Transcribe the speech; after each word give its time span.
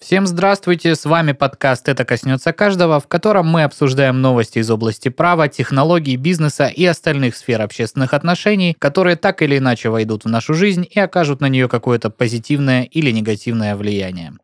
Всем 0.00 0.28
здравствуйте, 0.28 0.94
с 0.94 1.04
вами 1.04 1.32
подкаст 1.32 1.88
«Это 1.88 2.04
коснется 2.04 2.52
каждого», 2.52 3.00
в 3.00 3.08
котором 3.08 3.48
мы 3.48 3.64
обсуждаем 3.64 4.22
новости 4.22 4.60
из 4.60 4.70
области 4.70 5.08
права, 5.08 5.48
технологий, 5.48 6.14
бизнеса 6.14 6.68
и 6.68 6.84
остальных 6.84 7.34
сфер 7.34 7.60
общественных 7.60 8.14
отношений, 8.14 8.76
которые 8.78 9.16
так 9.16 9.42
или 9.42 9.58
иначе 9.58 9.88
войдут 9.88 10.24
в 10.24 10.28
нашу 10.28 10.54
жизнь 10.54 10.86
и 10.88 11.00
окажут 11.00 11.40
на 11.40 11.48
нее 11.48 11.68
какое-то 11.68 12.10
позитивное 12.10 12.84
или 12.84 13.10
негативное 13.10 13.74
влияние. 13.74 14.34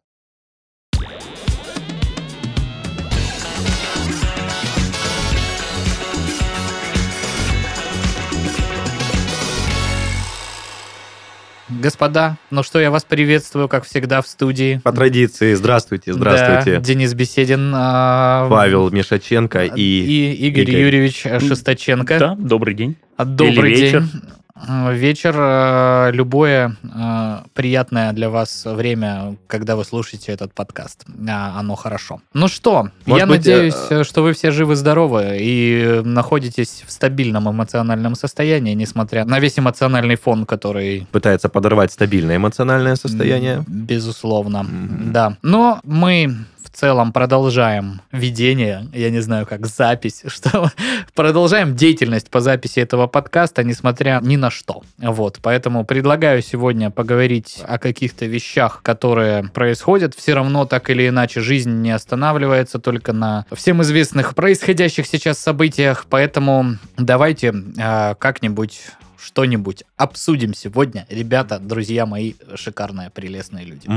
Господа, 11.68 12.36
ну 12.50 12.62
что, 12.62 12.78
я 12.78 12.90
вас 12.90 13.04
приветствую, 13.04 13.68
как 13.68 13.84
всегда, 13.84 14.20
в 14.20 14.26
студии. 14.26 14.80
По 14.84 14.92
традиции, 14.92 15.54
здравствуйте, 15.54 16.12
здравствуйте. 16.12 16.78
Да, 16.78 16.84
Денис 16.84 17.14
Беседин. 17.14 17.72
а, 17.74 18.48
Павел 18.50 18.90
Мишаченко 18.90 19.64
и... 19.64 19.80
и 19.82 20.46
Игорь, 20.48 20.62
Игорь. 20.68 20.80
Юрьевич 20.82 21.22
Шесточенко. 21.40 22.18
Да, 22.18 22.34
добрый 22.38 22.74
день. 22.74 22.96
А, 23.16 23.24
Добрый 23.24 23.72
Или 23.72 23.80
вечер. 23.80 24.00
день. 24.02 24.10
А, 24.12 24.43
Вечер, 24.56 25.34
э, 25.36 26.10
любое 26.12 26.76
э, 26.84 27.38
приятное 27.54 28.12
для 28.12 28.30
вас 28.30 28.64
время, 28.64 29.36
когда 29.48 29.74
вы 29.74 29.84
слушаете 29.84 30.30
этот 30.30 30.54
подкаст. 30.54 31.04
А, 31.28 31.58
Оно 31.58 31.74
хорошо. 31.74 32.20
Ну 32.34 32.46
что, 32.46 32.88
Может 33.04 33.20
я 33.20 33.26
быть, 33.26 33.38
надеюсь, 33.38 33.74
э, 33.90 34.02
э, 34.02 34.04
что 34.04 34.22
вы 34.22 34.32
все 34.32 34.52
живы-здоровы 34.52 35.38
и 35.40 36.02
находитесь 36.04 36.84
в 36.86 36.92
стабильном 36.92 37.50
эмоциональном 37.50 38.14
состоянии, 38.14 38.74
несмотря 38.74 39.24
на 39.24 39.40
весь 39.40 39.58
эмоциональный 39.58 40.14
фон, 40.14 40.46
который 40.46 41.08
Пытается 41.10 41.48
подорвать 41.48 41.90
стабильное 41.90 42.36
эмоциональное 42.36 42.94
состояние. 42.94 43.64
Безусловно, 43.66 44.62
Мгм. 44.62 45.12
да. 45.12 45.36
Но 45.42 45.80
мы 45.82 46.32
целом 46.74 47.12
продолжаем 47.12 48.02
ведение, 48.12 48.88
я 48.92 49.10
не 49.10 49.20
знаю, 49.20 49.46
как 49.46 49.66
запись, 49.66 50.22
что 50.26 50.70
продолжаем 51.14 51.74
деятельность 51.76 52.30
по 52.30 52.40
записи 52.40 52.80
этого 52.80 53.06
подкаста, 53.06 53.64
несмотря 53.64 54.20
ни 54.22 54.36
на 54.36 54.50
что. 54.50 54.82
Вот, 54.98 55.38
поэтому 55.42 55.84
предлагаю 55.84 56.42
сегодня 56.42 56.90
поговорить 56.90 57.62
о 57.66 57.78
каких-то 57.78 58.26
вещах, 58.26 58.82
которые 58.82 59.44
происходят. 59.44 60.14
Все 60.14 60.34
равно 60.34 60.64
так 60.66 60.90
или 60.90 61.08
иначе 61.08 61.40
жизнь 61.40 61.82
не 61.82 61.90
останавливается 61.90 62.78
только 62.78 63.12
на 63.12 63.46
всем 63.52 63.82
известных 63.82 64.34
происходящих 64.34 65.06
сейчас 65.06 65.38
событиях, 65.38 66.06
поэтому 66.08 66.76
давайте 66.96 67.54
э, 67.78 68.14
как-нибудь 68.18 68.80
что-нибудь 69.24 69.84
обсудим 69.96 70.52
сегодня. 70.54 71.06
Ребята, 71.08 71.58
друзья 71.58 72.04
мои, 72.04 72.34
шикарные, 72.54 73.10
прелестные 73.10 73.64
люди. 73.64 73.88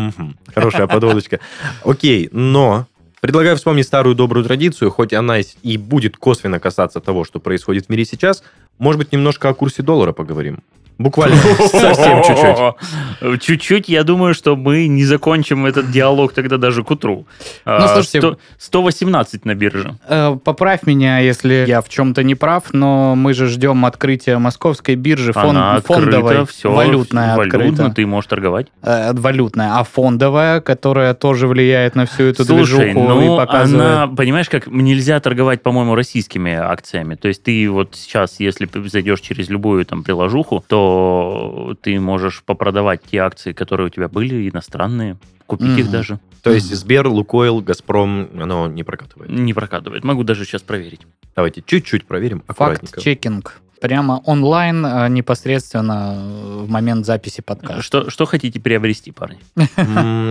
Хорошая 0.53 0.88
подводочка. 0.88 1.39
Окей, 1.84 2.30
но 2.31 2.88
предлагаю 3.19 3.58
вспомнить 3.58 3.86
старую 3.86 4.16
добрую 4.16 4.45
традицию, 4.45 4.89
хоть 4.89 5.11
она 5.11 5.39
и 5.39 5.78
будет 5.78 6.16
косвенно 6.16 6.59
касаться 6.59 7.02
того, 7.02 7.25
что 7.25 7.39
происходит 7.39 7.88
в 7.88 7.89
мире 7.89 8.06
сейчас. 8.06 8.42
Может 8.78 9.00
быть, 9.00 9.11
немножко 9.11 9.50
о 9.50 9.53
курсе 9.53 9.84
доллара 9.84 10.14
поговорим. 10.14 10.64
Буквально 10.98 11.36
совсем 11.72 12.23
чуть-чуть. 12.23 13.42
Чуть-чуть, 13.42 13.90
я 13.90 14.03
думаю, 14.03 14.34
что 14.34 14.56
мы 14.56 14.88
не 14.88 15.06
закончим 15.06 15.66
этот 15.66 15.92
диалог 15.92 16.34
тогда 16.34 16.58
даже 16.58 16.84
к 16.84 16.92
утру. 16.92 17.26
А, 17.66 17.80
Ну, 17.81 17.88
слушайте- 17.88 18.20
сто- 18.20 18.38
118 18.58 19.45
на 19.45 19.56
бирже. 19.56 19.95
Э, 20.08 20.38
Поправь 20.44 20.84
меня, 20.86 21.20
если 21.20 21.66
я 21.68 21.81
в 21.81 21.90
чем-то 21.90 22.23
не 22.23 22.36
прав, 22.36 22.73
но 22.73 23.16
мы 23.16 23.34
же 23.34 23.48
ждем 23.48 23.86
открытия 23.86 24.38
московской 24.38 24.95
биржи 24.95 25.34
фон- 25.34 25.50
Она 25.52 25.75
открыта, 25.75 26.02
фондовой, 26.02 26.45
все, 26.48 26.72
валютная 26.72 27.34
открыта. 27.36 27.90
ты 27.92 28.06
можешь 28.06 28.28
торговать. 28.30 28.68
Э, 28.81 29.14
валютная, 29.14 29.78
а 29.80 29.84
фондовая, 29.84 30.62
которая 30.62 31.14
тоже 31.14 31.48
влияет 31.48 31.95
на 31.95 32.06
всю 32.06 32.23
эту 32.23 32.44
Слушай, 32.45 32.92
движуху 32.94 33.08
ну, 33.08 33.36
и 33.36 33.38
показывает. 33.38 33.81
она, 33.88 34.08
понимаешь, 34.08 34.50
как 34.50 34.68
нельзя 34.68 35.20
торговать, 35.20 35.62
по-моему, 35.62 35.95
российскими 35.95 36.53
акциями. 36.53 37.16
То 37.16 37.28
есть 37.28 37.44
ты 37.44 37.70
вот 37.70 37.95
сейчас, 37.95 38.40
если 38.40 38.68
зайдешь 38.88 39.22
через 39.22 39.50
любую 39.50 39.85
там 39.85 40.03
приложуху, 40.03 40.64
то 40.68 40.87
ты 41.81 42.00
можешь 42.00 42.44
попродавать 42.44 43.02
те 43.09 43.18
акции, 43.18 43.53
которые 43.53 43.88
у 43.88 43.90
тебя 43.90 44.08
были, 44.08 44.50
иностранные, 44.50 45.18
купить 45.46 45.78
их 45.78 45.86
Мгм. 45.86 45.92
даже. 45.92 46.20
То 46.44 46.52
есть 46.52 46.74
Сбер, 46.74 47.08
Лукойл, 47.08 47.62
Газпром, 47.62 48.30
оно 48.40 48.68
не 48.68 48.84
прокатывает. 48.84 49.31
Не 49.31 49.53
прокатывает. 49.53 50.03
Могу 50.03 50.24
даже 50.24 50.46
сейчас 50.46 50.62
проверить. 50.62 51.02
Давайте 51.36 51.62
чуть-чуть 51.66 52.06
проверим. 52.06 52.44
Факт-чекинг. 52.47 53.62
Прямо 53.82 54.22
онлайн, 54.26 54.86
э, 54.86 55.08
непосредственно 55.10 56.16
в 56.64 56.70
момент 56.70 57.06
записи 57.06 57.42
подкаста. 57.42 57.82
Что, 57.82 58.10
что 58.10 58.26
хотите 58.26 58.60
приобрести, 58.60 59.12
парни? 59.12 59.40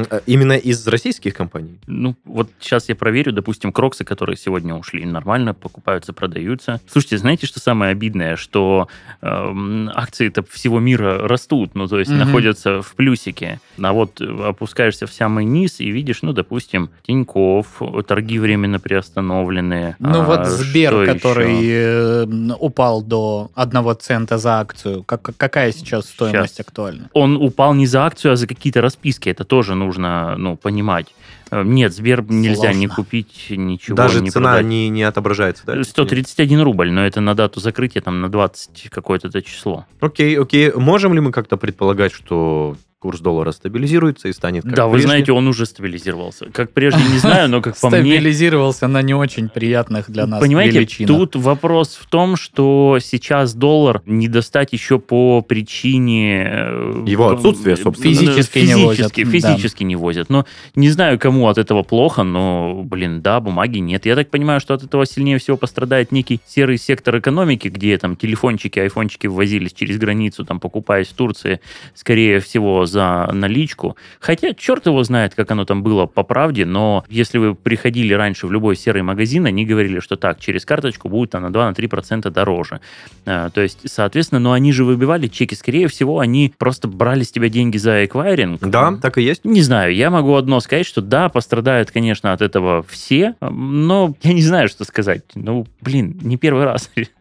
Э, 0.09 0.21
Именно 0.27 0.53
из 0.53 0.87
российских 0.87 1.34
компаний? 1.34 1.79
Ну, 1.87 2.15
вот 2.25 2.51
сейчас 2.61 2.89
я 2.89 2.95
проверю, 2.97 3.33
допустим, 3.33 3.73
кроксы, 3.73 4.05
которые 4.05 4.37
сегодня 4.37 4.75
ушли, 4.75 5.05
нормально 5.05 5.55
покупаются, 5.55 6.12
продаются. 6.12 6.81
Слушайте, 6.91 7.19
знаете, 7.19 7.47
что 7.47 7.61
самое 7.61 7.93
обидное? 7.93 8.37
Что 8.37 8.89
эм, 9.23 9.91
акции-то 9.95 10.43
всего 10.51 10.81
мира 10.81 11.27
растут, 11.28 11.75
ну, 11.75 11.87
то 11.89 11.99
есть 11.99 12.11
находятся 12.11 12.83
в 12.83 12.95
плюсике. 12.95 13.61
А 13.83 13.93
вот 13.93 14.21
э, 14.21 14.25
опускаешься 14.25 15.07
в 15.07 15.13
самый 15.13 15.45
низ 15.45 15.81
и 15.81 15.91
видишь, 15.91 16.23
ну, 16.23 16.33
допустим, 16.33 16.91
Тиньков, 17.07 17.81
торги 18.07 18.39
временно 18.39 18.78
приостановлены. 18.78 19.97
Ну 19.99 20.21
А, 20.21 20.25
вот 20.25 20.47
Сбер, 20.47 21.07
который 21.07 21.65
э, 21.67 22.27
упал 22.59 23.03
до 23.03 23.35
одного 23.54 23.94
цента 23.94 24.38
за 24.38 24.60
акцию, 24.60 25.02
как, 25.04 25.30
какая 25.36 25.72
сейчас 25.72 26.06
стоимость 26.06 26.56
Щас. 26.56 26.66
актуальна? 26.66 27.10
Он 27.12 27.36
упал 27.36 27.74
не 27.74 27.86
за 27.86 28.04
акцию, 28.06 28.32
а 28.32 28.36
за 28.36 28.47
какие-то 28.47 28.80
расписки. 28.80 29.28
Это 29.28 29.44
тоже 29.44 29.74
нужно, 29.74 30.36
ну, 30.36 30.56
понимать. 30.56 31.06
Э, 31.50 31.62
Нет, 31.64 31.94
Сбер 31.94 32.22
нельзя 32.28 32.72
ни 32.72 32.86
Сложно. 32.86 32.94
купить, 32.94 33.47
ничего 33.50 33.97
Даже 33.97 34.20
не 34.20 34.30
цена 34.30 34.50
продать. 34.50 34.66
не, 34.66 34.88
не 34.88 35.02
отображается, 35.04 35.62
да? 35.66 35.82
131 35.82 36.60
рубль, 36.62 36.91
но 36.91 37.06
это 37.06 37.20
на 37.20 37.34
дату 37.34 37.60
закрытия, 37.60 38.02
там, 38.02 38.20
на 38.20 38.28
20 38.28 38.88
какое-то 38.91 39.28
это 39.28 39.42
число. 39.42 39.86
Окей, 40.00 40.38
окей. 40.38 40.72
Можем 40.72 41.14
ли 41.14 41.20
мы 41.20 41.30
как-то 41.32 41.56
предполагать, 41.56 42.12
что 42.12 42.76
курс 42.99 43.21
доллара 43.21 43.53
стабилизируется 43.53 44.29
и 44.29 44.33
станет 44.33 44.62
как 44.65 44.75
да, 44.75 44.87
вы 44.87 44.93
прежде? 44.95 45.09
знаете, 45.09 45.33
он 45.33 45.47
уже 45.49 45.67
стабилизировался. 45.67 46.47
Как 46.53 46.73
прежде, 46.73 47.01
не 47.12 47.19
знаю, 47.19 47.49
но 47.51 47.61
как 47.61 47.77
по 47.81 47.91
мне... 47.91 48.01
Стабилизировался 48.01 48.89
на 48.89 49.03
не 49.03 49.12
очень 49.15 49.49
приятных 49.51 50.11
для 50.11 50.27
нас 50.27 50.41
Понимаете, 50.41 50.79
величинах. 50.79 51.09
тут 51.09 51.37
вопрос 51.37 51.97
в 52.01 52.07
том, 52.07 52.37
что 52.37 52.99
сейчас 53.03 53.55
доллар 53.55 54.03
не 54.07 54.29
достать 54.29 54.73
еще 54.73 54.99
по 54.99 55.43
причине... 55.43 56.47
э, 56.51 57.05
Его 57.07 57.29
отсутствия, 57.29 57.77
собственно. 57.77 58.15
Физически 58.15 58.59
не 58.61 58.75
возят, 58.75 59.15
Физически, 59.15 59.25
да. 59.25 59.31
физически 59.53 59.84
не 59.84 59.97
возят. 59.97 60.31
Но 60.31 60.47
не 60.75 60.89
знаю, 60.89 61.19
кому 61.19 61.49
от 61.49 61.59
этого 61.59 61.83
плохо, 61.83 62.23
но, 62.23 62.83
блин, 62.83 63.21
да, 63.21 63.41
бумаги 63.41 63.78
нет. 63.78 64.07
Я 64.07 64.17
так 64.17 64.31
понимаю, 64.31 64.61
что 64.61 64.73
от 64.75 64.83
этого 64.83 65.05
сильнее 65.05 65.39
всего 65.39 65.57
пострадает 65.59 66.13
некий 66.13 66.41
серый 66.47 66.78
сектор 66.78 67.19
экономики, 67.19 67.69
где 67.69 67.99
там 67.99 68.17
телефончики, 68.17 68.78
айфончики 68.78 69.27
ввозились 69.27 69.75
через 69.75 69.99
границу, 69.99 70.45
там 70.47 70.61
покупаясь 70.61 71.09
в 71.09 71.13
Турции, 71.15 71.61
скорее 71.95 72.41
всего, 72.41 72.85
за 72.86 73.28
наличку. 73.32 73.97
Хотя 74.20 74.54
черт 74.54 74.86
его 74.86 75.02
знает, 75.04 75.34
как 75.34 75.50
оно 75.50 75.64
там 75.64 75.82
было 75.82 76.06
по 76.06 76.22
правде, 76.22 76.64
но 76.64 77.04
если 77.08 77.38
вы 77.38 77.54
приходили 77.54 78.14
раньше 78.14 78.47
в 78.47 78.52
любой 78.52 78.76
серый 78.76 79.02
магазин, 79.02 79.47
они 79.47 79.64
говорили, 79.64 80.00
что 80.00 80.16
так, 80.16 80.41
через 80.41 80.64
карточку 80.64 81.08
будет 81.08 81.30
там 81.30 81.42
на 81.42 81.48
2-3% 81.48 82.30
дороже. 82.30 82.80
А, 83.24 83.50
То 83.50 83.60
есть, 83.60 83.80
соответственно, 83.84 84.41
но 84.41 84.52
они 84.52 84.72
же 84.72 84.84
выбивали 84.84 85.26
чеки. 85.26 85.54
Скорее 85.54 85.88
всего, 85.88 86.20
они 86.20 86.54
просто 86.58 86.88
брали 86.88 87.22
с 87.22 87.30
тебя 87.30 87.48
деньги 87.48 87.76
за 87.76 88.04
эквайринг. 88.04 88.60
Да, 88.60 88.97
так 88.97 89.18
и 89.18 89.22
есть. 89.22 89.44
Не 89.44 89.62
знаю, 89.62 89.94
я 89.94 90.10
могу 90.10 90.34
одно 90.34 90.60
сказать, 90.60 90.86
что 90.86 91.00
да, 91.00 91.28
пострадают, 91.28 91.91
конечно, 91.91 92.32
от 92.32 92.42
этого 92.42 92.84
все, 92.88 93.34
но 93.41 94.14
я 94.22 94.32
не 94.32 94.42
знаю, 94.42 94.68
что 94.68 94.84
сказать. 94.84 95.22
Ну, 95.34 95.66
блин, 95.80 96.18
не 96.22 96.36
первый 96.36 96.64
раз. 96.64 96.91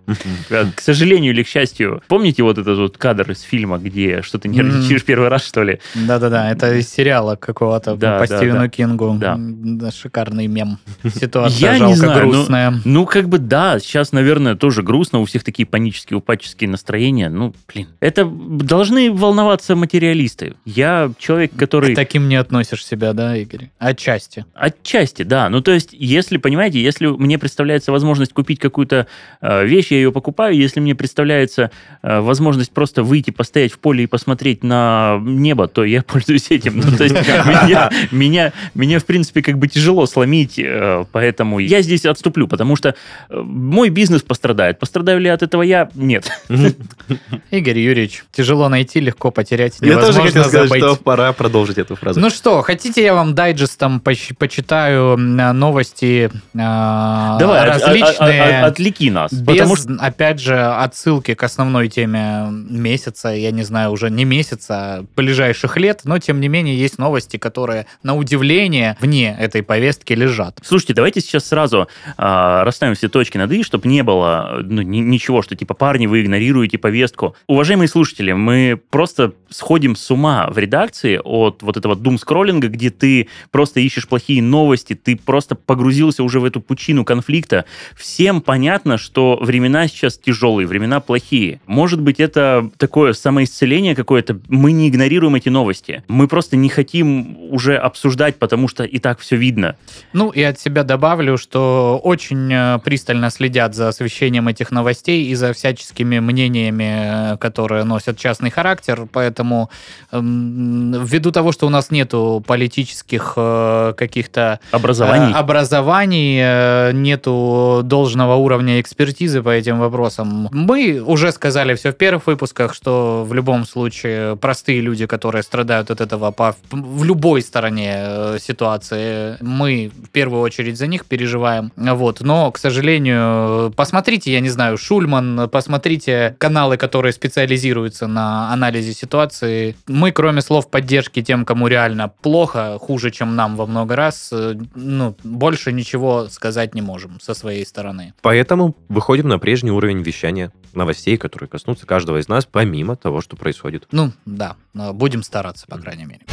К 0.50 0.82
сожалению 0.82 1.34
или 1.34 1.44
к 1.44 1.48
счастью. 1.48 2.02
Помните 2.08 2.44
вот 2.44 2.58
этот 2.58 2.78
вот 2.78 2.98
кадр 2.98 3.32
из 3.32 3.42
фильма, 3.42 3.78
где 3.78 4.22
что 4.22 4.38
ты 4.38 4.48
нервничаешь 4.48 5.04
первый 5.04 5.30
раз, 5.30 5.46
что 5.46 5.64
ли? 5.64 5.80
Да-да-да, 5.96 6.52
это 6.52 6.74
из 6.76 6.90
сериала 6.90 7.36
какого-то 7.36 7.96
Да, 7.96 8.20
по 8.20 8.28
да, 8.28 8.38
Стивену 8.38 8.60
да. 8.62 8.70
Кингу. 8.70 9.18
Да. 9.20 9.92
Шикарный 9.92 10.48
мем. 10.48 10.80
Ситуация 11.04 11.60
Я 11.60 11.74
не 11.74 11.80
жалко 11.80 11.96
знаю, 11.96 12.26
ну, 12.26 12.32
грустная. 12.32 12.82
Ну, 12.86 13.06
как 13.06 13.30
бы 13.30 13.38
да, 13.38 13.80
сейчас, 13.80 14.12
наверное, 14.12 14.56
тоже 14.56 14.84
грустно, 14.84 15.20
у 15.20 15.26
всех 15.26 15.44
такие 15.44 15.66
панические, 15.66 16.18
упадческие 16.18 16.70
настроения. 16.70 17.30
Ну, 17.30 17.54
блин. 17.72 17.88
Это 18.00 18.26
должны 18.26 19.12
волноваться 19.12 19.76
материалисты. 19.76 20.56
Я 20.66 21.12
человек, 21.18 21.52
который... 21.56 21.94
К 21.94 21.96
таким 21.96 22.30
не 22.30 22.36
относишь 22.36 22.86
себя, 22.86 23.14
да, 23.14 23.36
Игорь? 23.36 23.70
Отчасти. 23.80 24.46
Отчасти, 24.54 25.24
да. 25.24 25.50
Ну, 25.50 25.62
то 25.62 25.72
есть, 25.72 25.90
если, 25.92 26.38
понимаете, 26.38 26.82
если 26.82 27.08
мне 27.08 27.38
представляется 27.40 27.92
возможность 27.92 28.34
купить 28.34 28.60
какую-то 28.60 29.08
э, 29.42 29.66
вещь, 29.66 29.92
я 29.96 30.02
ее 30.02 30.12
покупаю. 30.12 30.56
Если 30.56 30.80
мне 30.80 30.96
представляется 30.96 31.72
э, 32.04 32.20
возможность 32.20 32.72
просто 32.72 33.04
выйти, 33.04 33.32
постоять 33.32 33.72
в 33.74 33.80
поле 33.80 34.04
и 34.04 34.08
посмотреть 34.08 34.64
на 34.64 35.20
небо, 35.22 35.68
то 35.68 35.84
я 35.84 36.02
пользуюсь 36.08 36.52
этим. 36.52 36.78
Ну, 36.80 36.98
то 36.98 37.04
есть 37.04 37.16
меня, 37.16 37.90
меня, 38.12 38.54
меня, 38.74 39.00
в 39.00 39.06
принципе, 39.06 39.42
как 39.42 39.58
бы 39.58 39.68
тяжело 39.68 40.06
сломить, 40.06 40.60
э, 40.60 41.06
поэтому 41.12 41.60
я 41.60 41.82
здесь 41.82 42.06
отступлю, 42.06 42.48
потому 42.48 42.76
что 42.76 42.90
э, 43.30 43.40
мой 43.42 43.90
бизнес 43.90 44.22
пострадает. 44.22 44.80
Пострадаю 44.80 45.20
ли 45.20 45.30
от 45.30 45.42
этого 45.44 45.62
я? 45.64 45.90
Нет. 45.96 46.30
Игорь 47.52 47.80
Юрьевич, 47.80 48.24
тяжело 48.32 48.70
найти, 48.70 49.00
легко 49.00 49.32
потерять, 49.32 49.78
Я 49.82 49.96
тоже 49.96 50.20
невозможно 50.20 50.24
хотел 50.24 50.44
сказать, 50.44 50.70
забыть. 50.70 50.84
что 50.84 50.96
пора 51.04 51.34
продолжить 51.34 51.78
эту 51.78 51.96
фразу. 51.96 52.20
Ну 52.20 52.30
что, 52.30 52.62
хотите, 52.62 53.04
я 53.04 53.14
вам 53.14 53.36
дайджестом 53.36 54.00
поч- 54.00 54.34
почитаю 54.38 55.18
новости 55.18 56.30
а, 56.58 57.38
Давай, 57.40 57.62
от- 57.62 57.76
от- 57.76 57.82
различные, 57.84 58.42
от- 58.44 58.64
от- 58.64 58.72
отвлеки 58.72 59.10
нас. 59.12 59.32
без, 59.34 59.46
Потому 59.46 59.76
что 59.76 59.85
опять 60.00 60.40
же, 60.40 60.56
отсылки 60.56 61.34
к 61.34 61.44
основной 61.44 61.88
теме 61.88 62.48
месяца, 62.50 63.30
я 63.30 63.52
не 63.52 63.64
знаю, 63.64 63.92
уже 63.92 64.10
не 64.10 64.26
месяца, 64.26 64.76
а 64.76 65.06
ближайших 65.16 65.78
лет, 65.78 66.02
но 66.04 66.20
тем 66.20 66.40
не 66.40 66.48
менее 66.48 66.78
есть 66.78 66.98
новости, 66.98 67.38
которые, 67.38 67.88
на 68.04 68.16
удивление, 68.16 68.98
вне 69.00 69.36
этой 69.40 69.64
повестки 69.64 70.14
лежат. 70.14 70.60
Слушайте, 70.64 70.94
давайте 70.94 71.22
сейчас 71.22 71.46
сразу 71.46 71.88
а, 72.18 72.64
расставим 72.64 72.96
все 72.96 73.10
точки 73.10 73.38
над 73.38 73.52
«и», 73.52 73.64
чтобы 73.64 73.88
не 73.88 74.04
было 74.04 74.62
ну, 74.64 74.82
ни- 74.82 75.00
ничего, 75.00 75.42
что 75.42 75.56
типа 75.56 75.74
парни, 75.74 76.08
вы 76.08 76.22
игнорируете 76.22 76.78
повестку. 76.78 77.36
Уважаемые 77.48 77.88
слушатели, 77.88 78.32
мы 78.32 78.80
просто 78.90 79.34
сходим 79.50 79.96
с 79.96 80.12
ума 80.12 80.50
в 80.50 80.58
редакции 80.58 81.20
от 81.24 81.64
вот 81.64 81.78
этого 81.78 81.96
дум-скроллинга, 81.96 82.68
где 82.68 82.90
ты 82.90 83.30
просто 83.52 83.80
ищешь 83.80 84.08
плохие 84.08 84.42
новости, 84.42 84.94
ты 84.94 85.16
просто 85.16 85.56
погрузился 85.56 86.24
уже 86.24 86.40
в 86.40 86.46
эту 86.46 86.62
пучину 86.62 87.06
конфликта. 87.06 87.66
Всем 87.96 88.42
понятно, 88.42 88.98
что 88.98 89.38
времена 89.42 89.75
сейчас 89.88 90.18
тяжелые, 90.18 90.68
времена 90.68 91.00
плохие. 91.00 91.60
Может 91.66 92.02
быть, 92.02 92.20
это 92.20 92.70
такое 92.78 93.14
самоисцеление 93.14 93.96
какое-то. 93.96 94.40
Мы 94.48 94.72
не 94.72 94.90
игнорируем 94.90 95.36
эти 95.36 95.50
новости. 95.50 96.04
Мы 96.08 96.28
просто 96.28 96.56
не 96.56 96.70
хотим 96.70 97.38
уже 97.52 97.76
обсуждать, 97.78 98.36
потому 98.38 98.68
что 98.68 98.84
и 98.84 99.00
так 99.00 99.20
все 99.20 99.36
видно. 99.36 99.76
Ну 100.14 100.30
и 100.30 100.42
от 100.42 100.60
себя 100.60 100.84
добавлю, 100.84 101.38
что 101.38 102.00
очень 102.04 102.52
э, 102.52 102.80
пристально 102.84 103.30
следят 103.30 103.76
за 103.76 103.90
освещением 103.90 104.48
этих 104.48 104.72
новостей 104.72 105.26
и 105.26 105.36
за 105.36 105.54
всяческими 105.54 106.20
мнениями, 106.20 107.34
э, 107.34 107.38
которые 107.38 107.84
носят 107.84 108.18
частный 108.18 108.50
характер, 108.50 109.08
поэтому 109.12 109.70
эм, 110.12 110.94
ввиду 111.04 111.32
того, 111.32 111.52
что 111.52 111.68
у 111.68 111.70
нас 111.70 111.92
нету 111.92 112.44
политических 112.46 113.34
э, 113.36 113.94
каких-то 113.98 114.60
Образований. 114.72 115.34
образований, 115.34 116.94
нету 116.94 117.82
должного 117.84 118.36
уровня 118.36 118.80
экспертизы 118.82 119.42
по 119.42 119.50
этим 119.50 119.65
вопросам. 119.74 120.50
Мы 120.52 121.00
уже 121.00 121.32
сказали 121.32 121.76
все 121.76 121.92
в 121.92 121.96
первых 121.98 122.28
выпусках, 122.28 122.74
что 122.74 123.26
в 123.28 123.34
любом 123.34 123.66
случае 123.66 124.36
простые 124.36 124.82
люди, 124.82 125.06
которые 125.06 125.44
страдают 125.44 125.92
от 125.92 126.02
этого 126.02 126.32
по, 126.32 126.56
в 126.72 127.04
любой 127.04 127.42
стороне 127.42 127.94
э, 127.98 128.38
ситуации, 128.40 129.38
мы 129.42 129.92
в 130.04 130.10
первую 130.10 130.42
очередь 130.42 130.78
за 130.78 130.88
них 130.88 131.06
переживаем. 131.06 131.72
Вот. 131.76 132.22
Но, 132.22 132.52
к 132.52 132.58
сожалению, 132.58 133.72
посмотрите, 133.76 134.32
я 134.32 134.40
не 134.40 134.50
знаю, 134.50 134.78
Шульман, 134.78 135.50
посмотрите 135.50 136.36
каналы, 136.38 136.78
которые 136.78 137.14
специализируются 137.14 138.08
на 138.08 138.52
анализе 138.54 138.94
ситуации. 138.94 139.76
Мы, 139.88 140.12
кроме 140.12 140.42
слов 140.42 140.70
поддержки 140.70 141.22
тем, 141.22 141.46
кому 141.46 141.68
реально 141.68 142.12
плохо, 142.22 142.78
хуже, 142.80 143.12
чем 143.12 143.36
нам 143.36 143.56
во 143.56 143.66
много 143.66 143.96
раз, 143.96 144.30
э, 144.32 144.56
ну, 144.76 145.16
больше 145.24 145.72
ничего 145.72 146.28
сказать 146.30 146.76
не 146.76 146.82
можем 146.82 147.20
со 147.20 147.34
своей 147.34 147.66
стороны. 147.66 148.14
Поэтому 148.22 148.76
выходим 148.90 149.28
на 149.28 149.40
прежний 149.56 149.72
уровень 149.72 150.02
вещания 150.02 150.52
новостей, 150.74 151.16
которые 151.16 151.48
коснутся 151.48 151.86
каждого 151.86 152.20
из 152.20 152.28
нас, 152.28 152.46
помимо 152.46 152.98
того, 152.98 153.22
что 153.22 153.38
происходит. 153.38 153.88
Ну, 153.90 154.12
да, 154.26 154.58
будем 154.74 155.24
стараться, 155.24 155.66
по 155.66 155.78
крайней 155.78 156.04
мере. 156.04 156.26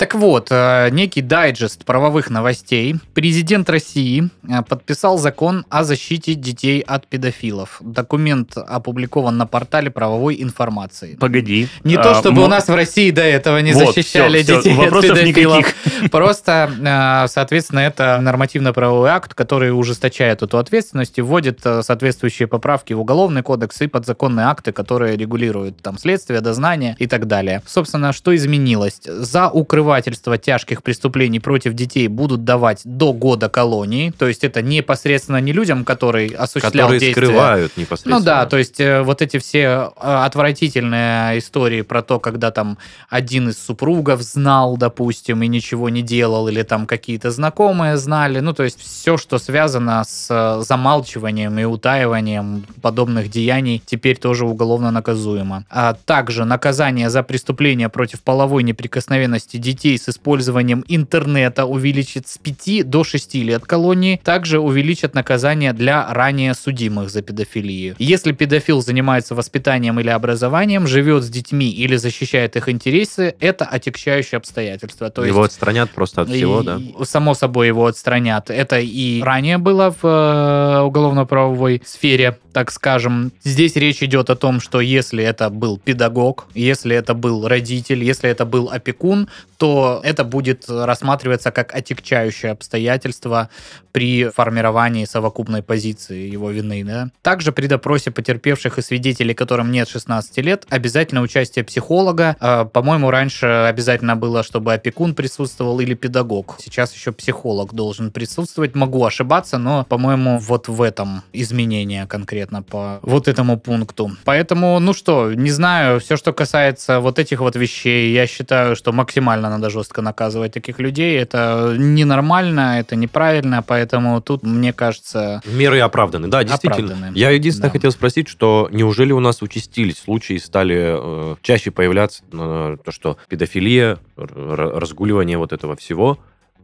Так 0.00 0.14
вот, 0.14 0.48
э, 0.50 0.88
некий 0.92 1.20
дайджест 1.20 1.84
правовых 1.84 2.30
новостей. 2.30 2.94
Президент 3.12 3.68
России 3.68 4.30
э, 4.48 4.62
подписал 4.66 5.18
закон 5.18 5.66
о 5.68 5.84
защите 5.84 6.32
детей 6.32 6.80
от 6.80 7.06
педофилов. 7.06 7.76
Документ 7.82 8.56
опубликован 8.56 9.36
на 9.36 9.46
портале 9.46 9.90
правовой 9.90 10.42
информации. 10.42 11.16
Погоди. 11.20 11.68
Не 11.84 11.96
А, 11.96 12.02
то, 12.02 12.14
чтобы 12.14 12.40
мо- 12.40 12.46
у 12.46 12.48
нас 12.48 12.68
в 12.68 12.74
России 12.74 13.10
до 13.10 13.20
этого 13.20 13.58
не 13.58 13.74
Вот, 13.74 13.94
защищали 13.94 14.42
всё, 14.42 14.56
детей 14.56 14.72
от 14.72 14.78
вопросов 14.78 15.18
педофилов. 15.18 15.58
никаких. 15.58 16.10
Просто, 16.10 16.70
э, 16.80 17.28
соответственно, 17.28 17.80
это 17.80 18.18
нормативно-правовой 18.22 19.10
акт, 19.10 19.34
который 19.34 19.68
ужесточает 19.78 20.40
эту 20.42 20.56
ответственность 20.56 21.18
и 21.18 21.20
вводит 21.20 21.60
соответствующие 21.60 22.48
поправки 22.48 22.94
в 22.94 23.00
Уголовный 23.00 23.42
кодекс 23.42 23.78
и 23.82 23.86
подзаконные 23.86 24.46
акты, 24.46 24.72
которые 24.72 25.18
регулируют 25.18 25.82
там 25.82 25.98
следствие, 25.98 26.40
дознание 26.40 26.96
и 26.98 27.06
так 27.06 27.26
далее. 27.26 27.60
Собственно, 27.66 28.14
что 28.14 28.34
изменилось? 28.34 29.02
За 29.04 29.50
укрывательство 29.90 30.38
тяжких 30.38 30.82
преступлений 30.82 31.40
против 31.40 31.74
детей 31.74 32.06
будут 32.08 32.44
давать 32.44 32.82
до 32.84 33.12
года 33.12 33.48
колонии, 33.48 34.10
то 34.16 34.28
есть 34.28 34.44
это 34.44 34.62
непосредственно 34.62 35.40
не 35.40 35.52
людям, 35.52 35.84
которые 35.84 36.36
осуществлял 36.36 36.88
Которые 36.88 37.00
действия, 37.00 37.26
скрывают 37.26 37.76
непосредственно. 37.76 38.18
ну 38.18 38.24
да, 38.24 38.46
то 38.46 38.56
есть 38.56 38.80
э, 38.80 39.02
вот 39.02 39.20
эти 39.20 39.38
все 39.38 39.58
э, 39.58 39.90
отвратительные 40.00 41.38
истории 41.38 41.82
про 41.82 42.02
то, 42.02 42.20
когда 42.20 42.50
там 42.52 42.78
один 43.08 43.48
из 43.48 43.58
супругов 43.58 44.22
знал, 44.22 44.76
допустим, 44.76 45.42
и 45.42 45.48
ничего 45.48 45.88
не 45.88 46.02
делал, 46.02 46.48
или 46.48 46.62
там 46.62 46.86
какие-то 46.86 47.30
знакомые 47.32 47.96
знали, 47.96 48.38
ну 48.40 48.52
то 48.52 48.62
есть 48.62 48.80
все, 48.80 49.16
что 49.16 49.38
связано 49.38 50.04
с 50.04 50.28
э, 50.30 50.62
замалчиванием 50.64 51.58
и 51.58 51.64
утаиванием 51.64 52.64
подобных 52.80 53.28
деяний, 53.28 53.82
теперь 53.84 54.16
тоже 54.18 54.46
уголовно 54.46 54.92
наказуемо. 54.92 55.64
А 55.68 55.94
также 56.04 56.44
наказание 56.44 57.10
за 57.10 57.22
преступление 57.22 57.88
против 57.88 58.22
половой 58.22 58.62
неприкосновенности 58.62 59.56
детей 59.56 59.79
с 59.86 60.08
использованием 60.08 60.84
интернета 60.88 61.64
увеличит 61.66 62.26
с 62.28 62.38
5 62.38 62.88
до 62.88 63.04
6 63.04 63.34
лет 63.36 63.64
колонии. 63.64 64.20
Также 64.22 64.58
увеличат 64.58 65.14
наказание 65.14 65.72
для 65.72 66.12
ранее 66.12 66.54
судимых 66.54 67.10
за 67.10 67.22
педофилию. 67.22 67.94
Если 67.98 68.32
педофил 68.32 68.82
занимается 68.82 69.34
воспитанием 69.34 69.98
или 70.00 70.08
образованием, 70.08 70.86
живет 70.86 71.24
с 71.24 71.28
детьми 71.28 71.70
или 71.70 71.96
защищает 71.96 72.56
их 72.56 72.68
интересы, 72.68 73.34
это 73.40 73.64
отягчающее 73.64 74.36
обстоятельство. 74.38 75.10
То 75.10 75.22
есть 75.24 75.32
Его 75.34 75.42
отстранят 75.44 75.90
просто 75.90 76.22
от 76.22 76.28
всего, 76.30 76.60
и- 76.60 76.64
да? 76.64 76.80
Само 77.04 77.34
собой 77.34 77.66
его 77.68 77.86
отстранят. 77.86 78.50
Это 78.50 78.78
и 78.80 79.20
ранее 79.22 79.58
было 79.58 79.94
в 80.02 80.06
э, 80.06 80.80
уголовно-правовой 80.80 81.82
сфере, 81.84 82.38
так 82.52 82.70
скажем. 82.70 83.32
Здесь 83.44 83.76
речь 83.76 84.02
идет 84.02 84.30
о 84.30 84.36
том, 84.36 84.60
что 84.60 84.80
если 84.80 85.22
это 85.24 85.50
был 85.50 85.78
педагог, 85.78 86.46
если 86.54 86.94
это 86.96 87.14
был 87.14 87.46
родитель, 87.48 88.02
если 88.02 88.28
это 88.30 88.44
был 88.44 88.70
опекун, 88.70 89.28
то 89.56 89.69
это 90.02 90.24
будет 90.24 90.68
рассматриваться 90.68 91.50
как 91.50 91.74
отягчающее 91.74 92.52
обстоятельство 92.52 93.48
при 93.92 94.28
формировании 94.28 95.04
совокупной 95.04 95.62
позиции 95.62 96.28
его 96.28 96.50
вины. 96.50 96.84
Да? 96.84 97.08
Также 97.22 97.52
при 97.52 97.66
допросе 97.66 98.10
потерпевших 98.10 98.78
и 98.78 98.82
свидетелей, 98.82 99.34
которым 99.34 99.70
нет 99.72 99.88
16 99.88 100.38
лет, 100.38 100.66
обязательно 100.70 101.22
участие 101.22 101.64
психолога. 101.64 102.36
Э, 102.40 102.64
По-моему, 102.64 103.10
раньше 103.10 103.46
обязательно 103.46 104.16
было, 104.16 104.42
чтобы 104.42 104.72
опекун 104.72 105.14
присутствовал 105.14 105.80
или 105.80 105.94
педагог. 105.94 106.56
Сейчас 106.60 106.94
еще 106.94 107.12
психолог 107.12 107.74
должен 107.74 108.10
присутствовать. 108.10 108.74
Могу 108.74 109.04
ошибаться, 109.04 109.58
но, 109.58 109.84
по-моему, 109.88 110.38
вот 110.38 110.68
в 110.68 110.82
этом 110.82 111.22
изменение 111.32 112.06
конкретно 112.06 112.62
по 112.62 113.00
вот 113.02 113.28
этому 113.28 113.58
пункту. 113.58 114.10
Поэтому, 114.24 114.78
ну 114.80 114.92
что, 114.92 115.32
не 115.32 115.50
знаю, 115.50 116.00
все, 116.00 116.16
что 116.16 116.32
касается 116.32 117.00
вот 117.00 117.18
этих 117.18 117.40
вот 117.40 117.56
вещей, 117.56 118.12
я 118.12 118.26
считаю, 118.26 118.76
что 118.76 118.92
максимально 118.92 119.49
надо 119.50 119.68
жестко 119.70 120.00
наказывать 120.02 120.52
таких 120.52 120.78
людей. 120.78 121.18
Это 121.18 121.74
ненормально, 121.78 122.80
это 122.80 122.96
неправильно, 122.96 123.62
поэтому 123.62 124.20
тут, 124.22 124.42
мне 124.42 124.72
кажется, 124.72 125.42
Меры 125.44 125.80
оправданы. 125.80 126.28
Да, 126.28 126.42
действительно. 126.44 126.92
Оправданы. 126.94 127.18
Я 127.18 127.30
единственное 127.30 127.68
Да. 127.68 127.72
хотел 127.72 127.90
спросить, 127.92 128.28
что 128.28 128.68
неужели 128.72 129.12
у 129.12 129.20
нас 129.20 129.42
участились 129.42 129.98
случаи, 129.98 130.38
стали 130.38 131.32
э, 131.32 131.36
чаще 131.42 131.70
появляться 131.70 132.22
э, 132.32 132.76
то, 132.84 132.90
что 132.92 133.18
педофилия, 133.28 133.98
разгуливание 134.16 135.38
вот 135.38 135.52
этого 135.52 135.76
всего. 135.76 136.18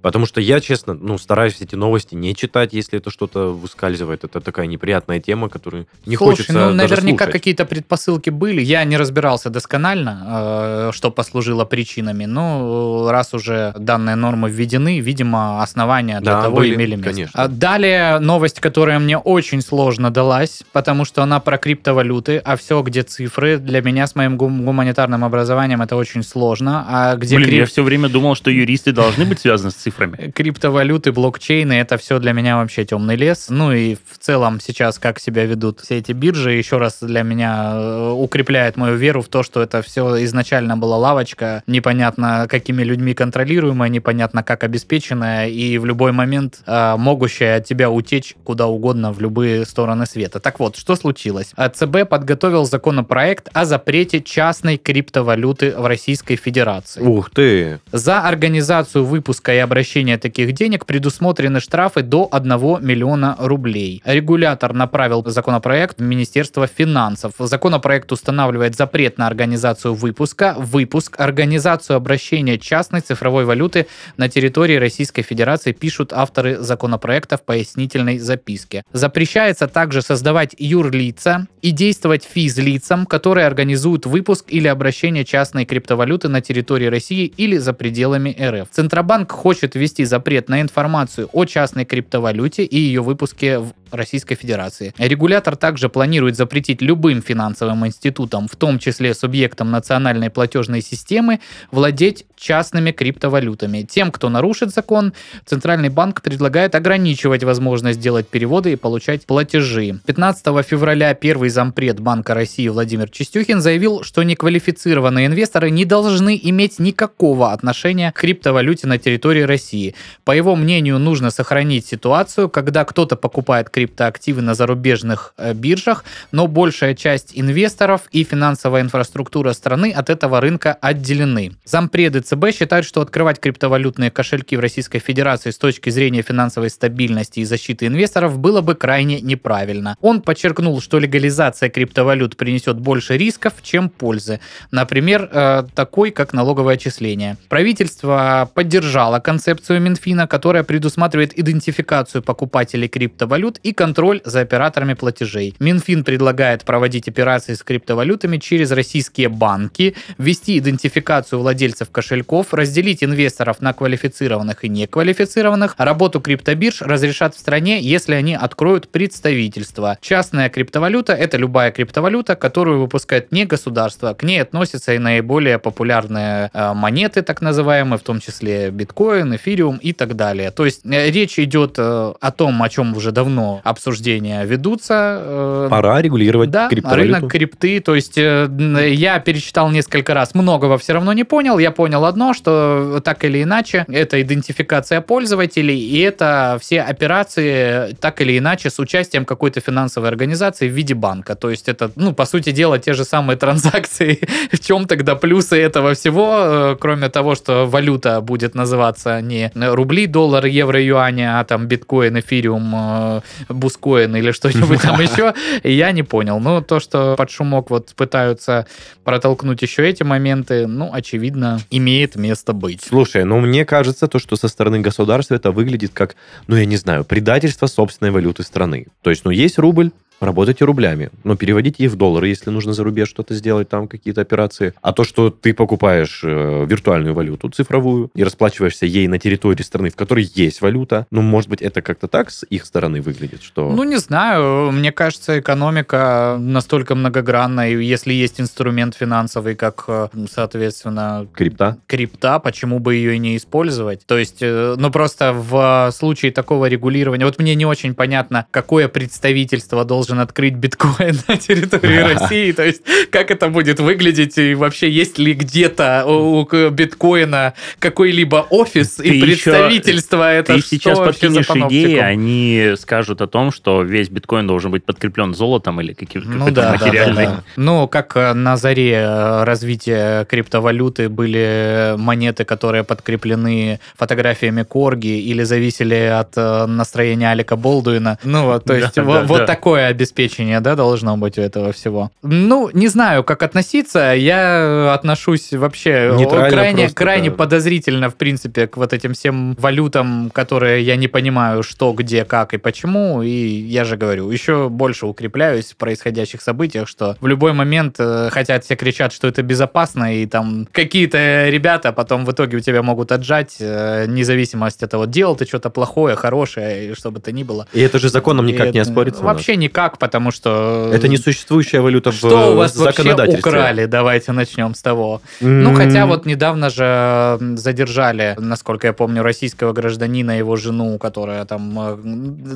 Потому 0.06 0.24
что 0.24 0.40
я, 0.40 0.60
честно, 0.60 0.94
ну, 0.94 1.18
стараюсь 1.18 1.56
эти 1.60 1.74
новости 1.74 2.14
не 2.14 2.32
читать, 2.36 2.72
если 2.72 3.00
это 3.00 3.10
что-то 3.10 3.52
выскальзывает. 3.52 4.22
Это 4.22 4.40
такая 4.40 4.66
неприятная 4.66 5.18
тема, 5.18 5.48
которую 5.48 5.88
не 6.06 6.14
Слушай, 6.16 6.30
хочется 6.30 6.52
ну, 6.52 6.60
даже 6.60 6.76
наверняка 6.76 7.24
слушать. 7.24 7.32
какие-то 7.32 7.64
предпосылки 7.64 8.30
были. 8.30 8.60
Я 8.62 8.84
не 8.84 8.96
разбирался 8.98 9.50
досконально, 9.50 10.90
э, 10.90 10.90
что 10.94 11.10
послужило 11.10 11.64
причинами. 11.64 12.24
Но 12.24 13.08
раз 13.10 13.34
уже 13.34 13.74
данные 13.76 14.14
нормы 14.14 14.48
введены, 14.48 15.00
видимо, 15.00 15.60
основания 15.60 16.20
для 16.20 16.34
Да, 16.34 16.42
того 16.42 16.58
были, 16.58 16.76
имели 16.76 16.94
место. 16.94 17.10
конечно. 17.10 17.42
А 17.42 17.48
Далее 17.48 18.20
новость, 18.20 18.60
которая 18.60 19.00
мне 19.00 19.18
очень 19.18 19.60
сложно 19.60 20.12
далась, 20.12 20.62
потому 20.70 21.04
что 21.04 21.24
она 21.24 21.40
про 21.40 21.58
криптовалюты, 21.58 22.38
а 22.44 22.56
все, 22.56 22.80
где 22.82 23.02
цифры, 23.02 23.58
для 23.58 23.82
меня 23.82 24.06
с 24.06 24.14
моим 24.14 24.36
гум- 24.36 24.64
гуманитарным 24.64 25.24
образованием 25.24 25.82
это 25.82 25.96
очень 25.96 26.22
сложно. 26.22 26.84
А 26.88 27.16
где 27.16 27.34
Блин, 27.34 27.48
крип- 27.48 27.58
я 27.58 27.66
все 27.66 27.82
время 27.82 28.08
думал, 28.08 28.36
что 28.36 28.52
юристы 28.52 28.92
должны 28.92 29.24
быть 29.24 29.40
связаны 29.40 29.72
с 29.72 29.74
цифрами. 29.74 29.95
Цифрами. 29.96 30.30
Криптовалюты, 30.30 31.12
блокчейны, 31.12 31.74
это 31.74 31.96
все 31.96 32.18
для 32.18 32.32
меня 32.32 32.56
вообще 32.56 32.84
темный 32.84 33.16
лес. 33.16 33.46
Ну 33.48 33.72
и 33.72 33.94
в 33.94 34.18
целом 34.18 34.60
сейчас, 34.60 34.98
как 34.98 35.18
себя 35.18 35.44
ведут 35.44 35.80
все 35.80 35.98
эти 35.98 36.12
биржи, 36.12 36.52
еще 36.52 36.78
раз 36.78 36.98
для 37.00 37.22
меня 37.22 37.72
э, 37.74 38.10
укрепляет 38.10 38.76
мою 38.76 38.96
веру 38.96 39.22
в 39.22 39.28
то, 39.28 39.42
что 39.42 39.62
это 39.62 39.82
все 39.82 40.24
изначально 40.24 40.76
была 40.76 40.96
лавочка, 40.96 41.62
непонятно 41.66 42.46
какими 42.48 42.82
людьми 42.82 43.14
контролируемая, 43.14 43.88
непонятно 43.88 44.42
как 44.42 44.64
обеспеченная, 44.64 45.48
и 45.48 45.78
в 45.78 45.86
любой 45.86 46.12
момент 46.12 46.60
э, 46.66 46.96
могущая 46.96 47.56
от 47.56 47.64
тебя 47.64 47.90
утечь 47.90 48.34
куда 48.44 48.66
угодно 48.66 49.12
в 49.12 49.20
любые 49.20 49.64
стороны 49.64 50.06
света. 50.06 50.40
Так 50.40 50.60
вот, 50.60 50.76
что 50.76 50.96
случилось? 50.96 51.52
ЦБ 51.56 52.08
подготовил 52.08 52.64
законопроект 52.64 53.48
о 53.52 53.64
запрете 53.64 54.20
частной 54.20 54.76
криптовалюты 54.76 55.74
в 55.76 55.86
Российской 55.86 56.36
Федерации. 56.36 57.00
Ух 57.00 57.30
ты. 57.30 57.80
За 57.92 58.20
организацию 58.20 59.04
выпуска 59.04 59.54
и 59.54 59.58
обращения 59.58 59.75
таких 60.18 60.52
денег 60.52 60.86
предусмотрены 60.86 61.60
штрафы 61.60 62.02
до 62.02 62.28
1 62.30 62.50
миллиона 62.80 63.36
рублей. 63.38 64.02
Регулятор 64.04 64.72
направил 64.72 65.24
законопроект 65.26 65.98
в 65.98 66.02
Министерство 66.02 66.66
финансов. 66.66 67.32
Законопроект 67.38 68.12
устанавливает 68.12 68.76
запрет 68.76 69.18
на 69.18 69.26
организацию 69.26 69.94
выпуска, 69.94 70.54
выпуск, 70.58 71.16
организацию 71.18 71.96
обращения 71.96 72.58
частной 72.58 73.00
цифровой 73.00 73.44
валюты 73.44 73.86
на 74.16 74.28
территории 74.28 74.76
Российской 74.76 75.22
Федерации, 75.22 75.72
пишут 75.72 76.12
авторы 76.12 76.58
законопроекта 76.58 77.36
в 77.36 77.42
пояснительной 77.42 78.18
записке. 78.18 78.82
Запрещается 78.92 79.66
также 79.66 80.02
создавать 80.02 80.54
юрлица 80.58 81.46
и 81.62 81.70
действовать 81.70 82.24
физлицам, 82.24 83.06
которые 83.06 83.46
организуют 83.46 84.06
выпуск 84.06 84.46
или 84.48 84.68
обращение 84.68 85.24
частной 85.24 85.64
криптовалюты 85.64 86.28
на 86.28 86.40
территории 86.40 86.86
России 86.86 87.26
или 87.26 87.56
за 87.56 87.72
пределами 87.72 88.36
РФ. 88.40 88.68
Центробанк 88.70 89.32
хочет 89.32 89.65
ввести 89.74 90.04
запрет 90.04 90.48
на 90.48 90.60
информацию 90.60 91.28
о 91.32 91.44
частной 91.44 91.84
криптовалюте 91.84 92.64
и 92.64 92.78
ее 92.78 93.02
выпуске 93.02 93.58
в 93.58 93.72
Российской 93.90 94.34
Федерации. 94.34 94.94
Регулятор 94.98 95.56
также 95.56 95.88
планирует 95.88 96.36
запретить 96.36 96.82
любым 96.82 97.22
финансовым 97.22 97.86
институтам, 97.86 98.48
в 98.48 98.56
том 98.56 98.78
числе 98.78 99.14
субъектам 99.14 99.70
национальной 99.70 100.30
платежной 100.30 100.82
системы, 100.82 101.40
владеть 101.70 102.26
частными 102.36 102.92
криптовалютами. 102.92 103.82
Тем, 103.82 104.10
кто 104.10 104.28
нарушит 104.28 104.72
закон, 104.72 105.12
Центральный 105.44 105.88
банк 105.88 106.22
предлагает 106.22 106.74
ограничивать 106.74 107.44
возможность 107.44 108.00
делать 108.00 108.28
переводы 108.28 108.72
и 108.72 108.76
получать 108.76 109.26
платежи. 109.26 109.98
15 110.06 110.66
февраля 110.66 111.14
первый 111.14 111.48
зампред 111.48 112.00
Банка 112.00 112.34
России 112.34 112.68
Владимир 112.68 113.08
Чистюхин 113.08 113.60
заявил, 113.60 114.02
что 114.02 114.22
неквалифицированные 114.22 115.26
инвесторы 115.26 115.70
не 115.70 115.84
должны 115.84 116.38
иметь 116.42 116.78
никакого 116.78 117.52
отношения 117.52 118.12
к 118.12 118.20
криптовалюте 118.20 118.86
на 118.86 118.98
территории 118.98 119.42
России. 119.42 119.94
По 120.24 120.32
его 120.32 120.56
мнению, 120.56 120.98
нужно 120.98 121.30
сохранить 121.30 121.86
ситуацию, 121.86 122.48
когда 122.48 122.84
кто-то 122.84 123.16
покупает 123.16 123.70
криптоактивы 123.76 124.40
на 124.40 124.54
зарубежных 124.54 125.34
э, 125.36 125.52
биржах, 125.52 126.04
но 126.32 126.46
большая 126.46 126.94
часть 126.94 127.32
инвесторов 127.34 128.08
и 128.10 128.24
финансовая 128.24 128.80
инфраструктура 128.80 129.52
страны 129.52 129.92
от 129.92 130.08
этого 130.08 130.40
рынка 130.40 130.78
отделены. 130.80 131.52
Зампреды 131.66 132.20
ЦБ 132.20 132.52
считают, 132.54 132.86
что 132.86 133.02
открывать 133.02 133.38
криптовалютные 133.38 134.10
кошельки 134.10 134.56
в 134.56 134.60
Российской 134.60 134.98
Федерации 134.98 135.50
с 135.50 135.58
точки 135.58 135.90
зрения 135.90 136.22
финансовой 136.22 136.70
стабильности 136.70 137.40
и 137.40 137.44
защиты 137.44 137.86
инвесторов 137.86 138.38
было 138.38 138.62
бы 138.62 138.74
крайне 138.76 139.20
неправильно. 139.20 139.96
Он 140.00 140.22
подчеркнул, 140.22 140.80
что 140.80 140.98
легализация 140.98 141.68
криптовалют 141.68 142.38
принесет 142.38 142.78
больше 142.78 143.18
рисков, 143.18 143.52
чем 143.62 143.90
пользы. 143.90 144.40
Например, 144.70 145.28
э, 145.30 145.64
такой, 145.74 146.12
как 146.12 146.32
налоговое 146.32 146.76
отчисление. 146.76 147.36
Правительство 147.50 148.50
поддержало 148.54 149.20
концепцию 149.20 149.82
Минфина, 149.82 150.26
которая 150.26 150.62
предусматривает 150.62 151.38
идентификацию 151.38 152.22
покупателей 152.22 152.88
криптовалют 152.88 153.58
и 153.66 153.72
контроль 153.72 154.20
за 154.24 154.40
операторами 154.40 154.94
платежей. 154.94 155.54
Минфин 155.58 156.04
предлагает 156.04 156.64
проводить 156.64 157.08
операции 157.08 157.54
с 157.54 157.64
криптовалютами 157.64 158.38
через 158.38 158.70
российские 158.70 159.28
банки, 159.28 159.96
ввести 160.18 160.58
идентификацию 160.58 161.40
владельцев 161.40 161.90
кошельков, 161.90 162.54
разделить 162.54 163.02
инвесторов 163.02 163.60
на 163.60 163.72
квалифицированных 163.72 164.64
и 164.64 164.68
неквалифицированных. 164.68 165.74
Работу 165.78 166.20
криптобирж 166.20 166.80
разрешат 166.82 167.34
в 167.34 167.40
стране, 167.40 167.80
если 167.80 168.14
они 168.14 168.36
откроют 168.36 168.88
представительство. 168.88 169.98
Частная 170.00 170.48
криптовалюта– 170.48 171.12
это 171.14 171.36
любая 171.36 171.72
криптовалюта, 171.72 172.36
которую 172.36 172.80
выпускает 172.80 173.32
не 173.32 173.46
государство. 173.46 174.14
К 174.14 174.22
ней 174.22 174.42
относятся 174.42 174.94
и 174.94 174.98
наиболее 174.98 175.58
популярные 175.58 176.50
э, 176.52 176.72
монеты, 176.72 177.22
так 177.22 177.42
называемые, 177.42 177.98
в 177.98 178.02
том 178.02 178.20
числе 178.20 178.70
биткоин, 178.70 179.34
эфириум 179.34 179.78
и 179.78 179.92
так 179.92 180.14
далее. 180.14 180.52
То 180.52 180.64
есть 180.64 180.86
э, 180.86 181.10
речь 181.10 181.40
идет 181.40 181.74
э, 181.78 182.14
о 182.20 182.30
том, 182.30 182.62
о 182.62 182.68
чем 182.68 182.96
уже 182.96 183.10
давно 183.10 183.55
обсуждения 183.64 184.44
ведутся. 184.44 185.18
э, 185.20 185.68
Пора 185.70 186.02
регулировать 186.02 186.50
да, 186.50 186.68
криптовалюту. 186.68 187.14
рынок 187.14 187.30
крипты. 187.30 187.80
То 187.80 187.94
есть 187.94 188.16
э, 188.18 188.48
я 188.92 189.18
перечитал 189.18 189.70
несколько 189.70 190.14
раз, 190.14 190.34
многого 190.34 190.78
все 190.78 190.92
равно 190.92 191.12
не 191.12 191.24
понял. 191.24 191.58
Я 191.58 191.70
понял 191.70 192.04
одно, 192.04 192.34
что 192.34 193.00
так 193.04 193.24
или 193.24 193.42
иначе 193.42 193.84
это 193.88 194.20
идентификация 194.20 195.00
пользователей, 195.00 195.78
и 195.78 195.98
это 196.00 196.58
все 196.60 196.80
операции 196.82 197.94
так 198.00 198.20
или 198.20 198.38
иначе 198.38 198.70
с 198.70 198.78
участием 198.78 199.24
какой-то 199.24 199.60
финансовой 199.60 200.08
организации 200.08 200.68
в 200.68 200.72
виде 200.72 200.94
банка. 200.94 201.34
То 201.34 201.50
есть 201.50 201.68
это, 201.68 201.90
ну, 201.96 202.12
по 202.12 202.24
сути 202.26 202.50
дела, 202.52 202.78
те 202.78 202.92
же 202.94 203.04
самые 203.04 203.36
транзакции. 203.38 204.20
В 204.52 204.58
чем 204.60 204.86
тогда 204.86 205.14
плюсы 205.14 205.56
этого 205.60 205.94
всего, 205.94 206.36
э, 206.38 206.76
кроме 206.80 207.08
того, 207.08 207.34
что 207.34 207.66
валюта 207.66 208.20
будет 208.20 208.54
называться 208.54 209.20
не 209.20 209.50
рубли, 209.54 210.06
доллар, 210.06 210.46
евро, 210.46 210.80
юани, 210.80 211.22
а 211.22 211.44
там 211.44 211.66
биткоин, 211.66 212.18
эфириум, 212.18 213.22
бускоин 213.48 214.14
или 214.16 214.30
что-нибудь 214.32 214.82
там 214.82 215.00
еще, 215.00 215.34
я 215.62 215.92
не 215.92 216.02
понял. 216.02 216.40
Ну, 216.40 216.62
то, 216.62 216.80
что 216.80 217.14
под 217.16 217.30
шумок 217.30 217.70
вот 217.70 217.94
пытаются 217.94 218.66
протолкнуть 219.04 219.62
еще 219.62 219.88
эти 219.88 220.02
моменты, 220.02 220.66
ну, 220.66 220.90
очевидно, 220.92 221.60
имеет 221.70 222.16
место 222.16 222.52
быть. 222.52 222.82
Слушай, 222.82 223.24
ну 223.24 223.40
мне 223.40 223.64
кажется, 223.64 224.08
то, 224.08 224.18
что 224.18 224.36
со 224.36 224.48
стороны 224.48 224.80
государства 224.80 225.34
это 225.34 225.50
выглядит 225.50 225.92
как, 225.92 226.16
ну 226.46 226.56
я 226.56 226.64
не 226.64 226.76
знаю, 226.76 227.04
предательство 227.04 227.66
собственной 227.66 228.10
валюты 228.10 228.42
страны. 228.42 228.86
То 229.02 229.10
есть, 229.10 229.24
ну 229.24 229.30
есть 229.30 229.58
рубль, 229.58 229.90
работайте 230.20 230.64
рублями, 230.64 231.10
но 231.24 231.36
переводите 231.36 231.84
их 231.84 231.92
в 231.92 231.96
доллары, 231.96 232.28
если 232.28 232.50
нужно 232.50 232.72
за 232.72 232.84
рубеж 232.84 233.08
что-то 233.08 233.34
сделать, 233.34 233.68
там 233.68 233.88
какие-то 233.88 234.20
операции. 234.20 234.74
А 234.82 234.92
то, 234.92 235.04
что 235.04 235.30
ты 235.30 235.54
покупаешь 235.54 236.22
э, 236.24 236.66
виртуальную 236.66 237.14
валюту 237.14 237.48
цифровую 237.48 238.10
и 238.14 238.24
расплачиваешься 238.24 238.86
ей 238.86 239.08
на 239.08 239.18
территории 239.18 239.62
страны, 239.62 239.90
в 239.90 239.96
которой 239.96 240.30
есть 240.34 240.60
валюта, 240.60 241.06
ну, 241.10 241.22
может 241.22 241.50
быть, 241.50 241.62
это 241.62 241.82
как-то 241.82 242.08
так 242.08 242.30
с 242.30 242.44
их 242.48 242.64
стороны 242.64 243.00
выглядит, 243.00 243.42
что... 243.42 243.70
Ну, 243.70 243.84
не 243.84 243.96
знаю. 243.96 244.70
Мне 244.72 244.92
кажется, 244.92 245.38
экономика 245.38 246.36
настолько 246.38 246.94
многогранна, 246.94 247.70
и 247.70 247.84
если 247.84 248.12
есть 248.12 248.40
инструмент 248.40 248.94
финансовый, 248.94 249.54
как, 249.54 249.84
э, 249.88 250.08
соответственно, 250.30 251.26
Крипта? 251.34 251.78
крипта, 251.86 252.38
почему 252.38 252.78
бы 252.78 252.94
ее 252.94 253.16
и 253.16 253.18
не 253.18 253.36
использовать? 253.36 254.06
То 254.06 254.18
есть, 254.18 254.38
э, 254.40 254.74
ну 254.78 254.90
просто 254.90 255.32
в 255.32 255.90
случае 255.92 256.32
такого 256.32 256.66
регулирования, 256.66 257.24
вот 257.24 257.38
мне 257.38 257.54
не 257.54 257.66
очень 257.66 257.94
понятно, 257.94 258.46
какое 258.50 258.88
представительство 258.88 259.84
должен 260.06 260.20
открыть 260.20 260.54
биткоин 260.54 261.18
на 261.28 261.36
территории 261.36 262.14
России, 262.14 262.52
то 262.52 262.64
есть 262.64 262.82
как 263.10 263.30
это 263.30 263.48
будет 263.48 263.80
выглядеть 263.80 264.38
и 264.38 264.54
вообще 264.54 264.90
есть 264.90 265.18
ли 265.18 265.32
где-то 265.32 266.04
у 266.06 266.44
биткоина 266.70 267.54
какой-либо 267.78 268.46
офис 268.50 269.00
и 269.00 269.20
представительство? 269.20 270.32
Это 270.32 270.54
Ты 270.54 270.62
сейчас 270.62 270.98
подкинешь 270.98 271.50
идеи, 271.50 271.96
они 271.96 272.74
скажут 272.78 273.20
о 273.20 273.26
том, 273.26 273.50
что 273.50 273.82
весь 273.82 274.08
биткоин 274.08 274.46
должен 274.46 274.70
быть 274.70 274.84
подкреплен 274.84 275.34
золотом 275.34 275.80
или 275.80 275.92
каким-то 275.92 276.28
Ну 276.28 276.50
да, 276.50 276.76
да, 276.78 277.12
да. 277.12 277.44
Ну, 277.56 277.88
как 277.88 278.16
э, 278.16 278.32
на 278.32 278.56
заре 278.56 278.92
э, 278.92 279.44
развития 279.44 280.24
криптовалюты 280.26 281.08
были 281.08 281.94
монеты, 281.96 282.44
которые 282.44 282.84
подкреплены 282.84 283.80
фотографиями 283.96 284.62
Корги 284.62 285.20
или 285.20 285.42
зависели 285.42 285.94
от 285.94 286.36
э, 286.36 286.66
настроения 286.66 287.30
Алика 287.30 287.56
Болдуина. 287.56 288.18
Ну, 288.22 288.58
то 288.60 288.62
Да, 288.66 288.76
есть 288.76 288.94
да, 288.94 289.02
вот 289.02 289.38
да. 289.38 289.46
такое 289.46 289.86
обеспечение, 289.96 290.60
да, 290.60 290.74
должно 290.76 291.16
быть 291.16 291.38
у 291.38 291.42
этого 291.42 291.72
всего. 291.72 292.10
Ну, 292.22 292.70
не 292.72 292.88
знаю, 292.88 293.24
как 293.24 293.42
относиться. 293.42 294.14
Я 294.14 294.92
отношусь 294.94 295.52
вообще 295.52 296.12
Нейтрально 296.16 296.50
крайне, 296.50 296.78
просто, 296.82 296.96
крайне 296.96 297.30
да. 297.30 297.36
подозрительно, 297.36 298.10
в 298.10 298.14
принципе, 298.16 298.66
к 298.66 298.76
вот 298.76 298.92
этим 298.92 299.14
всем 299.14 299.54
валютам, 299.58 300.30
которые 300.32 300.82
я 300.82 300.96
не 300.96 301.08
понимаю, 301.08 301.62
что, 301.62 301.92
где, 301.92 302.24
как 302.24 302.52
и 302.54 302.58
почему. 302.58 303.22
И 303.22 303.28
я 303.28 303.84
же 303.84 303.96
говорю, 303.96 304.30
еще 304.30 304.68
больше 304.68 305.06
укрепляюсь 305.06 305.72
в 305.72 305.76
происходящих 305.76 306.42
событиях, 306.42 306.88
что 306.88 307.16
в 307.20 307.26
любой 307.26 307.52
момент, 307.54 307.96
э, 307.98 308.28
хотя 308.30 308.60
все 308.60 308.76
кричат, 308.76 309.12
что 309.12 309.28
это 309.28 309.42
безопасно, 309.42 310.14
и 310.14 310.26
там 310.26 310.68
какие-то 310.72 311.48
ребята 311.48 311.92
потом 311.92 312.24
в 312.26 312.32
итоге 312.32 312.58
у 312.58 312.60
тебя 312.60 312.82
могут 312.82 313.12
отжать, 313.12 313.56
э, 313.60 314.04
независимость 314.06 314.82
от 314.82 314.90
того, 314.90 315.06
делал 315.06 315.36
ты 315.36 315.46
что-то 315.46 315.70
плохое, 315.70 316.16
хорошее, 316.16 316.94
что 316.94 317.10
бы 317.10 317.20
то 317.20 317.32
ни 317.32 317.42
было. 317.44 317.66
И 317.72 317.80
это 317.80 317.98
же 317.98 318.08
законом 318.08 318.46
никак 318.46 318.68
И 318.68 318.72
не 318.72 318.80
это- 318.80 318.90
оспорится. 318.90 319.22
Вообще 319.22 319.56
никак. 319.56 319.85
Как, 319.86 319.98
потому 319.98 320.32
что... 320.32 320.90
Это 320.92 321.08
несуществующая 321.08 321.80
валюта 321.80 322.10
в 322.10 322.14
Что 322.16 322.52
у 322.52 322.56
вас 322.56 322.76
вообще 322.76 323.14
украли? 323.38 323.86
Давайте 323.86 324.32
начнем 324.32 324.74
с 324.74 324.82
того. 324.82 325.20
Ну, 325.40 325.74
хотя 325.74 326.06
вот 326.06 326.26
недавно 326.26 326.70
же 326.70 327.38
задержали, 327.56 328.34
насколько 328.38 328.86
я 328.88 328.92
помню, 328.92 329.22
российского 329.22 329.72
гражданина, 329.72 330.38
его 330.38 330.56
жену, 330.56 330.98
которая 330.98 331.44
там... 331.44 331.78
э, 331.78 331.96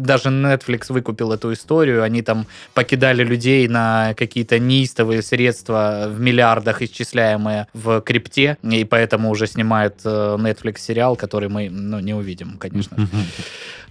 Даже 0.00 0.28
Netflix 0.30 0.92
выкупил 0.92 1.32
эту 1.32 1.52
историю. 1.52 2.02
Они 2.02 2.22
там 2.22 2.46
покидали 2.74 3.22
людей 3.24 3.68
на 3.68 4.14
какие-то 4.14 4.58
неистовые 4.58 5.22
средства 5.22 6.06
в 6.08 6.20
миллиардах 6.20 6.82
исчисляемые 6.82 7.66
в 7.74 8.00
крипте, 8.00 8.56
и 8.62 8.84
поэтому 8.84 9.30
уже 9.30 9.46
снимает 9.46 9.94
э, 10.04 10.36
Netflix 10.38 10.78
сериал, 10.78 11.16
который 11.16 11.48
мы 11.48 11.70
ну, 11.70 12.00
не 12.00 12.14
увидим, 12.14 12.56
конечно. 12.58 12.96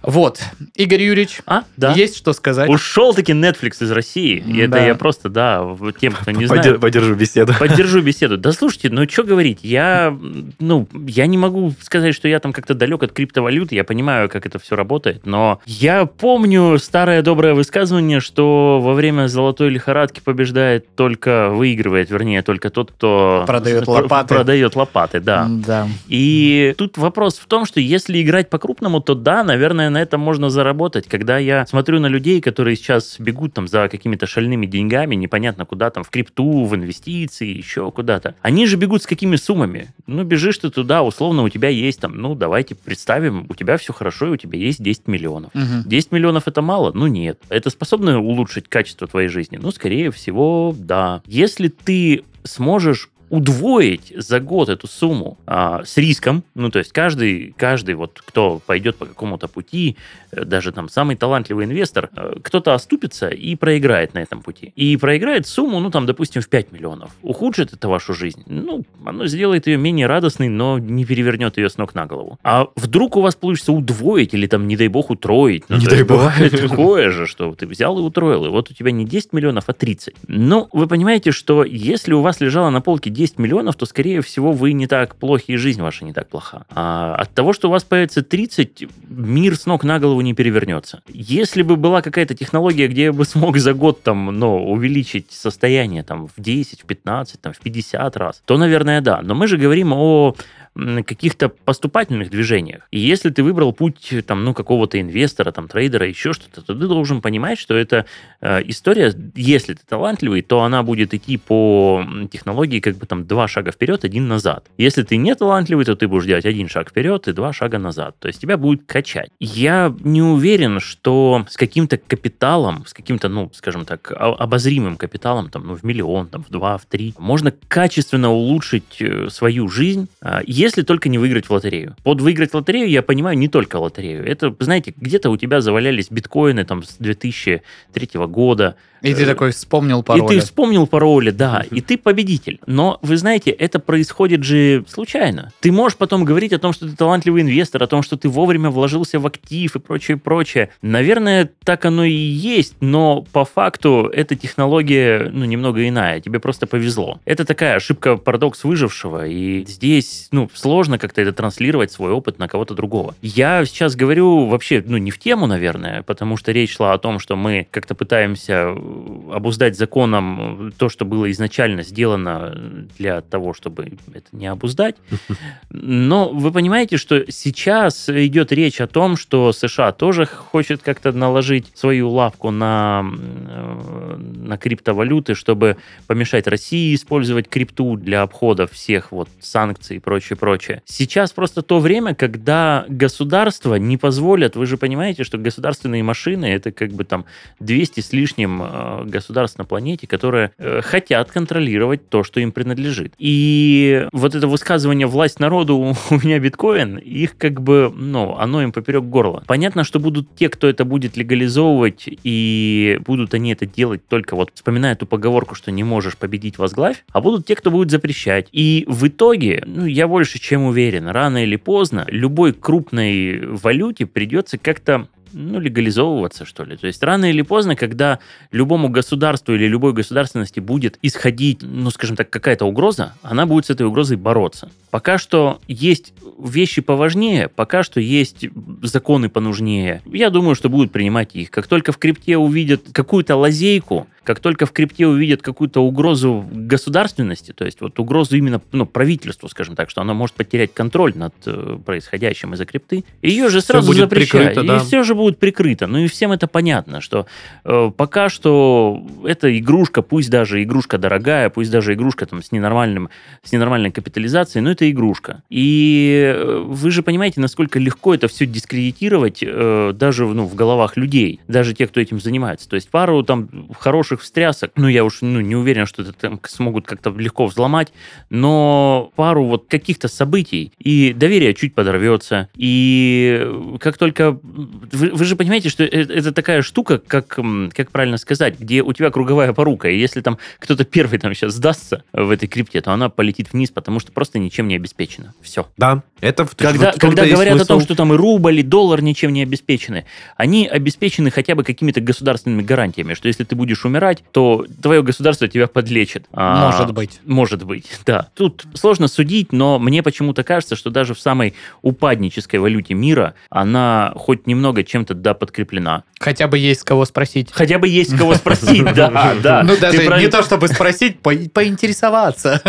Вот. 0.02 0.40
Игорь 0.74 1.02
Юрьевич, 1.02 1.40
А, 1.46 1.64
да. 1.76 1.92
есть 1.92 2.16
что 2.16 2.32
сказать? 2.32 2.68
Ушел-таки 2.70 3.32
Netflix 3.32 3.82
из 3.82 3.90
России. 3.90 4.42
И 4.46 4.58
это 4.60 4.72
Да. 4.72 4.86
я 4.86 4.94
просто, 4.94 5.28
да, 5.28 5.62
в- 5.62 5.92
тем, 5.92 6.14
кто 6.14 6.30
не 6.30 6.46
Подер- 6.46 6.62
знает, 6.62 6.80
Подержу 6.80 7.14
беседу. 7.14 7.52
поддержу 7.58 8.00
беседу. 8.02 8.38
Да 8.38 8.52
слушайте, 8.52 8.88
ну 8.90 9.06
что 9.08 9.24
говорить, 9.24 9.58
я, 9.62 10.16
ну, 10.58 10.88
я 11.06 11.26
не 11.26 11.36
могу 11.36 11.74
сказать, 11.82 12.14
что 12.14 12.28
я 12.28 12.38
там 12.40 12.52
как-то 12.54 12.72
далек 12.74 13.02
от 13.02 13.12
криптовалют, 13.12 13.72
я 13.72 13.84
понимаю, 13.84 14.28
как 14.30 14.46
это 14.46 14.58
все 14.58 14.74
работает, 14.74 15.26
но 15.26 15.60
я 15.66 16.06
помню 16.06 16.78
старое 16.78 17.20
доброе 17.22 17.52
высказывание, 17.54 18.20
что 18.20 18.80
во 18.82 18.94
время 18.94 19.26
золотой 19.28 19.68
лихорадки 19.68 20.20
побеждает 20.24 20.86
только, 20.96 21.50
выигрывает, 21.50 22.10
вернее, 22.10 22.40
только 22.42 22.70
тот, 22.70 22.92
кто... 22.92 23.44
Продает 23.46 23.84
пр- 23.84 24.02
лопаты. 24.04 24.34
Продает 24.34 24.76
лопаты, 24.76 25.20
да. 25.20 25.46
Да. 25.50 25.88
И 26.08 26.74
тут 26.78 26.96
вопрос 26.96 27.38
в 27.38 27.44
том, 27.46 27.66
что 27.66 27.80
если 27.80 28.22
играть 28.22 28.48
по-крупному, 28.48 29.00
то 29.00 29.14
да, 29.14 29.44
наверное, 29.44 29.89
на 29.90 30.00
этом 30.00 30.20
можно 30.20 30.50
заработать. 30.50 31.06
Когда 31.06 31.38
я 31.38 31.66
смотрю 31.66 32.00
на 32.00 32.06
людей, 32.06 32.40
которые 32.40 32.76
сейчас 32.76 33.16
бегут 33.18 33.54
там 33.54 33.68
за 33.68 33.88
какими-то 33.88 34.26
шальными 34.26 34.66
деньгами, 34.66 35.14
непонятно 35.14 35.64
куда 35.66 35.90
там, 35.90 36.04
в 36.04 36.10
крипту, 36.10 36.64
в 36.64 36.74
инвестиции, 36.74 37.46
еще 37.46 37.90
куда-то. 37.90 38.34
Они 38.42 38.66
же 38.66 38.76
бегут 38.76 39.02
с 39.02 39.06
какими 39.06 39.36
суммами? 39.36 39.92
Ну, 40.06 40.24
бежишь 40.24 40.58
ты 40.58 40.70
туда, 40.70 41.02
условно, 41.02 41.42
у 41.42 41.48
тебя 41.48 41.68
есть 41.68 42.00
там, 42.00 42.16
ну, 42.16 42.34
давайте 42.34 42.74
представим, 42.74 43.46
у 43.48 43.54
тебя 43.54 43.76
все 43.76 43.92
хорошо, 43.92 44.28
и 44.28 44.30
у 44.30 44.36
тебя 44.36 44.58
есть 44.58 44.82
10 44.82 45.08
миллионов. 45.08 45.50
Мгм. 45.54 45.82
10 45.84 46.12
миллионов 46.12 46.48
это 46.48 46.62
мало? 46.62 46.92
Ну 46.94 47.06
нет. 47.06 47.40
Это 47.48 47.70
способно 47.70 48.20
улучшить 48.20 48.68
качество 48.68 49.06
твоей 49.06 49.28
жизни? 49.28 49.58
Ну, 49.60 49.70
скорее 49.70 50.10
всего, 50.10 50.74
да. 50.78 51.22
Если 51.26 51.68
ты 51.68 52.24
сможешь 52.44 53.10
удвоить 53.30 54.12
за 54.16 54.40
год 54.40 54.68
эту 54.68 54.86
сумму 54.86 55.38
а, 55.46 55.84
с 55.84 55.96
риском, 55.96 56.42
ну, 56.54 56.70
то 56.70 56.80
есть 56.80 56.92
каждый, 56.92 57.54
каждый 57.56 57.94
вот, 57.94 58.20
кто 58.24 58.60
пойдет 58.66 58.96
по 58.96 59.06
какому-то 59.06 59.48
пути, 59.48 59.96
э, 60.32 60.44
даже 60.44 60.72
там 60.72 60.88
самый 60.88 61.16
талантливый 61.16 61.64
инвестор, 61.64 62.10
э, 62.14 62.34
кто-то 62.42 62.74
оступится 62.74 63.28
и 63.28 63.54
проиграет 63.54 64.14
на 64.14 64.18
этом 64.18 64.42
пути. 64.42 64.72
И 64.74 64.96
проиграет 64.96 65.46
сумму, 65.46 65.78
ну, 65.78 65.90
там, 65.90 66.06
допустим, 66.06 66.42
в 66.42 66.48
5 66.48 66.72
миллионов. 66.72 67.10
Ухудшит 67.22 67.72
это 67.72 67.88
вашу 67.88 68.14
жизнь? 68.14 68.42
Ну, 68.46 68.84
оно 69.04 69.26
сделает 69.26 69.68
ее 69.68 69.76
менее 69.76 70.06
радостной, 70.06 70.48
но 70.48 70.78
не 70.78 71.04
перевернет 71.04 71.56
ее 71.56 71.70
с 71.70 71.78
ног 71.78 71.94
на 71.94 72.06
голову. 72.06 72.38
А 72.42 72.66
вдруг 72.74 73.16
у 73.16 73.20
вас 73.20 73.36
получится 73.36 73.72
удвоить 73.72 74.34
или 74.34 74.48
там, 74.48 74.66
не 74.66 74.76
дай 74.76 74.88
бог, 74.88 75.10
утроить? 75.10 75.64
Ну, 75.68 75.76
Не 75.76 75.86
дай 75.86 76.02
бог. 76.02 76.18
Бывает 76.18 76.68
такое 76.68 77.10
же, 77.10 77.26
что 77.26 77.54
ты 77.54 77.66
взял 77.66 77.96
и 77.98 78.02
утроил, 78.02 78.46
и 78.46 78.48
вот 78.48 78.70
у 78.70 78.74
тебя 78.74 78.90
не 78.90 79.04
10 79.04 79.32
миллионов, 79.32 79.64
а 79.68 79.72
30. 79.72 80.14
Ну, 80.26 80.68
вы 80.72 80.88
понимаете, 80.88 81.30
что 81.30 81.64
если 81.64 82.12
у 82.12 82.22
вас 82.22 82.40
лежало 82.40 82.70
на 82.70 82.80
полке 82.80 83.10
10 83.20 83.38
миллионов, 83.38 83.76
то, 83.76 83.84
скорее 83.84 84.22
всего, 84.22 84.52
вы 84.52 84.72
не 84.72 84.86
так 84.86 85.14
плохи, 85.14 85.52
и 85.52 85.56
жизнь 85.56 85.82
ваша 85.82 86.06
не 86.06 86.14
так 86.14 86.28
плоха. 86.28 86.64
А 86.70 87.14
от 87.16 87.34
того, 87.34 87.52
что 87.52 87.68
у 87.68 87.70
вас 87.70 87.84
появится 87.84 88.22
30, 88.22 88.88
мир 89.10 89.56
с 89.56 89.66
ног 89.66 89.84
на 89.84 89.98
голову 89.98 90.22
не 90.22 90.32
перевернется. 90.32 91.02
Если 91.06 91.60
бы 91.60 91.76
была 91.76 92.00
какая-то 92.00 92.34
технология, 92.34 92.88
где 92.88 93.04
я 93.04 93.12
бы 93.12 93.26
смог 93.26 93.58
за 93.58 93.74
год 93.74 94.02
там, 94.02 94.38
ну, 94.38 94.72
увеличить 94.72 95.32
состояние 95.32 96.02
там 96.02 96.28
в 96.28 96.32
10, 96.38 96.80
в 96.80 96.84
15, 96.86 97.40
там, 97.42 97.52
в 97.52 97.58
50 97.58 98.16
раз, 98.16 98.42
то, 98.46 98.56
наверное, 98.56 99.02
да. 99.02 99.20
Но 99.22 99.34
мы 99.34 99.48
же 99.48 99.58
говорим 99.58 99.92
о 99.92 100.34
каких-то 100.74 101.48
поступательных 101.48 102.30
движениях. 102.30 102.86
И 102.90 102.98
если 102.98 103.30
ты 103.30 103.42
выбрал 103.42 103.72
путь 103.72 104.14
там, 104.26 104.44
ну, 104.44 104.54
какого-то 104.54 105.00
инвестора, 105.00 105.52
там, 105.52 105.68
трейдера, 105.68 106.06
еще 106.06 106.32
что-то, 106.32 106.62
то 106.62 106.74
ты 106.74 106.86
должен 106.86 107.20
понимать, 107.20 107.58
что 107.58 107.74
эта 107.74 108.06
э, 108.40 108.62
история, 108.66 109.12
если 109.34 109.74
ты 109.74 109.80
талантливый, 109.86 110.42
то 110.42 110.62
она 110.62 110.82
будет 110.82 111.12
идти 111.12 111.36
по 111.36 112.04
технологии 112.30 112.80
как 112.80 112.96
бы 112.96 113.06
там 113.06 113.26
два 113.26 113.48
шага 113.48 113.72
вперед, 113.72 114.04
один 114.04 114.28
назад. 114.28 114.66
Если 114.78 115.02
ты 115.02 115.16
не 115.16 115.34
талантливый, 115.34 115.84
то 115.84 115.96
ты 115.96 116.06
будешь 116.06 116.26
делать 116.26 116.46
один 116.46 116.68
шаг 116.68 116.90
вперед 116.90 117.26
и 117.28 117.32
два 117.32 117.52
шага 117.52 117.78
назад. 117.78 118.16
То 118.18 118.28
есть 118.28 118.40
тебя 118.40 118.56
будет 118.56 118.84
качать. 118.86 119.30
Я 119.40 119.94
не 120.00 120.22
уверен, 120.22 120.80
что 120.80 121.44
с 121.48 121.56
каким-то 121.56 121.98
капиталом, 121.98 122.86
с 122.86 122.94
каким-то, 122.94 123.28
ну, 123.28 123.50
скажем 123.54 123.84
так, 123.84 124.12
обозримым 124.16 124.96
капиталом, 124.96 125.50
там, 125.50 125.66
ну, 125.66 125.74
в 125.74 125.82
миллион, 125.82 126.28
там, 126.28 126.44
в 126.44 126.50
два, 126.50 126.78
в 126.78 126.86
три, 126.86 127.14
можно 127.18 127.52
качественно 127.68 128.30
улучшить 128.30 129.00
э, 129.00 129.28
свою 129.30 129.68
жизнь, 129.68 130.08
а, 130.20 130.42
если 130.60 130.82
только 130.82 131.08
не 131.08 131.18
выиграть 131.18 131.46
в 131.46 131.50
лотерею. 131.50 131.96
Под 132.02 132.20
выиграть 132.20 132.50
в 132.52 132.54
лотерею 132.54 132.88
я 132.88 133.02
понимаю 133.02 133.38
не 133.38 133.48
только 133.48 133.76
лотерею. 133.76 134.26
Это, 134.26 134.54
знаете, 134.60 134.92
где-то 134.96 135.30
у 135.30 135.36
тебя 135.36 135.60
завалялись 135.60 136.10
биткоины 136.10 136.64
там 136.64 136.82
с 136.82 136.96
2003 136.98 138.08
года, 138.26 138.76
И 139.02 139.14
ты 139.14 139.22
Э, 139.22 139.26
такой 139.26 139.52
вспомнил 139.52 140.00
и 140.00 140.04
пароли. 140.04 140.28
ты 140.28 140.40
вспомнил 140.40 140.86
пароли, 140.86 141.30
да, 141.30 141.64
и 141.70 141.80
ты 141.80 141.96
победитель. 141.96 142.60
Но 142.66 142.98
вы 143.00 143.16
знаете, 143.16 143.50
это 143.50 143.78
происходит 143.78 144.44
же 144.44 144.84
случайно. 144.88 145.52
Ты 145.60 145.72
можешь 145.72 145.96
потом 145.96 146.24
говорить 146.24 146.52
о 146.52 146.58
том, 146.58 146.74
что 146.74 146.86
ты 146.86 146.94
талантливый 146.94 147.40
инвестор, 147.40 147.82
о 147.82 147.86
том, 147.86 148.02
что 148.02 148.18
ты 148.18 148.28
вовремя 148.28 148.68
вложился 148.68 149.18
в 149.18 149.26
актив 149.26 149.74
и 149.74 149.78
прочее, 149.78 150.18
прочее. 150.18 150.68
Наверное, 150.82 151.50
так 151.64 151.86
оно 151.86 152.04
и 152.04 152.12
есть, 152.12 152.74
но 152.80 153.24
по 153.32 153.46
факту 153.46 154.10
эта 154.12 154.36
технология, 154.36 155.30
ну, 155.32 155.46
немного 155.46 155.88
иная. 155.88 156.20
Тебе 156.20 156.38
просто 156.38 156.66
повезло. 156.66 157.20
Это 157.24 157.46
такая 157.46 157.76
ошибка, 157.76 158.16
парадокс 158.16 158.64
выжившего, 158.64 159.26
и 159.26 159.64
здесь, 159.66 160.28
ну, 160.30 160.49
сложно 160.54 160.98
как-то 160.98 161.20
это 161.20 161.32
транслировать, 161.32 161.92
свой 161.92 162.12
опыт 162.12 162.38
на 162.38 162.48
кого-то 162.48 162.74
другого. 162.74 163.14
Я 163.22 163.64
сейчас 163.64 163.96
говорю 163.96 164.46
вообще, 164.46 164.82
ну, 164.86 164.96
не 164.96 165.10
в 165.10 165.18
тему, 165.18 165.46
наверное, 165.46 166.02
потому 166.02 166.36
что 166.36 166.52
речь 166.52 166.76
шла 166.76 166.92
о 166.92 166.98
том, 166.98 167.18
что 167.18 167.36
мы 167.36 167.66
как-то 167.70 167.94
пытаемся 167.94 168.74
э, 168.74 169.32
обуздать 169.32 169.76
законом 169.76 170.68
э, 170.68 170.70
то, 170.76 170.88
что 170.88 171.04
было 171.04 171.30
изначально 171.30 171.82
сделано 171.82 172.54
для 172.98 173.20
того, 173.20 173.54
чтобы 173.54 173.92
это 174.12 174.26
не 174.32 174.46
обуздать. 174.46 174.96
Но 175.70 176.28
вы 176.30 176.52
понимаете, 176.52 176.96
что 176.96 177.30
сейчас 177.30 178.08
идет 178.08 178.52
речь 178.52 178.80
о 178.80 178.86
том, 178.86 179.16
что 179.16 179.52
США 179.52 179.92
тоже 179.92 180.26
хочет 180.26 180.82
как-то 180.82 181.12
наложить 181.12 181.66
свою 181.74 182.10
лапку 182.10 182.50
на, 182.50 183.04
э, 183.04 184.16
на 184.16 184.58
криптовалюты, 184.58 185.34
чтобы 185.34 185.76
помешать 186.06 186.46
России 186.46 186.94
использовать 186.94 187.48
крипту 187.48 187.96
для 187.96 188.22
обхода 188.22 188.66
всех 188.66 189.12
вот 189.12 189.28
санкций 189.40 189.96
и 189.96 190.00
прочее, 190.00 190.36
прочее. 190.40 190.82
Сейчас 190.86 191.32
просто 191.32 191.62
то 191.62 191.78
время, 191.78 192.14
когда 192.14 192.86
государства 192.88 193.76
не 193.76 193.96
позволят, 193.96 194.56
вы 194.56 194.66
же 194.66 194.76
понимаете, 194.76 195.22
что 195.22 195.38
государственные 195.38 196.02
машины 196.02 196.46
это 196.46 196.72
как 196.72 196.90
бы 196.92 197.04
там 197.04 197.26
200 197.60 198.00
с 198.00 198.12
лишним 198.12 198.62
э, 198.62 199.04
государств 199.04 199.58
на 199.58 199.64
планете, 199.64 200.06
которые 200.06 200.50
э, 200.58 200.80
хотят 200.82 201.30
контролировать 201.30 202.08
то, 202.08 202.24
что 202.24 202.40
им 202.40 202.52
принадлежит. 202.52 203.12
И 203.18 204.08
вот 204.12 204.34
это 204.34 204.48
высказывание 204.48 205.06
«власть 205.06 205.38
народу, 205.38 205.76
у 206.10 206.14
меня 206.14 206.38
биткоин», 206.38 206.96
их 206.96 207.36
как 207.36 207.60
бы, 207.60 207.92
ну, 207.94 208.36
оно 208.38 208.62
им 208.62 208.72
поперек 208.72 209.04
горла. 209.04 209.44
Понятно, 209.46 209.84
что 209.84 210.00
будут 210.00 210.34
те, 210.34 210.48
кто 210.48 210.68
это 210.68 210.84
будет 210.84 211.16
легализовывать, 211.16 212.04
и 212.06 212.98
будут 213.06 213.34
они 213.34 213.52
это 213.52 213.66
делать 213.66 214.00
только 214.08 214.36
вот, 214.36 214.50
вспоминая 214.54 214.96
ту 214.96 215.04
поговорку, 215.04 215.54
что 215.54 215.70
не 215.70 215.84
можешь 215.84 216.16
победить 216.16 216.56
возглавь, 216.56 217.04
а 217.12 217.20
будут 217.20 217.46
те, 217.46 217.54
кто 217.54 217.70
будет 217.70 217.90
запрещать. 217.90 218.48
И 218.52 218.84
в 218.88 219.06
итоге, 219.06 219.62
ну, 219.66 219.84
я 219.84 220.08
больше 220.08 220.29
чем 220.38 220.64
уверен, 220.64 221.08
рано 221.08 221.42
или 221.42 221.56
поздно 221.56 222.04
любой 222.08 222.52
крупной 222.52 223.46
валюте 223.46 224.06
придется 224.06 224.58
как-то 224.58 225.08
ну, 225.32 225.60
легализовываться, 225.60 226.44
что 226.44 226.64
ли. 226.64 226.76
То 226.76 226.86
есть 226.86 227.02
рано 227.02 227.30
или 227.30 227.42
поздно, 227.42 227.76
когда 227.76 228.18
любому 228.50 228.88
государству 228.88 229.54
или 229.54 229.66
любой 229.66 229.92
государственности 229.92 230.60
будет 230.60 230.98
исходить, 231.02 231.60
ну, 231.62 231.90
скажем 231.90 232.16
так, 232.16 232.30
какая-то 232.30 232.64
угроза, 232.64 233.14
она 233.22 233.46
будет 233.46 233.66
с 233.66 233.70
этой 233.70 233.86
угрозой 233.86 234.16
бороться. 234.16 234.70
Пока 234.90 235.18
что 235.18 235.60
есть 235.68 236.12
вещи 236.38 236.80
поважнее, 236.80 237.48
пока 237.48 237.82
что 237.82 238.00
есть 238.00 238.46
законы 238.82 239.28
понужнее. 239.28 240.02
Я 240.06 240.30
думаю, 240.30 240.54
что 240.54 240.68
будут 240.68 240.92
принимать 240.92 241.34
их. 241.34 241.50
Как 241.50 241.66
только 241.66 241.92
в 241.92 241.98
крипте 241.98 242.36
увидят 242.36 242.82
какую-то 242.92 243.36
лазейку, 243.36 244.06
Как 244.24 244.40
только 244.40 244.66
в 244.66 244.72
крипте 244.72 245.06
увидят 245.06 245.42
какую-то 245.42 245.80
угрозу 245.80 246.44
государственности, 246.52 247.52
то 247.52 247.64
есть 247.64 247.80
вот 247.80 247.98
угрозу 247.98 248.36
именно 248.36 248.60
ну, 248.72 248.86
правительству, 248.86 249.48
скажем 249.48 249.76
так, 249.76 249.90
что 249.90 250.00
оно 250.00 250.14
может 250.14 250.36
потерять 250.36 250.74
контроль 250.74 251.12
над 251.14 251.34
э, 251.46 251.78
происходящим 251.84 252.54
из-за 252.54 252.66
крипты, 252.66 253.04
ее 253.22 253.48
же 253.48 253.60
сразу 253.60 253.86
будет 253.86 254.10
запрещают. 254.10 254.54
прикрыто, 254.54 254.66
да. 254.66 254.76
И 254.76 254.80
все 254.80 255.02
же 255.02 255.14
будет 255.14 255.38
прикрыто. 255.38 255.86
Ну 255.86 255.98
и 255.98 256.06
всем 256.06 256.32
это 256.32 256.46
понятно, 256.46 257.00
что 257.00 257.26
э, 257.64 257.90
пока 257.96 258.28
что 258.28 259.02
эта 259.24 259.56
игрушка, 259.58 260.02
пусть 260.02 260.30
даже 260.30 260.62
игрушка 260.62 260.98
дорогая, 260.98 261.48
пусть 261.48 261.70
даже 261.70 261.94
игрушка 261.94 262.26
там 262.26 262.42
с 262.42 262.52
ненормальным, 262.52 263.08
с 263.42 263.52
ненормальной 263.52 263.90
капитализацией, 263.90 264.62
но 264.62 264.70
это 264.70 264.90
игрушка. 264.90 265.42
И 265.48 266.34
э, 266.36 266.64
вы 266.66 266.90
же 266.90 267.02
понимаете, 267.02 267.40
насколько 267.40 267.78
легко 267.78 268.14
это 268.14 268.28
все 268.28 268.44
дискредитировать 268.46 269.42
э, 269.42 269.92
даже 269.94 270.26
ну, 270.26 270.44
в 270.44 270.54
головах 270.54 270.96
людей, 270.96 271.40
даже 271.48 271.74
тех, 271.74 271.90
кто 271.90 272.00
этим 272.00 272.20
занимается. 272.20 272.68
То 272.68 272.76
есть 272.76 272.90
пару 272.90 273.22
там 273.22 273.48
хороших 273.78 274.09
встрясок, 274.16 274.72
ну 274.76 274.88
я 274.88 275.04
уж 275.04 275.18
ну, 275.22 275.40
не 275.40 275.56
уверен, 275.56 275.86
что 275.86 276.02
это 276.02 276.12
там 276.12 276.40
смогут 276.44 276.86
как-то 276.86 277.10
легко 277.10 277.46
взломать, 277.46 277.92
но 278.28 279.12
пару 279.16 279.44
вот 279.44 279.66
каких-то 279.68 280.08
событий, 280.08 280.72
и 280.78 281.12
доверие 281.12 281.54
чуть 281.54 281.74
подорвется. 281.74 282.48
И 282.56 283.46
как 283.80 283.98
только... 283.98 284.38
Вы, 284.42 285.10
вы 285.10 285.24
же 285.24 285.36
понимаете, 285.36 285.68
что 285.68 285.84
это, 285.84 286.12
это 286.12 286.32
такая 286.32 286.62
штука, 286.62 286.98
как, 286.98 287.38
как 287.74 287.90
правильно 287.90 288.16
сказать, 288.16 288.58
где 288.58 288.82
у 288.82 288.92
тебя 288.92 289.10
круговая 289.10 289.52
порука, 289.52 289.88
и 289.88 289.98
если 289.98 290.20
там 290.20 290.38
кто-то 290.58 290.84
первый 290.84 291.18
там 291.18 291.34
сейчас 291.34 291.54
сдастся 291.54 292.04
в 292.12 292.30
этой 292.30 292.48
крипте, 292.48 292.80
то 292.80 292.92
она 292.92 293.08
полетит 293.08 293.52
вниз, 293.52 293.70
потому 293.70 294.00
что 294.00 294.12
просто 294.12 294.38
ничем 294.38 294.68
не 294.68 294.76
обеспечена. 294.76 295.34
Все. 295.40 295.68
Да, 295.76 296.02
это 296.20 296.44
в 296.44 296.56
Когда, 296.56 296.92
в 296.92 296.96
когда 296.96 297.26
говорят 297.26 297.60
о 297.60 297.64
том, 297.64 297.78
смысл. 297.78 297.86
что 297.86 297.94
там 297.94 298.12
и 298.14 298.16
рубль, 298.16 298.60
и 298.60 298.62
доллар 298.62 299.02
ничем 299.02 299.32
не 299.32 299.42
обеспечены, 299.42 300.06
они 300.36 300.66
обеспечены 300.66 301.30
хотя 301.30 301.54
бы 301.54 301.64
какими-то 301.64 302.00
государственными 302.00 302.62
гарантиями, 302.62 303.14
что 303.14 303.28
если 303.28 303.44
ты 303.44 303.54
будешь 303.54 303.84
умирать, 303.84 303.99
то 304.32 304.66
твое 304.82 305.02
государство 305.02 305.48
тебя 305.48 305.66
подлечит. 305.66 306.26
А, 306.32 306.70
Может 306.70 306.92
быть. 306.92 307.20
Может 307.24 307.64
быть, 307.64 307.86
да. 308.06 308.28
Тут 308.34 308.64
сложно 308.74 309.08
судить, 309.08 309.52
но 309.52 309.78
мне 309.78 310.02
почему-то 310.02 310.42
кажется, 310.42 310.76
что 310.76 310.90
даже 310.90 311.14
в 311.14 311.20
самой 311.20 311.54
упаднической 311.82 312.58
валюте 312.60 312.94
мира 312.94 313.34
она 313.50 314.12
хоть 314.16 314.46
немного 314.46 314.84
чем-то 314.84 315.14
да 315.14 315.34
подкреплена. 315.34 316.04
Хотя 316.20 316.48
бы 316.48 316.58
есть 316.58 316.82
кого 316.84 317.04
спросить. 317.04 317.48
Хотя 317.52 317.78
бы 317.78 317.88
есть 317.88 318.16
кого 318.16 318.34
спросить, 318.34 318.84
да, 318.94 319.34
да. 319.42 319.62
Ну, 319.62 319.76
даже 319.78 320.06
не 320.18 320.28
то, 320.28 320.42
чтобы 320.42 320.68
спросить, 320.68 321.20
по- 321.20 321.34
поинтересоваться. 321.52 322.60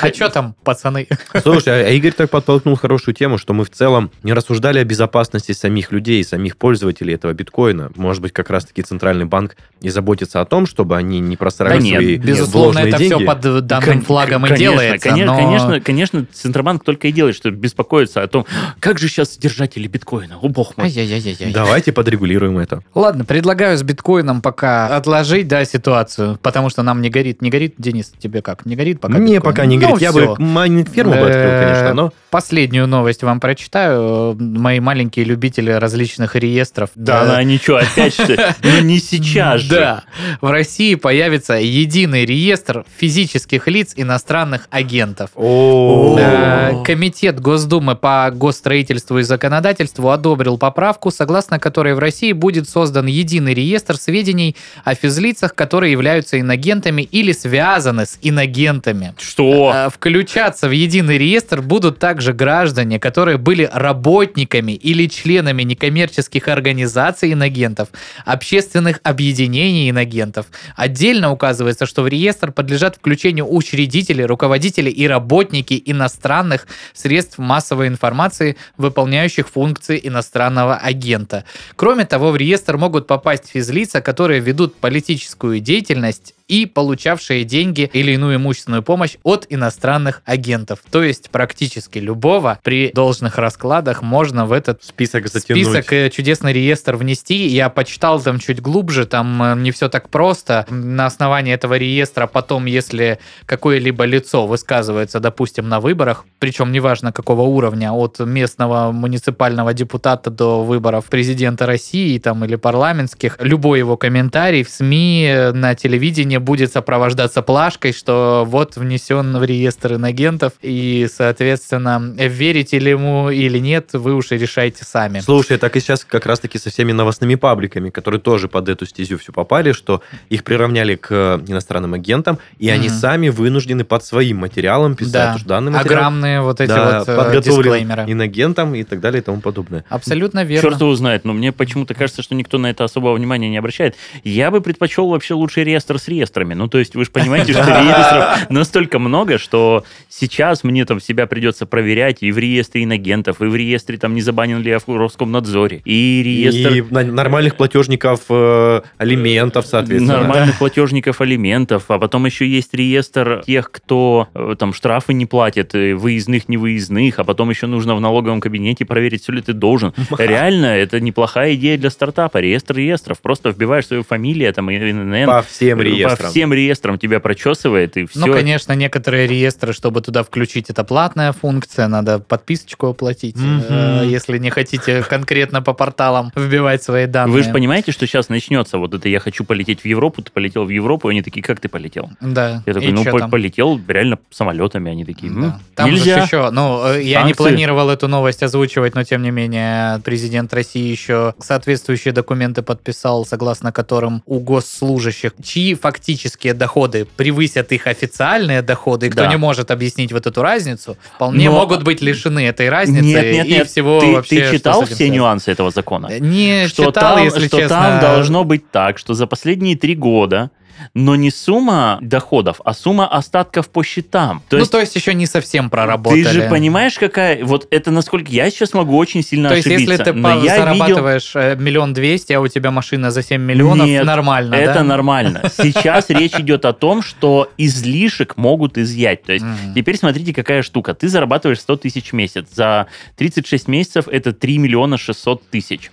А 0.00 0.08
что 0.08 0.28
там, 0.28 0.54
пацаны? 0.64 1.08
Слушай, 1.42 1.86
а 1.86 1.90
Игорь 1.90 2.12
так 2.12 2.30
подтолкнул 2.30 2.76
хорошую 2.76 3.14
тему, 3.14 3.38
что 3.38 3.54
мы 3.54 3.64
в 3.64 3.70
целом 3.70 4.10
не 4.22 4.32
рассуждали 4.32 4.78
о 4.78 4.84
безопасности 4.84 5.52
самих 5.52 5.92
людей, 5.92 6.22
самих 6.24 6.56
пользователей 6.56 7.14
этого 7.14 7.32
биткоина. 7.32 7.92
Может 7.96 8.22
быть, 8.22 8.32
как 8.32 8.50
раз-таки 8.50 8.82
Центральный 8.82 9.24
банк 9.24 9.56
и 9.80 9.88
заботится 9.88 10.40
о 10.40 10.44
том, 10.44 10.66
чтобы 10.76 10.94
они 10.98 11.20
не 11.20 11.36
просрали 11.38 11.78
Да 11.78 11.82
нет, 11.82 11.94
свои 12.02 12.16
Безусловно, 12.18 12.80
это 12.80 12.96
все 12.98 13.08
деньги. 13.08 13.24
под 13.24 13.66
данным 13.66 13.88
Кон- 13.94 14.02
флагом 14.02 14.44
и 14.44 14.48
конечно, 14.50 14.56
делается. 14.58 15.08
Конечно, 15.08 15.32
но- 15.32 15.38
конечно, 15.38 15.80
конечно, 15.80 16.26
Центробанк 16.34 16.84
только 16.84 17.08
и 17.08 17.12
делает, 17.12 17.34
что 17.34 17.50
беспокоится 17.50 18.22
о 18.22 18.26
том, 18.26 18.44
как 18.78 18.98
же 18.98 19.08
сейчас 19.08 19.38
держатели 19.38 19.86
биткоина, 19.88 20.36
о 20.38 20.48
бог 20.48 20.76
мой. 20.76 20.86
Ай-яй-яй-яй. 20.88 21.50
Давайте 21.50 21.92
подрегулируем 21.92 22.58
это. 22.58 22.82
Ладно, 22.94 23.24
предлагаю 23.24 23.78
с 23.78 23.82
биткоином 23.82 24.42
пока 24.42 24.94
отложить, 24.94 25.48
да, 25.48 25.64
ситуацию, 25.64 26.38
потому 26.42 26.68
что 26.68 26.82
нам 26.82 27.00
не 27.00 27.08
горит. 27.08 27.40
Не 27.40 27.48
горит, 27.48 27.76
Денис, 27.78 28.12
тебе 28.18 28.42
как? 28.42 28.66
Не 28.66 28.76
горит 28.76 29.00
пока 29.00 29.14
Мне 29.16 29.36
биткоин? 29.36 29.42
пока 29.54 29.64
не 29.64 29.76
Ну, 29.78 29.80
говорит. 29.88 30.02
Я 30.02 30.12
бы 30.12 30.36
майнинг 30.38 30.90
ферму 30.90 31.12
бы 31.12 31.20
открыл, 31.20 31.36
Э, 31.46 31.64
конечно, 31.64 31.94
но... 31.94 32.12
Последнюю 32.30 32.86
новость 32.86 33.22
вам 33.22 33.40
прочитаю. 33.40 34.36
Мои 34.38 34.78
маленькие 34.80 35.24
любители 35.24 35.70
различных 35.70 36.36
реестров. 36.36 36.90
Да, 36.94 37.20
Э, 37.22 37.24
она 37.28 37.42
ничего, 37.44 37.76
опять 37.78 38.12
что? 38.12 38.54
Ну 38.62 38.80
не 38.82 38.98
сейчас 38.98 39.62
же. 39.62 39.70
Да. 39.70 40.02
В 40.42 40.50
России 40.50 40.65
появится 40.94 41.54
единый 41.54 42.24
реестр 42.24 42.84
физических 42.96 43.68
лиц 43.68 43.92
иностранных 43.96 44.68
агентов. 44.70 45.30
Э, 45.36 46.82
Комитет 46.84 47.40
Госдумы 47.40 47.96
по 47.96 48.30
госстроительству 48.32 49.18
и 49.18 49.22
законодательству 49.22 50.10
одобрил 50.10 50.58
поправку, 50.58 51.10
согласно 51.10 51.58
которой 51.58 51.94
в 51.94 51.98
России 51.98 52.32
будет 52.32 52.68
создан 52.68 53.06
единый 53.06 53.54
реестр 53.54 53.96
сведений 53.96 54.56
о 54.84 54.94
физлицах, 54.94 55.54
которые 55.54 55.92
являются 55.92 56.38
инагентами 56.40 57.02
или 57.02 57.32
связаны 57.32 58.06
с 58.06 58.18
инагентами. 58.22 59.14
Что? 59.18 59.72
Э, 59.74 59.90
Включаться 59.90 60.68
в 60.68 60.72
единый 60.72 61.18
реестр 61.18 61.62
будут 61.62 61.98
также 61.98 62.32
граждане, 62.32 62.98
которые 62.98 63.38
были 63.38 63.68
работниками 63.72 64.72
или 64.72 65.06
членами 65.06 65.62
некоммерческих 65.62 66.48
организаций 66.48 67.32
инагентов, 67.32 67.88
общественных 68.24 69.00
объединений 69.02 69.90
инагентов. 69.90 70.46
Отдельно 70.76 71.32
указывается, 71.32 71.86
что 71.86 72.02
в 72.02 72.08
реестр 72.08 72.52
подлежат 72.52 72.96
включению 72.96 73.52
учредители, 73.52 74.22
руководители 74.22 74.90
и 74.90 75.06
работники 75.06 75.82
иностранных 75.84 76.66
средств 76.94 77.38
массовой 77.38 77.88
информации, 77.88 78.56
выполняющих 78.76 79.48
функции 79.48 80.00
иностранного 80.02 80.76
агента. 80.76 81.44
Кроме 81.76 82.04
того, 82.04 82.30
в 82.30 82.36
реестр 82.36 82.76
могут 82.76 83.06
попасть 83.06 83.48
физлица, 83.48 84.00
которые 84.00 84.40
ведут 84.40 84.76
политическую 84.76 85.60
деятельность 85.60 86.35
и 86.48 86.66
получавшие 86.66 87.44
деньги 87.44 87.90
или 87.92 88.12
иную 88.12 88.36
имущественную 88.36 88.82
помощь 88.82 89.16
от 89.22 89.46
иностранных 89.48 90.22
агентов. 90.24 90.80
То 90.90 91.02
есть 91.02 91.30
практически 91.30 91.98
любого 91.98 92.58
при 92.62 92.90
должных 92.92 93.38
раскладах 93.38 94.02
можно 94.02 94.46
в 94.46 94.52
этот 94.52 94.84
список 94.84 95.28
затянуть. 95.28 95.64
список 95.64 95.92
э, 95.92 96.10
чудесный 96.10 96.52
реестр 96.52 96.96
внести. 96.96 97.46
Я 97.48 97.68
почитал 97.68 98.20
там 98.20 98.38
чуть 98.38 98.60
глубже, 98.60 99.06
там 99.06 99.42
э, 99.42 99.56
не 99.56 99.72
все 99.72 99.88
так 99.88 100.08
просто. 100.08 100.66
На 100.70 101.06
основании 101.06 101.52
этого 101.52 101.74
реестра 101.74 102.26
потом, 102.26 102.66
если 102.66 103.18
какое-либо 103.46 104.04
лицо 104.04 104.46
высказывается, 104.46 105.20
допустим, 105.20 105.68
на 105.68 105.80
выборах, 105.80 106.24
причем 106.38 106.70
неважно 106.70 107.12
какого 107.12 107.42
уровня, 107.42 107.92
от 107.92 108.20
местного 108.20 108.92
муниципального 108.92 109.74
депутата 109.74 110.30
до 110.30 110.62
выборов 110.62 111.06
президента 111.06 111.66
России 111.66 112.18
там, 112.18 112.44
или 112.44 112.56
парламентских, 112.56 113.36
любой 113.40 113.80
его 113.80 113.96
комментарий 113.96 114.62
в 114.62 114.70
СМИ, 114.70 115.26
э, 115.28 115.52
на 115.52 115.74
телевидении 115.74 116.35
будет 116.40 116.72
сопровождаться 116.72 117.42
плашкой, 117.42 117.92
что 117.92 118.44
вот 118.46 118.76
внесен 118.76 119.36
в 119.38 119.44
реестр 119.44 119.94
инагентов, 119.94 120.52
и, 120.62 121.06
соответственно, 121.12 122.00
верите 122.16 122.78
ли 122.78 122.90
ему 122.90 123.30
или 123.30 123.58
нет, 123.58 123.90
вы 123.92 124.14
уж 124.14 124.32
и 124.32 124.38
решайте 124.38 124.84
сами. 124.84 125.20
Слушай, 125.20 125.58
так 125.58 125.76
и 125.76 125.80
сейчас 125.80 126.04
как 126.04 126.26
раз-таки 126.26 126.58
со 126.58 126.70
всеми 126.70 126.92
новостными 126.92 127.34
пабликами, 127.34 127.90
которые 127.90 128.20
тоже 128.20 128.48
под 128.48 128.68
эту 128.68 128.86
стезю 128.86 129.18
все 129.18 129.32
попали, 129.32 129.72
что 129.72 130.02
их 130.28 130.44
приравняли 130.44 130.96
к 130.96 131.08
э, 131.10 131.38
иностранным 131.46 131.94
агентам, 131.94 132.38
и 132.58 132.68
они 132.70 132.88
Мгм. 132.88 132.96
сами 132.96 133.28
вынуждены 133.28 133.84
под 133.84 134.04
своим 134.04 134.38
материалом 134.38 134.96
писать, 134.96 135.12
Да. 135.12 135.38
что 135.38 135.48
данный 135.48 135.72
материал 135.72 135.98
Огромные 135.98 136.40
вот 136.40 136.60
эти 136.60 136.68
да, 136.68 136.98
вот 137.00 137.08
э, 137.08 137.16
подготовлен 137.16 137.62
дисклеймеры. 137.72 138.04
инагентам 138.12 138.74
и 138.74 138.82
так 138.82 139.00
далее 139.00 139.20
и 139.20 139.24
тому 139.24 139.40
подобное. 139.40 139.84
Абсолютно 139.88 140.44
верно. 140.44 140.70
Черт 140.70 140.80
его 140.80 140.94
знает, 140.94 141.24
но 141.24 141.32
мне 141.32 141.52
почему-то 141.52 141.94
кажется, 141.94 142.22
что 142.22 142.34
никто 142.34 142.58
на 142.58 142.68
это 142.70 142.84
особого 142.84 143.14
внимания 143.14 143.48
не 143.48 143.56
обращает. 143.58 143.96
Я 144.24 144.50
бы 144.50 144.60
предпочел 144.60 145.08
вообще 145.08 145.34
лучший 145.34 145.64
реестр 145.64 145.98
с 145.98 146.08
реестрами. 146.26 146.54
Ну, 146.54 146.68
то 146.68 146.78
есть, 146.78 146.94
вы 146.94 147.04
же 147.04 147.10
понимаете, 147.10 147.52
что 147.52 147.64
реестров 147.66 148.50
настолько 148.50 148.98
много, 148.98 149.38
что 149.38 149.84
сейчас 150.08 150.64
мне 150.64 150.84
там 150.84 151.00
себя 151.00 151.26
придется 151.26 151.66
проверять 151.66 152.18
и 152.22 152.32
в 152.32 152.38
реестре 152.38 152.84
инагентов, 152.84 153.40
и 153.40 153.46
в 153.46 153.54
реестре 153.54 153.98
там 153.98 154.14
не 154.14 154.22
забанен 154.22 154.60
ли 154.60 154.70
я 154.70 154.78
в 154.78 154.88
Роскомнадзоре, 154.88 155.82
и 155.84 156.22
реестр... 156.24 156.74
И 156.74 156.82
нормальных 156.82 157.56
платежников 157.56 158.22
э, 158.28 158.80
алиментов, 158.98 159.66
соответственно. 159.66 160.18
Нормальных 160.18 160.58
платежников 160.58 161.20
алиментов, 161.20 161.84
а 161.88 161.98
потом 161.98 162.26
еще 162.26 162.46
есть 162.46 162.74
реестр 162.74 163.42
тех, 163.46 163.70
кто 163.70 164.28
э, 164.34 164.54
там 164.58 164.72
штрафы 164.72 165.12
не 165.12 165.26
платит, 165.26 165.74
э, 165.74 165.94
выездных, 165.94 166.48
невыездных, 166.48 167.18
а 167.18 167.24
потом 167.24 167.50
еще 167.50 167.66
нужно 167.66 167.94
в 167.94 168.00
налоговом 168.00 168.40
кабинете 168.40 168.84
проверить, 168.84 169.22
все 169.22 169.32
ли 169.32 169.42
ты 169.42 169.52
должен. 169.52 169.92
Реально, 170.18 170.66
это 170.66 171.00
неплохая 171.00 171.54
идея 171.54 171.78
для 171.78 171.90
стартапа, 171.90 172.38
реестр 172.38 172.76
реестров. 172.76 173.20
Просто 173.20 173.50
вбиваешь 173.50 173.86
свою 173.86 174.02
фамилию, 174.02 174.52
там, 174.52 174.70
ИНН, 174.70 175.26
По 175.26 175.42
всем 175.42 175.78
по 175.78 176.15
реестрам. 176.16 176.30
всем 176.30 176.52
реестрам 176.52 176.98
тебя 176.98 177.20
прочесывает, 177.20 177.96
и 177.96 178.06
все. 178.06 178.18
Ну, 178.18 178.32
конечно, 178.32 178.72
некоторые 178.72 179.26
реестры, 179.26 179.72
чтобы 179.72 180.00
туда 180.00 180.22
включить, 180.22 180.70
это 180.70 180.84
платная 180.84 181.32
функция, 181.32 181.86
надо 181.88 182.18
подписочку 182.18 182.88
оплатить, 182.88 183.36
э, 183.36 184.04
если 184.06 184.38
не 184.38 184.50
хотите 184.50 185.02
конкретно 185.02 185.62
по 185.62 185.72
порталам 185.72 186.32
вбивать 186.34 186.82
свои 186.82 187.06
данные. 187.06 187.32
Вы 187.34 187.42
же 187.42 187.50
понимаете, 187.52 187.92
что 187.92 188.06
сейчас 188.06 188.28
начнется 188.28 188.78
вот 188.78 188.94
это 188.94 189.08
«я 189.08 189.20
хочу 189.20 189.44
полететь 189.44 189.80
в 189.82 189.84
Европу», 189.84 190.22
ты 190.22 190.30
полетел 190.30 190.64
в 190.64 190.70
Европу, 190.70 191.08
и 191.08 191.12
они 191.12 191.22
такие, 191.22 191.42
как 191.42 191.60
ты 191.60 191.68
полетел? 191.68 192.10
Да. 192.20 192.62
Я 192.66 192.72
такой, 192.74 192.88
И 192.88 192.92
ну, 192.92 193.04
по- 193.04 193.18
там? 193.18 193.30
полетел 193.30 193.80
реально 193.88 194.18
самолетами, 194.30 194.90
они 194.90 195.04
такие, 195.04 195.32
«М, 195.32 195.42
Да. 195.42 195.60
Там 195.74 195.90
нельзя. 195.90 196.18
же 196.18 196.24
еще, 196.24 196.50
ну, 196.50 196.84
э, 196.86 197.02
я 197.02 197.20
не 197.22 197.28
Санкции. 197.34 197.42
планировал 197.42 197.90
эту 197.90 198.08
новость 198.08 198.42
озвучивать, 198.42 198.94
но 198.94 199.04
тем 199.04 199.22
не 199.22 199.30
менее 199.30 200.00
президент 200.00 200.52
России 200.54 200.90
еще 200.90 201.34
соответствующие 201.38 202.12
документы 202.12 202.62
подписал, 202.62 203.24
согласно 203.26 203.72
которым 203.72 204.22
у 204.26 204.38
госслужащих, 204.40 205.32
чьи 205.42 205.74
фактические 206.06 206.54
доходы 206.54 207.04
превысят 207.16 207.72
их 207.72 207.86
официальные 207.88 208.62
доходы, 208.62 209.06
и 209.06 209.10
кто 209.10 209.22
Да. 209.24 209.30
не 209.30 209.36
может 209.36 209.70
объяснить 209.72 210.12
вот 210.12 210.26
эту 210.26 210.40
разницу, 210.40 210.96
вполне 211.16 211.46
Но- 211.50 211.56
могут 211.56 211.82
быть 211.82 212.00
лишены 212.00 212.46
этой 212.46 212.68
разницы 212.68 213.02
Нет, 213.04 213.24
нет, 213.32 213.46
и 213.46 213.50
нет. 213.50 213.68
всего 213.68 213.98
ты, 214.00 214.12
вообще. 214.12 214.48
ты 214.50 214.56
читал 214.56 214.84
все 214.84 214.94
связано. 214.94 215.14
нюансы 215.16 215.50
этого 215.50 215.70
закона? 215.72 216.18
Не 216.20 216.68
что 216.68 216.86
читал, 216.86 217.16
там, 217.16 217.24
если 217.24 217.48
что 217.48 217.58
честно. 217.58 217.76
там 217.76 218.00
должно 218.00 218.44
быть 218.44 218.70
так, 218.70 218.98
что 218.98 219.14
за 219.14 219.26
последние 219.26 219.76
три 219.76 219.96
года 219.96 220.50
но 220.94 221.16
не 221.16 221.30
сумма 221.30 221.98
доходов, 222.00 222.60
а 222.64 222.74
сумма 222.74 223.06
остатков 223.06 223.68
по 223.68 223.82
счетам. 223.82 224.42
То 224.48 224.56
ну, 224.56 224.60
есть 224.60 224.72
то 224.72 224.80
есть 224.80 224.94
еще 224.94 225.14
не 225.14 225.26
совсем 225.26 225.70
проработали. 225.70 226.24
ты 226.24 226.30
же 226.30 226.48
понимаешь, 226.48 226.94
какая... 226.98 227.44
Вот 227.44 227.66
это 227.70 227.90
насколько... 227.90 228.30
Я 228.30 228.50
сейчас 228.50 228.72
могу 228.74 228.96
очень 228.96 229.22
сильно 229.22 229.48
То 229.48 229.56
есть, 229.56 229.66
ошибиться. 229.66 229.92
если 229.92 230.04
ты 230.04 230.12
но 230.12 230.22
по- 230.22 230.34
я 230.34 230.40
видел- 230.42 230.56
зарабатываешь 230.56 231.32
э, 231.34 231.56
миллион 231.58 231.92
двести, 231.94 232.32
а 232.32 232.40
у 232.40 232.48
тебя 232.48 232.70
машина 232.70 233.10
за 233.10 233.22
7 233.22 233.40
миллионов, 233.40 233.86
Нет, 233.86 234.04
нормально, 234.04 234.54
Это 234.54 234.74
да? 234.74 234.82
нормально. 234.84 235.42
Сейчас 235.56 236.10
речь 236.10 236.34
идет 236.34 236.64
о 236.64 236.72
том, 236.72 237.02
что 237.02 237.50
излишек 237.58 238.36
могут 238.36 238.78
изъять. 238.78 239.22
То 239.22 239.32
есть 239.32 239.44
теперь 239.74 239.96
смотрите, 239.96 240.32
какая 240.34 240.62
штука. 240.62 240.94
Ты 240.94 241.08
зарабатываешь 241.08 241.60
100 241.60 241.76
тысяч 241.76 242.10
в 242.10 242.12
месяц. 242.14 242.46
За 242.54 242.86
36 243.16 243.68
месяцев 243.68 244.08
это 244.08 244.32
3 244.32 244.58
миллиона 244.58 244.98
600 244.98 245.48
тысяч. 245.48 245.90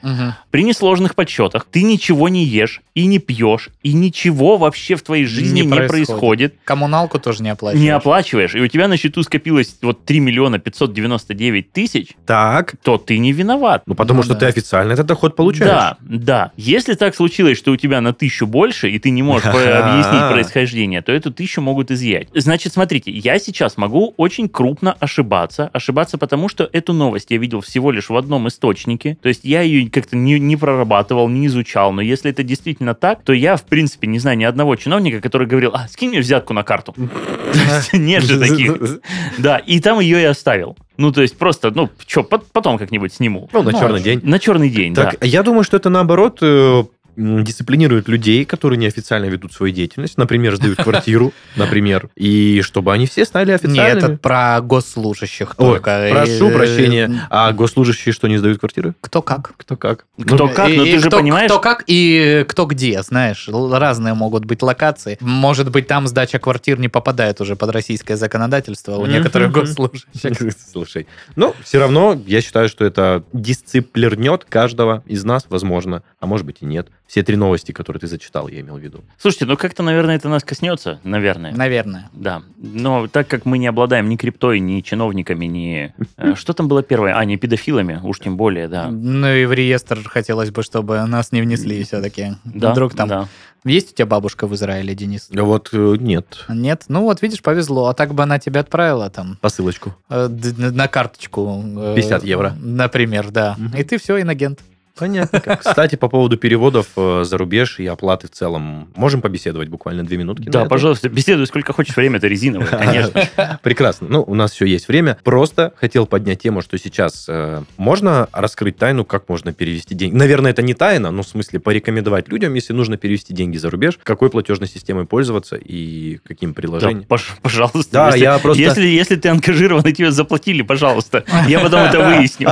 При 0.51 0.63
несложных 0.63 1.15
подсчетах 1.15 1.65
ты 1.69 1.83
ничего 1.83 2.29
не 2.29 2.43
ешь 2.45 2.81
и 2.95 3.05
не 3.05 3.19
пьешь, 3.19 3.69
и 3.81 3.93
ничего 3.93 4.57
вообще 4.57 4.72
в 4.75 5.01
твоей 5.01 5.25
жизни 5.25 5.61
Не 5.61 5.65
не, 5.65 5.67
происходит. 5.75 6.07
происходит. 6.07 6.55
Коммуналку 6.65 7.19
тоже 7.19 7.43
не 7.43 7.49
оплачиваешь. 7.49 7.83
Не 7.83 7.89
оплачиваешь, 7.89 8.55
и 8.55 8.59
у 8.61 8.67
тебя 8.67 8.87
на 8.87 8.97
счету 8.97 9.23
скопилось 9.23 9.75
вот 9.81 10.05
3 10.05 10.19
миллиона 10.19 10.59
599 10.59 11.71
тысяч, 11.71 12.09
Так, 12.25 12.75
то 12.83 12.97
ты 12.97 13.17
не 13.17 13.31
виноват. 13.33 13.83
ну 13.85 13.95
потому 13.95 14.17
Ну 14.19 14.23
что 14.23 14.33
да. 14.33 14.39
ты 14.41 14.45
официально 14.47 14.93
этот 14.93 15.07
доход 15.07 15.35
получаешь. 15.35 15.69
Да, 15.69 15.97
да. 16.01 16.51
Если 16.57 16.93
так 16.93 17.15
случилось, 17.15 17.57
что 17.57 17.71
у 17.71 17.77
тебя 17.77 18.01
на 18.01 18.13
тысячу 18.13 18.45
больше, 18.47 18.89
и 18.89 18.99
ты 18.99 19.09
не 19.09 19.23
можешь 19.23 19.45
объяснить 19.47 20.31
происхождение, 20.31 21.01
то 21.01 21.11
эту 21.11 21.31
тысячу 21.31 21.61
могут 21.61 21.91
изъять. 21.91 22.27
Значит, 22.33 22.73
смотрите, 22.73 23.11
я 23.11 23.39
сейчас 23.39 23.77
могу 23.77 24.13
очень 24.17 24.47
крупно 24.49 24.93
ошибаться. 24.93 25.69
Ошибаться 25.73 26.17
потому, 26.17 26.49
что 26.49 26.69
эту 26.71 26.93
новость 26.93 27.27
я 27.31 27.37
видел 27.37 27.61
всего 27.61 27.91
лишь 27.91 28.09
в 28.09 28.15
одном 28.15 28.47
источнике. 28.47 29.17
То 29.21 29.29
есть 29.29 29.41
я 29.43 29.61
ее 29.61 29.89
как-то 29.89 30.15
не, 30.15 30.39
не 30.39 30.55
прорабатывал, 30.55 31.27
не 31.29 31.47
изучал. 31.47 31.91
Но 31.91 32.01
если 32.01 32.31
это 32.31 32.43
действительно 32.43 32.93
так, 32.93 33.21
то 33.23 33.33
я, 33.33 33.55
в 33.57 33.63
принципе, 33.63 34.07
не 34.07 34.19
знаю 34.19 34.37
ни 34.37 34.43
одного 34.45 34.62
чиновника, 34.75 35.21
который 35.21 35.47
говорил, 35.47 35.71
а, 35.73 35.87
скинь 35.87 36.09
мне 36.09 36.19
взятку 36.19 36.53
на 36.53 36.63
карту. 36.63 36.95
Нет 37.93 38.23
же 38.23 38.39
таких. 38.39 38.99
Да, 39.37 39.57
и 39.57 39.79
там 39.79 39.99
ее 39.99 40.21
и 40.21 40.25
оставил. 40.25 40.77
Ну, 40.97 41.11
то 41.11 41.21
есть 41.21 41.37
просто, 41.37 41.71
ну, 41.71 41.89
что, 42.07 42.23
потом 42.23 42.77
как-нибудь 42.77 43.13
сниму. 43.13 43.49
Ну, 43.51 43.63
на 43.63 43.71
Ну, 43.71 43.79
черный 43.79 44.01
день. 44.01 44.19
На 44.23 44.39
черный 44.39 44.69
день, 44.69 44.93
да. 44.93 45.11
Так, 45.11 45.25
я 45.25 45.43
думаю, 45.43 45.63
что 45.63 45.77
это 45.77 45.89
наоборот 45.89 46.39
э, 46.41 46.83
дисциплинирует 47.15 48.07
людей, 48.07 48.45
которые 48.45 48.77
неофициально 48.77 49.25
ведут 49.25 49.53
свою 49.53 49.73
деятельность, 49.73 50.17
например, 50.17 50.55
сдают 50.55 50.77
квартиру, 50.83 51.33
например, 51.55 52.09
и 52.15 52.61
чтобы 52.63 52.93
они 52.93 53.05
все 53.05 53.25
стали 53.25 53.51
Нет, 53.51 53.63
официальными. 53.63 53.97
это 54.13 54.17
про 54.17 54.61
госслужащих 54.61 55.55
Ой, 55.57 55.65
только. 55.75 56.07
прошу 56.11 56.49
И, 56.49 56.53
прощения. 56.53 57.07
э, 57.09 57.27
А 57.29 57.51
госслужащие 57.51 58.13
что, 58.13 58.27
не 58.27 58.37
сдают 58.37 58.59
квартиры? 58.59 58.95
Кто 59.01 59.21
как. 59.21 59.53
Кто 59.57 59.75
как? 59.77 60.05
Кто 60.21 60.47
как, 60.47 60.67
но 60.69 60.83
И- 60.83 60.91
ты 60.91 60.95
и 60.95 60.97
же 60.99 61.07
кто, 61.07 61.17
понимаешь... 61.17 61.49
Кто 61.51 61.59
как 61.59 61.83
и 61.87 62.45
кто 62.47 62.65
где, 62.65 63.01
знаешь. 63.03 63.49
Разные 63.49 64.13
могут 64.13 64.45
быть 64.45 64.61
локации. 64.61 65.17
Может 65.21 65.71
быть, 65.71 65.87
там 65.87 66.07
сдача 66.07 66.39
квартир 66.39 66.79
не 66.79 66.89
попадает 66.89 67.41
уже 67.41 67.55
под 67.55 67.69
российское 67.71 68.15
законодательство 68.17 68.97
у 68.97 69.05
некоторых 69.05 69.51
госслужащих. 69.51 70.07
Слушай, 70.71 71.07
ну, 71.35 71.53
все 71.63 71.79
равно 71.79 72.19
я 72.25 72.41
считаю, 72.41 72.69
что 72.69 72.85
это 72.85 73.23
дисциплернет 73.33 74.45
каждого 74.45 75.03
из 75.05 75.23
нас, 75.23 75.45
возможно, 75.49 76.03
а 76.19 76.25
может 76.25 76.45
быть 76.45 76.57
и 76.61 76.65
нет. 76.65 76.87
Все 77.13 77.21
три 77.21 77.35
новости, 77.35 77.71
которые 77.71 77.99
ты 78.01 78.07
зачитал, 78.07 78.47
я 78.47 78.61
имел 78.61 78.77
в 78.77 78.79
виду. 78.79 79.03
Слушайте, 79.19 79.45
ну 79.45 79.55
как-то, 79.55 79.83
наверное, 79.83 80.15
это 80.15 80.29
нас 80.29 80.43
коснется, 80.43 80.99
наверное. 81.03 81.53
Наверное. 81.53 82.09
Да. 82.11 82.41
Но 82.57 83.05
так 83.05 83.27
как 83.27 83.45
мы 83.45 83.59
не 83.59 83.67
обладаем 83.67 84.09
ни 84.09 84.15
криптой, 84.15 84.59
ни 84.59 84.81
чиновниками, 84.81 85.45
ни... 85.45 85.93
э, 86.17 86.33
Что 86.33 86.53
там 86.53 86.67
было 86.67 86.81
первое? 86.81 87.15
А, 87.15 87.23
не 87.23 87.37
педофилами, 87.37 87.99
уж 88.01 88.19
тем 88.19 88.35
более, 88.35 88.67
да. 88.67 88.87
Ну 88.89 89.31
и 89.31 89.45
в 89.45 89.53
реестр 89.53 90.01
хотелось 90.09 90.49
бы, 90.49 90.63
чтобы 90.63 91.05
нас 91.05 91.31
не 91.31 91.43
внесли 91.43 91.83
все-таки. 91.83 92.33
Да, 92.45 92.71
Вдруг 92.71 92.95
там... 92.95 93.07
да. 93.07 93.27
Есть 93.63 93.91
у 93.91 93.93
тебя 93.95 94.07
бабушка 94.07 94.47
в 94.47 94.55
Израиле, 94.55 94.95
Денис? 94.95 95.29
Вот 95.31 95.69
э, 95.71 95.95
нет. 95.99 96.45
Нет? 96.49 96.85
Ну 96.87 97.01
вот, 97.03 97.21
видишь, 97.21 97.43
повезло. 97.43 97.89
А 97.89 97.93
так 97.93 98.15
бы 98.15 98.23
она 98.23 98.39
тебя 98.39 98.61
отправила 98.61 99.11
там 99.11 99.37
Посылочку. 99.39 99.95
э, 100.09 100.27
на 100.27 100.87
карточку. 100.87 101.63
э, 101.63 101.93
50 101.95 102.23
евро. 102.23 102.57
Например, 102.59 103.29
да. 103.29 103.53
Мгм. 103.59 103.77
И 103.77 103.83
ты 103.83 103.99
все, 103.99 104.19
инагент. 104.19 104.61
Понятно. 104.97 105.39
Кстати, 105.63 105.95
по 105.95 106.07
поводу 106.07 106.37
переводов 106.37 106.87
э, 106.95 107.23
за 107.25 107.37
рубеж 107.39 107.79
и 107.79 107.87
оплаты 107.87 108.27
в 108.27 108.31
целом, 108.31 108.89
можем 108.95 109.21
побеседовать 109.21 109.67
буквально 109.69 110.03
две 110.03 110.17
минутки? 110.17 110.49
Да, 110.49 110.61
это? 110.61 110.69
пожалуйста, 110.69 111.09
беседуй 111.09 111.47
сколько 111.47 111.73
хочешь, 111.73 111.95
время-то 111.95 112.27
резиновое, 112.27 112.67
конечно. 112.67 113.59
Прекрасно. 113.63 114.07
Ну, 114.07 114.23
у 114.25 114.35
нас 114.35 114.53
еще 114.53 114.67
есть 114.67 114.87
время. 114.87 115.17
Просто 115.23 115.73
хотел 115.77 116.05
поднять 116.05 116.41
тему, 116.43 116.61
что 116.61 116.77
сейчас 116.77 117.25
э, 117.27 117.63
можно 117.77 118.27
раскрыть 118.31 118.77
тайну, 118.77 119.03
как 119.03 119.27
можно 119.29 119.51
перевести 119.51 119.95
деньги. 119.95 120.15
Наверное, 120.15 120.51
это 120.51 120.61
не 120.61 120.75
тайна, 120.75 121.09
но 121.09 121.23
в 121.23 121.27
смысле 121.27 121.59
порекомендовать 121.59 122.27
людям, 122.29 122.53
если 122.53 122.73
нужно 122.73 122.95
перевести 122.97 123.33
деньги 123.33 123.57
за 123.57 123.71
рубеж, 123.71 123.99
какой 124.03 124.29
платежной 124.29 124.67
системой 124.67 125.05
пользоваться 125.05 125.55
и 125.55 126.19
каким 126.27 126.53
приложением. 126.53 127.05
пож- 127.09 127.31
пожалуйста. 127.41 127.91
Да, 127.91 128.05
если, 128.09 128.19
я 128.19 128.37
просто- 128.37 128.61
Если, 128.61 128.85
если 128.85 129.15
ты 129.15 129.29
ангажирован 129.29 129.83
и 129.87 129.91
тебе 129.91 130.11
заплатили, 130.11 130.61
пожалуйста. 130.61 131.23
Я 131.47 131.61
потом 131.61 131.81
это 131.81 131.99
выясню. 132.07 132.47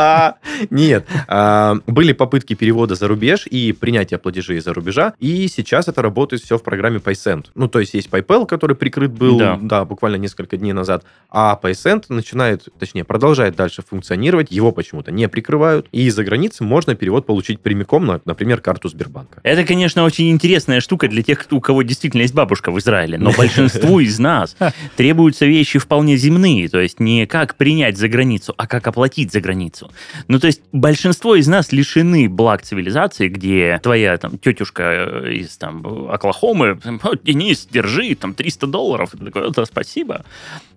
Нет. 0.71 1.05
А, 1.27 1.75
Были 1.85 2.13
попытки 2.13 2.30
перевода 2.39 2.95
за 2.95 3.07
рубеж 3.07 3.45
и 3.47 3.71
принятия 3.73 4.17
платежей 4.17 4.57
из-за 4.57 4.73
рубежа, 4.73 5.13
и 5.19 5.47
сейчас 5.47 5.87
это 5.87 6.01
работает 6.01 6.41
все 6.41 6.57
в 6.57 6.63
программе 6.63 6.97
PaySend. 6.99 7.47
Ну, 7.55 7.67
то 7.67 7.79
есть 7.79 7.93
есть 7.93 8.09
PayPal, 8.09 8.45
который 8.45 8.75
прикрыт 8.75 9.11
был, 9.11 9.37
Да. 9.37 9.59
да, 9.61 9.85
буквально 9.85 10.15
несколько 10.15 10.57
дней 10.57 10.73
назад, 10.73 11.03
а 11.29 11.59
PaySend 11.61 12.05
начинает, 12.09 12.67
точнее, 12.79 13.03
продолжает 13.03 13.55
дальше 13.55 13.81
функционировать, 13.87 14.51
его 14.51 14.71
почему-то 14.71 15.11
не 15.11 15.27
прикрывают, 15.27 15.87
и 15.91 16.05
из-за 16.07 16.23
границы 16.23 16.63
можно 16.63 16.95
перевод 16.95 17.25
получить 17.25 17.59
прямиком 17.59 18.05
на, 18.05 18.21
например, 18.25 18.61
карту 18.61 18.87
Сбербанка. 18.89 19.39
Это, 19.43 19.63
конечно, 19.65 20.03
очень 20.03 20.29
интересная 20.31 20.79
штука 20.81 21.07
для 21.07 21.21
тех, 21.23 21.39
кто- 21.39 21.57
у 21.57 21.61
кого 21.61 21.81
действительно 21.83 22.21
есть 22.21 22.33
бабушка 22.33 22.71
в 22.71 22.79
Израиле, 22.79 23.17
но 23.17 23.31
большинству 23.31 23.99
из 23.99 24.17
нас 24.19 24.55
требуются 24.95 25.45
вещи 25.45 25.79
вполне 25.79 26.17
земные, 26.17 26.69
то 26.69 26.79
есть 26.79 26.99
не 26.99 27.25
как 27.25 27.55
принять 27.55 27.97
за 27.97 28.07
границу, 28.07 28.53
а 28.57 28.67
как 28.67 28.87
оплатить 28.87 29.31
за 29.31 29.41
границу. 29.41 29.91
Ну, 30.27 30.39
то 30.39 30.47
есть 30.47 30.61
большинство 30.71 31.35
из 31.35 31.47
нас 31.47 31.71
лишены 31.71 32.20
благ 32.27 32.61
цивилизации, 32.61 33.27
где 33.27 33.79
твоя 33.81 34.17
там 34.17 34.37
тетюшка 34.37 34.83
э, 34.83 35.33
из 35.33 35.57
там 35.57 35.85
Оклахомы, 36.09 36.79
«О, 37.03 37.15
Денис, 37.15 37.67
держи, 37.69 38.15
там 38.15 38.33
300 38.33 38.67
долларов. 38.67 39.11
Ты 39.11 39.25
такой, 39.25 39.51
«Да, 39.51 39.65
спасибо. 39.65 40.23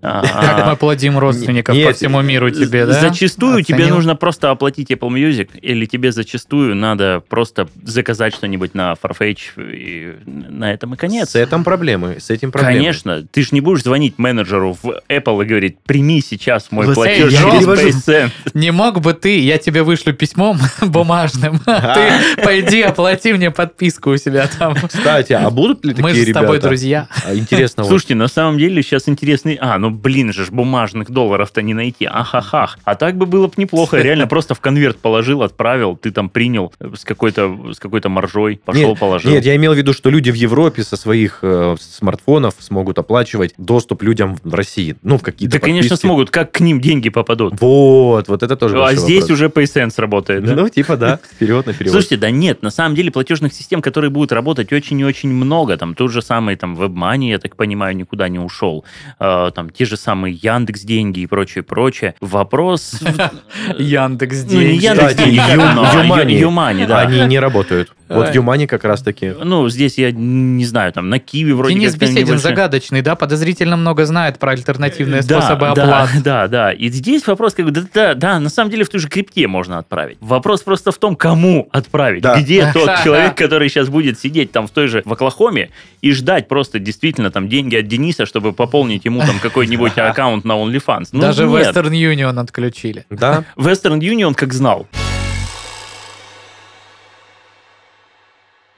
А, 0.02 0.22
Как 0.22 0.66
мы 0.66 0.76
плодим 0.76 1.18
родственников 1.18 1.76
по 1.83 1.92
всему 1.92 2.20
миру 2.20 2.50
тебе, 2.50 2.87
да? 2.87 3.00
Зачастую 3.00 3.62
тебе 3.62 3.87
нужно 3.87 4.16
просто 4.16 4.50
оплатить 4.50 4.90
Apple 4.90 5.09
Music, 5.11 5.59
или 5.61 5.87
тебе 5.87 6.12
зачастую 6.12 6.74
надо 6.74 7.22
просто 7.28 7.68
заказать 7.83 8.35
что-нибудь 8.35 8.74
на 8.74 8.94
Farfetch, 9.02 9.38
и 9.57 10.14
на 10.26 10.72
этом 10.72 10.94
и 10.94 10.96
конец. 10.96 11.30
С 11.30 11.37
этим 11.37 11.64
проблемы, 11.64 12.16
с 12.20 12.30
этим 12.30 12.52
проблемы. 12.52 12.76
Конечно, 12.76 13.22
ты 13.22 13.42
же 13.42 13.48
не 13.52 13.61
будешь 13.61 13.83
звонить 13.83 14.18
менеджеру 14.18 14.76
в 14.83 15.00
Apple 15.09 15.42
и 15.42 15.46
говорить, 15.46 15.78
прими 15.80 16.20
сейчас 16.20 16.70
мой 16.70 16.92
платеж 16.92 17.33
через 17.33 17.59
перевожу. 17.59 17.83
PaySend». 17.88 18.30
Не 18.54 18.70
мог 18.72 19.00
бы 19.00 19.14
ты, 19.14 19.40
я 19.40 19.59
тебе 19.59 19.83
вышлю 19.83 20.12
письмом 20.12 20.59
бумажным, 20.83 21.34
а 21.66 21.94
ты 22.37 22.42
пойди 22.42 22.83
оплати 22.83 23.33
мне 23.33 23.51
подписку 23.51 24.11
у 24.11 24.16
себя 24.16 24.49
там. 24.59 24.75
Кстати, 24.75 25.33
а 25.33 25.51
будут 25.51 25.85
ли 25.85 25.90
такие 25.94 26.03
Мы 26.03 26.14
же 26.14 26.23
с 26.23 26.27
ребята? 26.27 26.40
тобой 26.40 26.61
друзья. 26.61 27.09
А, 27.27 27.35
Интересно, 27.35 27.85
Слушайте, 27.85 28.14
на 28.14 28.29
самом 28.29 28.59
деле 28.59 28.83
сейчас 28.83 29.09
интересный... 29.09 29.59
А, 29.61 29.79
ну 29.79 29.90
блин 29.90 30.33
же, 30.33 30.44
ж, 30.44 30.51
бумажных 30.51 31.11
долларов-то 31.11 31.62
не 31.62 31.75
найти. 31.75 32.07
Ахахах. 32.07 32.79
А 32.85 32.94
так 32.94 33.16
бы 33.16 33.27
было 33.27 33.47
бы 33.47 33.55
неплохо. 33.57 33.99
Реально 33.99 34.27
просто 34.27 34.55
в 34.55 34.61
конверт 34.61 34.99
положил, 34.99 35.42
отправил, 35.42 35.97
ты 35.97 36.11
там 36.11 36.29
принял 36.29 36.73
э, 36.81 36.90
с 36.97 37.05
какой-то 37.05 37.73
с 37.73 37.79
какой-то 37.79 38.09
маржой, 38.09 38.61
пошел, 38.64 38.90
Нет, 38.90 38.99
положил. 38.99 39.31
Нет, 39.31 39.44
я 39.44 39.57
имел 39.57 39.75
в 39.75 39.77
виду, 39.77 39.92
что 39.92 40.11
люди 40.11 40.31
в 40.31 40.35
Европе 40.35 40.83
со 40.83 40.97
своих 40.97 41.40
э, 41.42 41.77
смартфонов 41.81 42.55
смогут 42.59 42.99
оплачивать 42.99 43.55
доступ 43.59 44.03
людям 44.03 44.38
в 44.42 44.55
России. 44.55 44.97
Ну, 45.03 45.18
в 45.18 45.23
какие-то 45.23 45.59
Да, 45.59 45.61
конечно, 45.61 45.97
смогут. 45.97 46.31
Как 46.31 46.53
к 46.53 46.61
ним 46.61 46.81
деньги 46.81 47.09
попадут? 47.09 47.61
Вот, 47.61 48.29
вот 48.29 48.42
это 48.42 48.57
тоже 48.57 48.83
А 48.83 48.94
здесь 48.94 49.23
вопрос. 49.23 49.31
уже 49.31 49.47
PaySense 49.47 49.94
работает, 49.99 50.44
да? 50.44 50.55
Ну, 50.55 50.68
типа, 50.68 50.97
да, 50.97 51.20
вперед 51.27 51.67
на 51.67 51.73
перевод. 51.73 51.93
Слушайте, 51.93 52.17
да 52.17 52.31
нет, 52.31 52.63
на 52.63 52.71
самом 52.71 52.95
деле 52.95 53.11
платежных 53.11 53.53
систем, 53.53 53.83
которые 53.83 54.11
будут 54.11 54.33
работать 54.33 54.73
очень 54.73 54.99
и 55.01 55.05
очень 55.05 55.31
много. 55.31 55.77
Там 55.77 55.95
тот 55.95 56.11
же 56.11 56.23
самый 56.23 56.57
там 56.57 56.75
WebMoney, 56.77 57.31
я 57.31 57.39
так 57.39 57.57
понимаю, 57.57 57.97
никуда 57.97 58.29
не 58.29 58.39
ушел. 58.39 58.85
Э, 59.19 59.51
там 59.55 59.71
те 59.71 59.85
же 59.85 59.97
самые 59.97 60.35
Яндекс 60.35 60.83
деньги 60.83 61.21
и 61.21 61.27
прочее, 61.27 61.63
прочее. 61.63 62.15
Вопрос... 62.21 63.01
Яндекс 63.79 64.45
Ну, 64.45 64.51
деньги. 64.51 64.85
Яндекс 64.85 65.17
а 65.21 66.25
Юмани. 66.25 66.87
Да. 66.87 67.01
Они 67.01 67.21
не 67.27 67.39
работают. 67.39 67.93
Вот. 68.09 68.35
Юмани 68.35 68.67
как 68.67 68.85
раз-таки. 68.85 69.33
Ну, 69.43 69.69
здесь 69.69 69.99
я 69.99 70.13
не 70.13 70.65
знаю, 70.65 70.93
там 70.93 71.09
на 71.09 71.19
Киви 71.19 71.53
вроде 71.53 71.75
Денис 71.75 71.95
Беседин 71.97 72.39
загадочный, 72.39 73.03
да? 73.03 73.15
Подозрительно 73.15 73.77
много 73.77 74.05
знает 74.05 74.39
про 74.39 74.53
альтернативные 74.53 75.23
Да, 75.23 75.41
способы 75.41 75.73
да, 75.75 75.83
оплат. 75.83 76.11
Да, 76.25 76.49
да. 76.49 76.73
И 76.73 76.89
здесь 76.91 77.27
вопрос, 77.27 77.55
как 77.55 77.67
бы, 77.67 77.71
да, 77.71 77.83
да, 77.93 78.15
да, 78.15 78.41
на 78.41 78.51
самом 78.51 78.71
деле 78.71 78.85
в 78.85 78.89
ту 78.89 78.99
же 78.99 79.09
крипте 79.09 79.47
можно 79.47 79.79
отправить. 79.79 80.19
Вопрос 80.21 80.63
просто 80.63 80.93
в 80.93 80.99
том, 80.99 81.13
кому 81.16 81.68
отправить. 81.72 82.22
Да. 82.22 82.40
Где 82.40 82.70
тот 82.72 82.90
человек, 83.05 83.35
который 83.37 83.68
сейчас 83.68 83.88
будет 83.88 84.18
сидеть 84.18 84.53
там 84.53 84.66
в 84.66 84.70
той 84.70 84.88
же 84.88 85.03
в 85.05 85.12
Оклахоме 85.12 85.70
и 86.00 86.12
ждать 86.12 86.48
просто 86.48 86.79
действительно 86.79 87.31
там 87.31 87.48
деньги 87.48 87.77
от 87.77 87.88
Дениса, 87.88 88.27
чтобы 88.27 88.53
пополнить 88.53 89.05
ему 89.05 89.20
там 89.20 89.38
какой-нибудь 89.40 89.92
аккаунт 89.98 90.44
на 90.44 90.53
OnlyFans. 90.53 91.09
Ну, 91.12 91.20
Даже 91.20 91.46
нет. 91.46 91.74
Western 91.74 91.90
Union 91.90 92.38
отключили. 92.40 93.07
Да, 93.11 93.44
Western 93.57 93.98
Union 94.00 94.35
как 94.35 94.53
знал. 94.53 94.87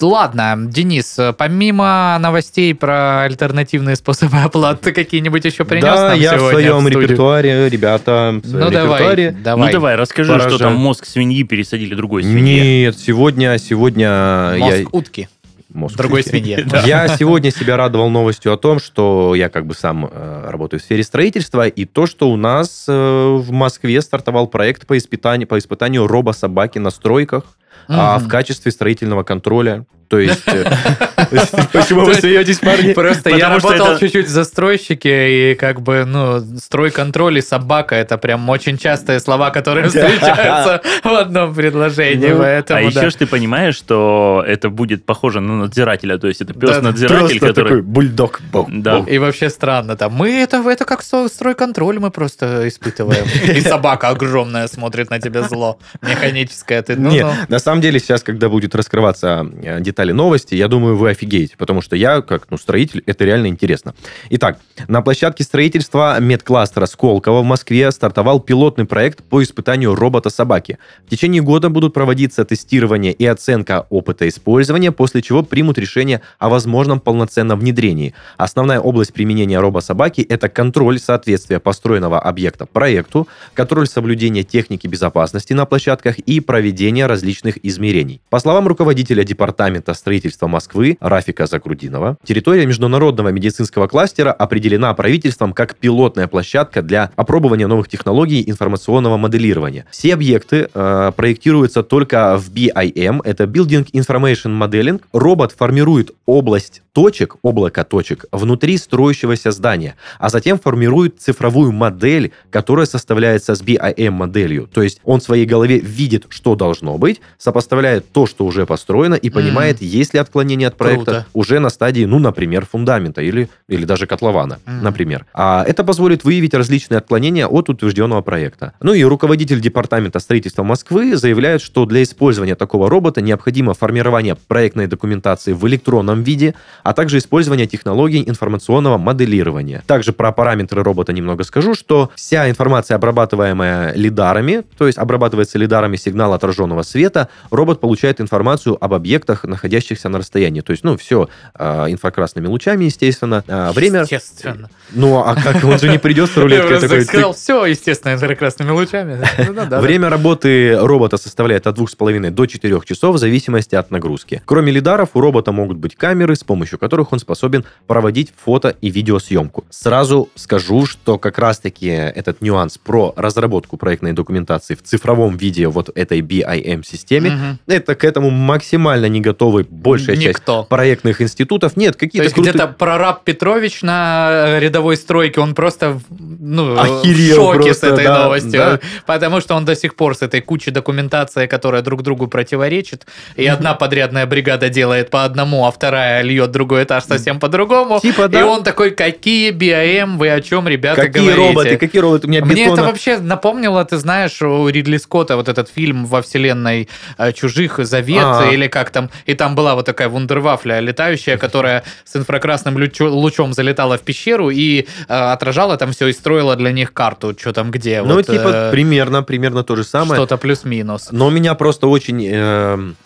Ладно, 0.01 0.57
Денис, 0.59 1.19
помимо 1.39 2.19
новостей 2.21 2.75
про 2.75 3.23
альтернативные 3.23 3.97
способы 3.97 4.37
оплаты, 4.45 4.93
какие-нибудь 4.93 5.45
еще 5.45 5.65
принес 5.65 5.85
да, 5.85 6.09
нам 6.11 6.19
я 6.21 6.37
в 6.37 6.51
своем 6.51 6.81
студию? 6.83 7.01
репертуаре, 7.01 7.69
ребята, 7.71 8.39
в 8.43 8.47
своем 8.47 8.65
Ну 8.67 8.71
давай, 8.71 9.01
репертуаре. 9.01 9.31
давай. 9.43 9.67
Ну 9.67 9.73
давай, 9.73 9.97
расскажи, 9.97 10.29
что 10.33 10.39
Поражает. 10.39 10.61
там 10.61 10.75
мозг 10.75 11.07
свиньи 11.07 11.43
пересадили 11.45 11.95
другой 11.95 12.25
свинье. 12.25 12.83
Нет, 12.83 12.99
сегодня, 12.99 13.57
сегодня 13.59 14.57
Мозг 14.59 14.77
я... 14.77 14.85
утки. 14.93 15.29
Мозг 15.73 15.97
Другой 15.97 16.23
свиньи. 16.23 16.55
свинье. 16.57 16.83
Я 16.87 17.09
сегодня 17.09 17.51
себя 17.51 17.77
радовал 17.77 18.09
новостью 18.09 18.53
о 18.53 18.57
том, 18.57 18.79
что 18.81 19.35
я 19.35 19.51
как 19.51 19.67
бы 19.67 19.75
сам 19.75 20.09
э, 20.11 20.49
работаю 20.49 20.81
в 20.81 20.83
сфере 20.83 21.03
строительства, 21.03 21.67
и 21.67 21.85
то, 21.85 22.07
что 22.07 22.31
у 22.31 22.37
нас 22.37 22.87
э, 22.89 22.93
в 22.93 23.51
Москве 23.51 24.01
стартовал 24.01 24.47
проект 24.47 24.87
по 24.87 24.97
испытанию, 24.97 25.47
по 25.49 25.59
испытанию 25.59 26.07
робособаки 26.07 26.79
на 26.79 26.89
стройках, 26.91 27.45
а, 27.89 28.17
Мгм. 28.19 28.27
в 28.27 28.29
качестве 28.29 28.73
строительного 28.73 29.23
контроля. 29.23 29.85
То 30.09 30.19
есть... 30.19 30.43
э, 30.47 30.65
Почему 31.73 32.05
вы 32.05 32.15
смеетесь, 32.15 32.59
парни? 32.59 32.93
Просто 32.93 33.31
я 33.31 33.49
работал 33.49 33.99
чуть-чуть 33.99 34.27
в 34.27 34.31
застройщике, 34.31 35.53
и 35.53 35.55
как 35.55 35.81
бы, 35.81 36.05
ну, 36.05 36.41
стройконтроль 36.59 37.39
и 37.39 37.43
собака 37.43 37.95
это 37.95 38.19
прям 38.19 38.49
очень 38.49 38.79
частые 38.79 39.21
слова, 39.21 39.51
которые 39.51 39.87
встречаются 39.89 40.83
в 41.03 41.13
одном 41.13 41.55
предложении. 41.55 42.29
Ну, 42.29 42.39
Поэтому, 42.39 42.79
а 42.79 42.83
еще 42.83 43.11
ж 43.11 43.15
ты 43.15 43.27
понимаешь, 43.27 43.77
что 43.77 44.45
это 44.47 44.71
будет 44.71 45.05
похоже 45.05 45.41
на 45.41 45.57
надзирателя, 45.59 46.19
то 46.19 46.29
есть 46.29 46.41
это 46.41 46.55
пес-надзиратель, 46.55 47.39
Просто 47.39 47.47
который... 47.47 47.69
такой 47.69 47.83
бульдог. 47.83 48.41
Бу, 48.53 48.67
Да. 48.69 49.05
И 49.07 49.19
вообще 49.19 49.51
странно, 49.51 49.97
там, 49.97 50.13
мы 50.13 50.31
это, 50.31 50.59
это 50.69 50.85
как 50.85 51.03
стройконтроль 51.03 51.99
мы 51.99 52.11
просто 52.11 52.69
испытываем. 52.69 53.25
И 53.57 53.61
собака 53.61 54.09
огромная 54.09 54.69
смотрит 54.69 55.11
на 55.11 55.21
тебя 55.21 55.43
зло, 55.43 55.79
механическая. 56.03 56.83
Ты, 56.83 56.97
ну, 56.97 57.11
Нет, 57.11 57.27
ну. 57.27 57.33
на 57.49 57.59
самом 57.59 57.81
деле 57.81 57.99
сейчас, 57.99 58.23
когда 58.23 58.49
будет 58.49 58.75
раскрываться 58.75 59.47
э, 59.63 59.81
детали 59.97 60.13
новости, 60.13 60.55
я 60.55 60.69
думаю, 60.69 60.95
вы 60.95 61.11
офигеете, 61.11 61.57
потому 61.57 61.81
что 61.81 61.97
я, 61.97 62.21
как 62.21 62.49
ну, 62.51 62.59
строитель, 62.59 63.03
это 63.07 63.25
реально 63.25 63.47
интересно. 63.47 63.95
Итак, 64.29 64.59
на 64.89 65.01
площадке 65.01 65.43
строительства 65.43 66.21
медкластера 66.21 66.85
Сколково 66.85 67.41
в 67.41 67.45
Москве 67.45 67.91
стартовал 67.91 68.41
пилотный 68.41 68.85
проект 68.85 69.23
по 69.23 69.43
испытанию 69.43 69.95
робота-собаки. 69.95 70.79
В 71.07 71.11
течение 71.11 71.41
года 71.41 71.71
будут 71.71 71.95
проводиться 71.95 72.45
тестирование 72.45 73.15
и 73.15 73.25
оценка 73.25 73.87
опыта 73.89 74.29
использования, 74.29 74.93
после 74.93 75.23
чего 75.23 75.43
примут 75.43 75.79
решение 75.79 76.21
о 76.39 76.51
возможном 76.51 77.01
полноценном 77.01 77.59
внедрении. 77.59 78.13
Основная 78.37 78.81
область 78.81 79.15
применения 79.15 79.59
робособаки– 79.61 80.21
это 80.29 80.51
контроль 80.51 80.99
соответствия 80.99 81.59
построенного 81.59 82.21
объекта 82.21 82.67
проекту, 82.67 83.29
контроль 83.55 83.87
соблюдения 83.87 84.43
техники 84.43 84.87
безопасности 84.87 85.55
на 85.55 85.65
площадках 85.65 86.19
и 86.19 86.41
проведение 86.41 87.07
различных 87.07 87.65
измерений. 87.65 88.21
По 88.29 88.41
словам 88.41 88.69
руководителя 88.69 89.25
Департамента 89.25 89.86
строительства 89.95 90.47
Москвы 90.47 90.97
Рафика 91.01 91.47
Закрудинова, 91.47 92.17
территория 92.25 92.67
международного 92.67 93.29
медицинского 93.29 93.89
кластера 93.89 94.33
определена 94.33 94.93
правительством 94.95 95.53
как 95.53 95.77
пилотная 95.77 96.29
площадка 96.29 96.83
для 96.83 97.11
опробования 97.17 97.67
новых 97.67 97.89
технологий 97.89 98.43
информационного 98.49 99.17
моделирования. 99.17 99.87
Все 99.91 100.15
объекты 100.15 100.69
э, 100.73 101.13
проектируются 101.17 101.83
только 101.83 102.39
в 102.39 102.51
BIM, 102.51 103.21
это 103.25 103.45
Building 103.45 103.91
Information 103.93 104.59
Modeling. 104.59 105.01
Робот 105.13 105.53
формирует 105.53 106.13
область 106.27 106.83
точек, 106.97 107.37
облако 107.43 107.85
точек 107.85 108.25
внутри 108.33 108.79
строящегося 108.79 109.51
здания, 109.51 109.97
а 110.19 110.31
затем 110.31 110.59
формирует 110.59 111.21
цифровую 111.21 111.71
модель, 111.71 112.33
которая 112.49 112.87
составляется 112.87 113.55
с 113.55 113.61
BIM-моделью. 113.63 114.67
То 114.67 114.81
есть 114.81 115.01
он 115.05 115.21
в 115.21 115.23
своей 115.23 115.45
голове 115.45 115.79
видит, 115.79 116.25
что 116.31 116.55
должно 116.55 116.97
быть, 116.97 117.21
сопоставляет 117.37 118.11
то, 118.13 118.25
что 118.25 118.47
уже 118.47 118.65
построено, 118.65 119.15
и 119.15 119.29
понимает, 119.29 119.83
есть 119.83 120.15
ли 120.15 120.21
отклонение 120.21 120.69
от 120.69 120.79
проекта 120.79 121.05
Круто. 121.05 121.27
уже 121.35 121.59
на 121.59 121.69
стадии, 121.69 122.07
ну, 122.07 122.19
например, 122.19 122.65
фундамента 122.65 123.21
или, 123.21 123.51
или 123.69 123.85
даже 123.85 124.07
котлована, 124.07 124.59
Мгм. 124.65 124.83
например. 124.83 125.27
А 125.35 125.65
это 125.69 125.85
позволит 125.85 126.25
выявить 126.25 126.55
различные 126.55 126.97
отклонения 126.97 127.47
от 127.47 127.69
утвержденного 127.69 128.23
проекта. 128.23 128.73
Ну 128.81 128.95
и 128.95 129.05
руководитель 129.05 129.61
Департамента 129.61 130.19
строительства 130.19 130.63
Москвы 130.63 131.15
заявляет, 131.19 131.61
что 131.61 131.85
для 131.85 132.03
использования 132.03 132.55
такого 132.55 132.89
робота 132.89 133.21
необходимо 133.21 133.75
формирование 133.75 134.35
проектной 134.49 134.87
документации 134.87 135.53
в 135.53 135.67
электронном 135.69 136.23
виде, 136.23 136.55
а 136.87 136.93
также 136.93 137.19
использование 137.19 137.67
технологий 137.67 138.23
информационного 138.25 138.97
моделирования. 138.97 139.83
Также 139.89 140.13
про 140.13 140.31
параметры 140.31 140.85
робота 140.85 141.13
немного 141.13 141.43
скажу, 141.43 141.75
что 141.75 142.13
вся 142.15 142.49
информация, 142.49 142.95
обрабатываемая 142.95 143.93
лидарами, 143.95 144.63
то 144.79 144.87
есть 144.87 144.97
обрабатывается 144.97 145.59
лидарами 145.59 145.97
сигнал 145.97 146.33
отраженного 146.33 146.83
света, 146.83 147.29
робот 147.51 147.81
получает 147.81 148.21
информацию 148.21 148.77
об 148.81 148.95
объектах, 148.95 149.43
находящихся 149.43 150.09
на 150.09 150.19
расстоянии. 150.19 150.61
То 150.61 150.71
есть, 150.71 150.85
ну, 150.85 150.97
все 150.97 151.29
инфракрасными 151.59 152.47
лучами, 152.47 152.85
естественно. 152.85 153.43
А, 153.49 153.73
время... 153.73 154.03
Естественно. 154.03 154.71
Ну, 154.93 155.19
а 155.19 155.35
как? 155.35 155.65
Он 155.65 155.81
же 155.81 155.89
не 155.89 155.99
придет 155.99 156.31
с 156.31 156.37
рулеткой 156.37 156.75
Я 156.75 156.81
такой... 156.81 157.05
сказал, 157.05 157.35
все, 157.35 157.67
естественно, 157.67 158.15
инфракрасными 158.15 158.71
лучами. 158.71 159.25
Ну. 159.39 159.81
Время 159.81 160.09
работы 160.09 160.79
робота 160.79 161.17
составляет 161.17 161.67
от 161.67 161.77
2,5 161.77 162.31
до 162.31 162.47
4 162.47 162.81
часов 162.85 163.17
в 163.17 163.19
зависимости 163.19 163.75
от 163.75 163.91
нагрузки. 163.91 164.41
Кроме 164.45 164.71
лидаров, 164.71 165.11
у 165.15 165.21
робота 165.21 165.51
могут 165.51 165.79
быть 165.79 165.97
камеры, 165.97 166.37
с 166.37 166.45
помощью 166.45 166.76
которых 166.79 167.13
он 167.13 167.19
способен 167.19 167.65
проводить 167.87 168.33
фото 168.37 168.75
и 168.81 168.91
видеосъемку. 168.91 169.65
Сразу 169.71 170.29
скажу, 170.35 170.87
что 170.87 171.19
как 171.19 171.39
раз-таки 171.39 171.87
этот 171.89 172.41
нюанс 172.43 172.79
про 172.79 173.13
разработку 173.17 173.77
проектной 173.77 174.13
документации 174.13 174.75
в 174.75 174.83
цифровом 174.83 175.37
виде 175.37 175.69
вот 175.69 175.91
этой 175.95 176.21
BIM-системе, 176.21 177.31
Мгм. 177.31 177.59
это 177.67 177.95
к 177.95 178.05
этому 178.05 178.31
максимально 178.31 179.07
не 179.07 179.21
готовы 179.21 179.67
большая 179.69 180.17
часть 180.17 180.39
Никто. 180.41 180.65
проектных 180.65 181.21
институтов. 181.21 181.77
Нет, 181.77 181.95
То 181.95 182.01
какие-то 182.01 182.25
есть 182.25 182.35
крутые- 182.35 182.53
где-то 182.53 182.69
прораб 182.69 183.25
Петрович 183.25 183.83
на 183.83 184.59
рядовой 184.61 184.97
стройке, 184.97 185.41
он 185.41 185.55
просто 185.55 186.01
ну, 186.11 186.79
Охерел 186.79 187.35
в 187.35 187.37
шоке 187.37 187.65
просто, 187.67 187.87
с 187.89 187.93
этой 187.93 188.05
да, 188.05 188.25
новостью. 188.25 188.53
да. 188.53 188.81
Потому 189.07 189.41
что 189.41 189.55
он 189.55 189.65
до 189.65 189.75
сих 189.77 189.95
пор 189.97 190.17
с 190.17 190.23
этой 190.23 190.41
кучей 190.41 190.71
документации, 190.71 191.47
которая 191.47 191.83
друг 191.83 192.03
другу 192.03 192.27
противоречит, 192.29 193.07
и 193.37 193.47
одна 193.47 193.75
подрядная 193.75 194.27
бригада 194.27 194.69
делает 194.69 195.11
по 195.11 195.25
одному, 195.25 195.67
а 195.67 195.71
вторая 195.71 196.23
льет 196.23 196.51
другой 196.67 196.85
этаж 196.85 197.05
совсем 197.05 197.39
по-другому. 197.39 198.01
Типа, 198.01 198.23
И 198.25 198.29
да. 198.29 198.47
он 198.47 198.65
такой, 198.65 198.91
какие 198.91 199.53
BIM, 199.53 200.17
вы 200.17 200.31
о 200.31 200.41
чем, 200.41 200.67
ребята, 200.67 201.03
Какие 201.03 201.23
говорите? 201.23 201.49
роботы, 201.49 201.77
какие 201.77 202.03
роботы? 202.03 202.27
У 202.27 202.31
меня 202.31 202.45
Мне 202.45 202.65
это 202.65 202.73
бетона- 202.75 202.87
вообще 202.87 203.19
напомнило, 203.19 203.85
ты 203.85 203.97
знаешь, 203.99 204.43
у 204.43 204.69
Ридли 204.69 204.97
Скотта 204.97 205.37
вот 205.37 205.49
этот 205.49 205.69
фильм 205.69 206.07
во 206.07 206.23
вселенной 206.23 206.89
э, 207.19 207.33
«Чужих. 207.33 207.79
Завет» 207.79 208.25
А. 208.25 208.49
или 208.53 208.67
как 208.69 208.91
там. 208.91 209.11
И 209.27 209.35
там 209.35 209.55
была 209.55 209.75
вот 209.75 209.87
такая 209.87 210.09
вундервафля 210.09 210.81
летающая, 210.81 211.37
которая 211.37 211.85
с 212.05 212.17
инфракрасным 212.17 212.77
лучом 213.01 213.53
залетала 213.53 213.97
в 213.97 214.01
пещеру 214.01 214.51
и 214.51 214.81
э, 214.81 214.87
отражала 215.09 215.77
там 215.77 215.93
все 215.93 216.09
и 216.09 216.13
строила 216.13 216.57
для 216.57 216.73
них 216.73 216.93
карту, 216.93 217.37
что 217.39 217.53
там 217.53 217.71
где. 217.71 218.03
Ну, 218.03 218.15
вот, 218.15 218.27
типа, 218.27 218.49
э, 218.49 218.71
примерно, 218.73 219.23
примерно 219.23 219.63
то 219.63 219.77
же 219.77 219.85
самое. 219.85 220.15
Что-то 220.19 220.37
плюс-минус. 220.37 221.09
Но 221.13 221.31
меня 221.31 221.55
просто 221.55 221.87
очень 221.87 222.27
эм, 222.27 222.97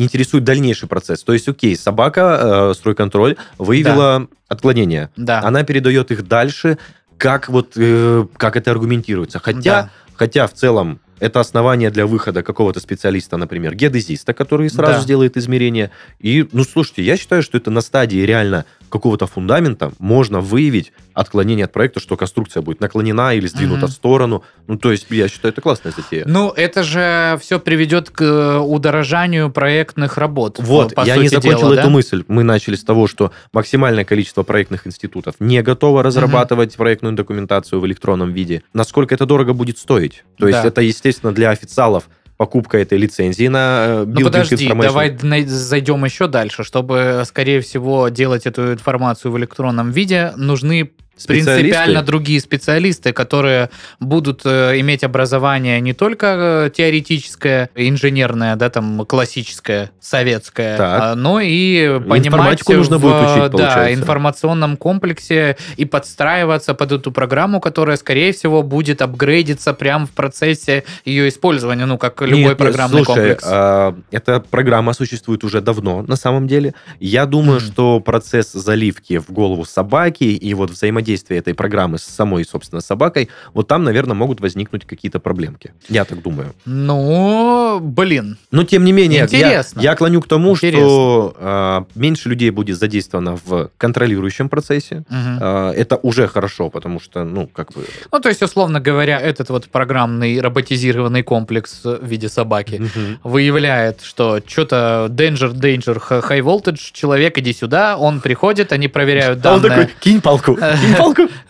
интересует 0.00 0.44
дальнейший 0.44 0.88
процесс. 0.88 1.22
То 1.22 1.32
есть, 1.32 1.48
окей, 1.48 1.76
собака, 1.76 2.70
э, 2.70 2.74
стройконтроль, 2.74 3.36
выявила 3.58 4.28
отклонения. 4.48 5.10
Да. 5.16 5.40
Она 5.42 5.62
передает 5.62 6.10
их 6.10 6.26
дальше. 6.26 6.78
Как 7.18 7.48
вот 7.48 7.72
э, 7.76 8.26
как 8.36 8.56
это 8.56 8.70
аргументируется? 8.70 9.38
Хотя, 9.38 9.60
Да. 9.82 9.90
хотя 10.14 10.46
в 10.46 10.54
целом 10.54 11.00
это 11.18 11.38
основание 11.40 11.90
для 11.90 12.06
выхода 12.06 12.42
какого-то 12.42 12.80
специалиста, 12.80 13.36
например, 13.36 13.74
геодезиста, 13.74 14.32
который 14.32 14.70
сразу 14.70 14.94
Да. 14.94 15.00
сделает 15.02 15.36
измерения. 15.36 15.90
И, 16.18 16.48
ну, 16.52 16.64
слушайте, 16.64 17.02
я 17.02 17.18
считаю, 17.18 17.42
что 17.42 17.58
это 17.58 17.70
на 17.70 17.82
стадии 17.82 18.20
реально 18.20 18.64
какого-то 18.90 19.26
фундамента 19.26 19.92
можно 19.98 20.40
выявить 20.40 20.92
отклонение 21.14 21.64
от 21.64 21.72
проекта, 21.72 22.00
что 22.00 22.16
конструкция 22.16 22.62
будет 22.62 22.80
наклонена 22.80 23.34
или 23.34 23.46
сдвинута 23.46 23.82
Мгм. 23.82 23.88
в 23.88 23.92
сторону. 23.92 24.44
Ну, 24.66 24.76
то 24.78 24.90
есть, 24.92 25.06
я 25.10 25.28
считаю, 25.28 25.52
это 25.52 25.60
классная 25.60 25.92
затея. 25.96 26.24
Ну, 26.26 26.50
это 26.50 26.82
же 26.82 27.38
все 27.40 27.58
приведет 27.58 28.10
к 28.10 28.22
э, 28.22 28.58
удорожанию 28.58 29.50
проектных 29.50 30.18
работ. 30.18 30.58
Вот, 30.60 30.94
по 30.94 31.02
я 31.02 31.14
сути 31.14 31.22
не 31.22 31.28
закончил 31.28 31.58
дела, 31.60 31.72
эту 31.74 31.82
да? 31.84 31.90
мысль. 31.90 32.24
Мы 32.28 32.42
начали 32.42 32.74
с 32.74 32.84
того, 32.84 33.06
что 33.06 33.32
максимальное 33.52 34.04
количество 34.04 34.42
проектных 34.42 34.86
институтов 34.86 35.34
не 35.38 35.62
готово 35.62 36.02
разрабатывать 36.02 36.76
проектную 36.76 37.14
документацию 37.14 37.80
в 37.80 37.86
электронном 37.86 38.32
виде. 38.32 38.62
Насколько 38.72 39.14
это 39.14 39.26
дорого 39.26 39.52
будет 39.52 39.78
стоить? 39.78 40.24
То 40.38 40.46
есть 40.48 40.62
Да. 40.62 40.68
это, 40.68 40.80
естественно, 40.80 41.32
для 41.32 41.50
официалов 41.50 42.08
покупка 42.40 42.78
этой 42.78 42.96
лицензии 42.96 43.48
на 43.48 43.84
э, 43.86 44.04
Ну 44.06 44.22
подожди, 44.22 44.66
давай 44.66 45.14
зайдем 45.44 46.02
еще 46.06 46.26
дальше. 46.26 46.64
Чтобы, 46.64 47.22
скорее 47.26 47.60
всего, 47.60 48.08
делать 48.08 48.46
эту 48.46 48.72
информацию 48.72 49.30
в 49.30 49.36
электронном 49.36 49.90
виде, 49.90 50.32
нужны? 50.36 50.92
Принципиально 51.26 52.02
другие 52.02 52.40
специалисты, 52.40 53.12
которые 53.12 53.70
будут 53.98 54.42
э, 54.44 54.78
иметь 54.80 55.04
образование 55.04 55.80
не 55.80 55.92
только 55.92 56.66
э, 56.66 56.70
теоретическое, 56.76 57.70
инженерное, 57.74 58.56
да, 58.56 58.70
там 58.70 59.04
классическое, 59.06 59.90
советское, 60.00 60.76
Так. 60.76 61.02
а, 61.02 61.14
но 61.14 61.40
и 61.40 61.98
понимать 62.00 62.26
Информатику 62.26 62.72
нужно 62.74 62.98
в, 62.98 63.00
будет 63.02 63.14
учить, 63.14 63.36
да, 63.36 63.48
получается. 63.50 63.94
информационном 63.94 64.76
комплексе 64.76 65.56
и 65.76 65.84
подстраиваться 65.84 66.74
под 66.74 66.92
эту 66.92 67.12
программу, 67.12 67.60
которая, 67.60 67.96
скорее 67.96 68.32
всего, 68.32 68.62
будет 68.62 69.02
апгрейдиться 69.02 69.74
прямо 69.74 70.06
в 70.06 70.10
процессе 70.10 70.84
ее 71.04 71.28
использования, 71.28 71.86
ну, 71.86 71.98
как 71.98 72.20
любой 72.22 72.38
Нет, 72.50 72.58
программный 72.58 73.04
слушай, 73.04 73.18
комплекс. 73.18 73.44
а, 73.46 73.94
эта 74.10 74.40
программа 74.40 74.92
существует 74.92 75.44
уже 75.44 75.60
давно, 75.60 76.02
на 76.02 76.16
самом 76.16 76.46
деле. 76.46 76.74
Я 76.98 77.26
думаю, 77.26 77.60
Мгм. 77.60 77.66
что 77.66 78.00
процесс 78.00 78.52
заливки 78.52 79.18
в 79.18 79.30
голову 79.30 79.64
собаки 79.64 80.24
и 80.24 80.54
вот 80.54 80.70
взаимодействие 80.70 81.09
этой 81.16 81.54
программы 81.54 81.98
с 81.98 82.02
самой, 82.04 82.44
собственно, 82.44 82.80
собакой, 82.80 83.28
вот 83.54 83.68
там, 83.68 83.84
наверное, 83.84 84.14
могут 84.14 84.40
возникнуть 84.40 84.84
какие-то 84.86 85.20
проблемки. 85.20 85.72
Я 85.88 86.04
так 86.04 86.22
думаю. 86.22 86.54
Ну, 86.64 87.78
блин, 87.80 88.36
Но, 88.50 88.64
тем 88.64 88.84
не 88.84 88.92
менее, 88.92 89.20
я, 89.20 89.24
Интересно. 89.24 89.80
я 89.80 89.94
клоню 89.94 90.20
к 90.20 90.28
тому, 90.28 90.52
Интересно. 90.52 90.80
что 90.80 91.36
а, 91.38 91.84
меньше 91.94 92.28
людей 92.28 92.50
будет 92.50 92.78
задействовано 92.78 93.38
в 93.44 93.70
контролирующем 93.78 94.48
процессе. 94.48 95.04
Мгм. 95.08 95.38
А, 95.40 95.72
это 95.72 95.96
уже 95.96 96.26
хорошо, 96.28 96.70
потому 96.70 97.00
что, 97.00 97.24
ну, 97.24 97.46
как 97.46 97.72
бы... 97.72 97.84
Ну, 98.12 98.20
то 98.20 98.28
есть, 98.28 98.42
условно 98.42 98.80
говоря, 98.80 99.18
этот 99.20 99.50
вот 99.50 99.68
программный 99.68 100.40
роботизированный 100.40 101.22
комплекс 101.22 101.80
в 101.84 102.04
виде 102.04 102.28
собаки 102.28 102.76
Мгм. 102.76 103.20
выявляет, 103.24 104.00
что 104.02 104.40
что-то 104.46 105.06
danger, 105.10 105.52
danger, 105.54 106.00
high 106.08 106.40
voltage, 106.42 106.90
человек, 106.92 107.38
иди 107.38 107.52
сюда, 107.52 107.96
он 107.96 108.20
приходит, 108.20 108.72
они 108.72 108.88
проверяют 108.88 109.44
А 109.46 109.54
он 109.54 109.62
данные. 109.62 109.78
такой, 109.86 109.94
кинь 110.00 110.20
палку, 110.20 110.54
кинь 110.56 110.89
палку. 110.96 111.22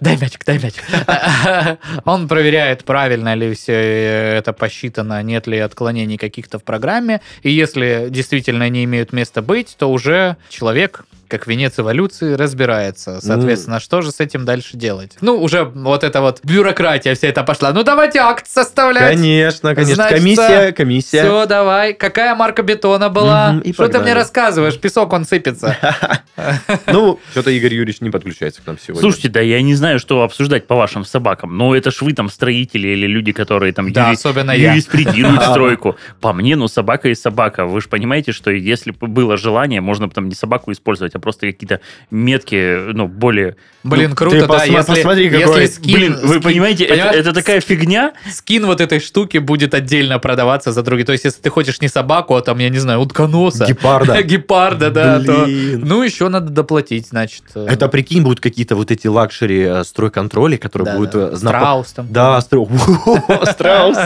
Дай 0.00 0.16
мячик, 0.16 0.44
дай 0.44 0.58
мячик. 0.58 0.84
Он 2.04 2.28
проверяет, 2.28 2.84
правильно 2.84 3.34
ли 3.34 3.54
все 3.54 3.72
это 3.72 4.52
посчитано, 4.52 5.22
нет 5.22 5.46
ли 5.46 5.58
отклонений 5.58 6.16
каких-то 6.16 6.58
в 6.58 6.64
программе. 6.64 7.20
И 7.42 7.50
если 7.50 8.08
действительно 8.10 8.64
они 8.64 8.84
имеют 8.84 9.12
место 9.12 9.42
быть, 9.42 9.76
то 9.78 9.90
уже 9.90 10.36
человек 10.48 11.04
как 11.28 11.46
венец 11.46 11.78
эволюции 11.78 12.32
разбирается. 12.34 13.20
Соответственно, 13.20 13.80
что 13.80 14.02
же 14.02 14.10
с 14.10 14.20
этим 14.20 14.44
дальше 14.44 14.76
делать? 14.76 15.16
Ну, 15.20 15.40
уже 15.40 15.64
вот 15.64 16.02
эта 16.04 16.20
вот 16.20 16.40
бюрократия 16.44 17.14
вся 17.14 17.28
эта 17.28 17.44
пошла. 17.44 17.72
Ну, 17.72 17.82
давайте 17.84 18.18
акт 18.20 18.46
составлять. 18.48 19.14
Конечно, 19.14 19.74
конечно. 19.74 19.94
Значит, 19.94 20.18
комиссия, 20.18 20.72
комиссия. 20.72 21.22
Все, 21.22 21.46
давай. 21.46 21.92
Какая 21.94 22.34
марка 22.34 22.62
бетона 22.62 23.08
была? 23.08 23.60
И 23.64 23.72
Что 23.72 23.84
ты 23.84 23.92
погнали. 23.92 24.02
мне 24.04 24.14
рассказываешь? 24.14 24.78
Песок, 24.78 25.12
он 25.12 25.24
сыпется. 25.24 25.76
Ну, 26.86 27.18
что-то 27.32 27.50
Игорь 27.50 27.74
Юрьевич 27.74 28.00
не 28.00 28.10
подключается 28.10 28.62
к 28.62 28.66
нам 28.66 28.78
сегодня. 28.78 29.00
Слушайте, 29.00 29.28
да 29.28 29.40
я 29.40 29.60
не 29.62 29.74
знаю, 29.74 29.98
что 29.98 30.22
обсуждать 30.22 30.66
по 30.66 30.76
вашим 30.76 31.04
собакам. 31.04 31.56
Но 31.56 31.74
это 31.74 31.90
ж 31.90 32.00
вы 32.02 32.12
там 32.12 32.28
строители 32.28 32.88
или 32.88 33.06
люди, 33.06 33.32
которые 33.32 33.72
там 33.72 33.92
Да, 33.92 34.10
особенно 34.10 34.52
я. 34.52 34.70
юриспрудируют 34.72 35.42
стройку. 35.50 35.96
По 36.20 36.32
мне, 36.32 36.56
ну, 36.56 36.68
собака 36.68 37.08
и 37.08 37.14
собака. 37.14 37.66
Вы 37.66 37.80
же 37.80 37.88
понимаете, 37.88 38.32
что 38.32 38.50
если 38.50 38.92
бы 38.92 39.06
было 39.08 39.36
желание, 39.36 39.80
можно 39.80 40.06
бы 40.06 40.14
там 40.14 40.28
не 40.28 40.34
собаку 40.34 40.70
использовать, 40.72 41.14
а 41.18 41.20
просто 41.20 41.46
какие-то 41.46 41.80
метки, 42.10 42.92
ну, 42.92 43.06
более... 43.08 43.56
Блин, 43.84 44.10
Ну, 44.10 44.16
круто, 44.16 44.40
ты 44.40 44.46
да. 44.46 44.54
посма- 44.54 44.72
Если, 44.78 44.94
посмотри, 44.94 45.24
если 45.26 45.38
какой- 45.44 45.68
скин, 45.68 45.94
Блин, 45.94 46.16
вы 46.22 46.36
скин- 46.36 46.42
понимаете, 46.42 46.84
это, 46.84 47.08
это 47.16 47.32
такая 47.32 47.60
фигня. 47.60 48.12
скин 48.30 48.66
вот 48.66 48.80
этой 48.80 48.98
штуки 48.98 49.38
будет 49.38 49.72
отдельно 49.72 50.18
продаваться 50.18 50.72
за 50.72 50.82
другие. 50.82 51.06
То 51.06 51.12
есть, 51.12 51.24
если 51.24 51.40
ты 51.40 51.48
хочешь 51.48 51.80
не 51.80 51.88
собаку, 51.88 52.34
а 52.34 52.42
там, 52.42 52.58
я 52.58 52.68
не 52.70 52.78
знаю, 52.78 52.98
утконоса. 53.00 53.66
Гепарда. 53.66 54.20
Гепарда, 54.22 54.90
да. 54.90 55.20
то-. 55.20 55.46
Ну, 55.46 56.02
еще 56.02 56.28
надо 56.28 56.50
доплатить, 56.50 57.06
значит. 57.08 57.44
э, 57.54 57.66
Это, 57.70 57.88
прикинь, 57.88 58.22
будут 58.22 58.40
какие-то 58.40 58.74
вот 58.74 58.90
эти 58.90 59.06
luxury 59.06 59.60
э, 59.62 59.84
стройконтроли, 59.84 60.56
которые 60.56 60.86
да, 60.86 60.96
будут... 60.96 61.12
да. 61.12 61.18
э, 61.28 61.32
знапо- 61.34 61.38
Strauss 61.58 61.92
там. 61.92 62.06
Да, 62.12 62.40
Strauss. 62.40 62.68
Strauss. 63.50 63.96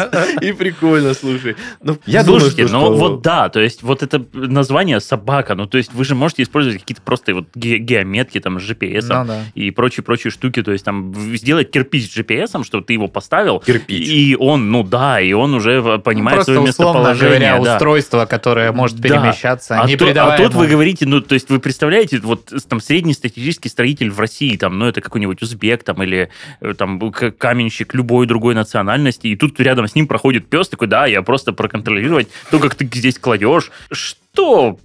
И 0.41 0.53
прикольно, 0.53 1.15
слушай. 1.15 1.57
Ну, 1.83 1.99
я 2.07 2.23
думаю, 2.23 2.41
Слушайте, 2.41 2.69
что- 2.69 2.79
ну 2.79 2.95
вот 2.97 3.23
да, 3.23 3.49
то 3.49 3.61
есть 3.61 3.83
вот 3.83 4.03
это 4.03 4.25
название 4.33 5.01
собака, 5.01 5.55
ну 5.55 5.67
то 5.67 5.79
есть 5.79 5.93
вы 5.93 6.05
же 6.05 6.15
можете 6.15 6.43
использовать 6.43 6.81
какие-то 6.81 7.02
просто 7.05 7.35
вот 7.35 7.47
ге- 7.55 7.79
геометки 7.79 8.39
там 8.41 8.61
с 8.61 8.63
GPS 8.71 9.07
Ну, 9.09 9.25
да. 9.27 9.41
и 9.55 9.71
прочие-прочие 9.71 10.31
штуки, 10.31 10.63
то 10.63 10.73
есть 10.73 10.85
там 10.85 11.15
сделать 11.37 11.71
кирпич 11.71 12.11
с 12.11 12.17
GPS, 12.17 12.63
чтобы 12.65 12.85
ты 12.85 12.93
его 12.95 13.09
поставил, 13.09 13.61
Кирпич. 13.61 14.09
и 14.09 14.37
он, 14.39 14.71
ну 14.71 14.83
да, 14.83 15.21
и 15.21 15.33
он 15.33 15.55
уже 15.55 15.99
понимает 15.99 16.37
Просто, 16.39 16.53
свое 16.55 16.67
местоположение. 16.67 17.51
говоря, 17.51 17.65
да. 17.65 17.73
устройство, 17.75 18.25
которое 18.27 18.73
может 18.73 18.99
Да. 19.01 19.09
перемещаться, 19.09 19.81
А, 19.81 19.87
не 19.87 19.97
то- 19.97 20.07
а 20.11 20.37
тут 20.37 20.55
вы 20.55 20.67
говорите, 20.67 21.07
ну, 21.07 21.21
то 21.21 21.35
есть 21.35 21.51
вы 21.51 21.59
представляете, 21.61 22.19
вот 22.21 22.53
там 22.69 22.81
среднестатистический 22.81 23.69
строитель 23.69 24.11
в 24.11 24.19
России, 24.21 24.57
там, 24.57 24.79
ну, 24.79 24.87
это 24.87 25.01
какой-нибудь 25.01 25.43
узбек, 25.43 25.83
там, 25.85 26.03
или 26.03 26.29
э, 26.61 26.75
там 26.75 27.01
каменщик 27.13 27.95
любой 27.95 28.27
другой 28.27 28.55
национальности, 28.55 29.27
и 29.29 29.37
тут 29.37 29.59
рядом 29.61 29.87
с 29.89 29.95
ним 29.95 30.07
проходит 30.07 30.47
пес, 30.49 30.69
такой, 30.69 30.89
да, 30.89 31.07
я 31.07 31.23
просто 31.23 31.53
проконтролировать 31.53 32.29
то, 32.51 32.59
как 32.59 32.75
ты 32.75 32.89
здесь 32.93 33.19
кладешь. 33.19 33.71
Что? 33.91 34.79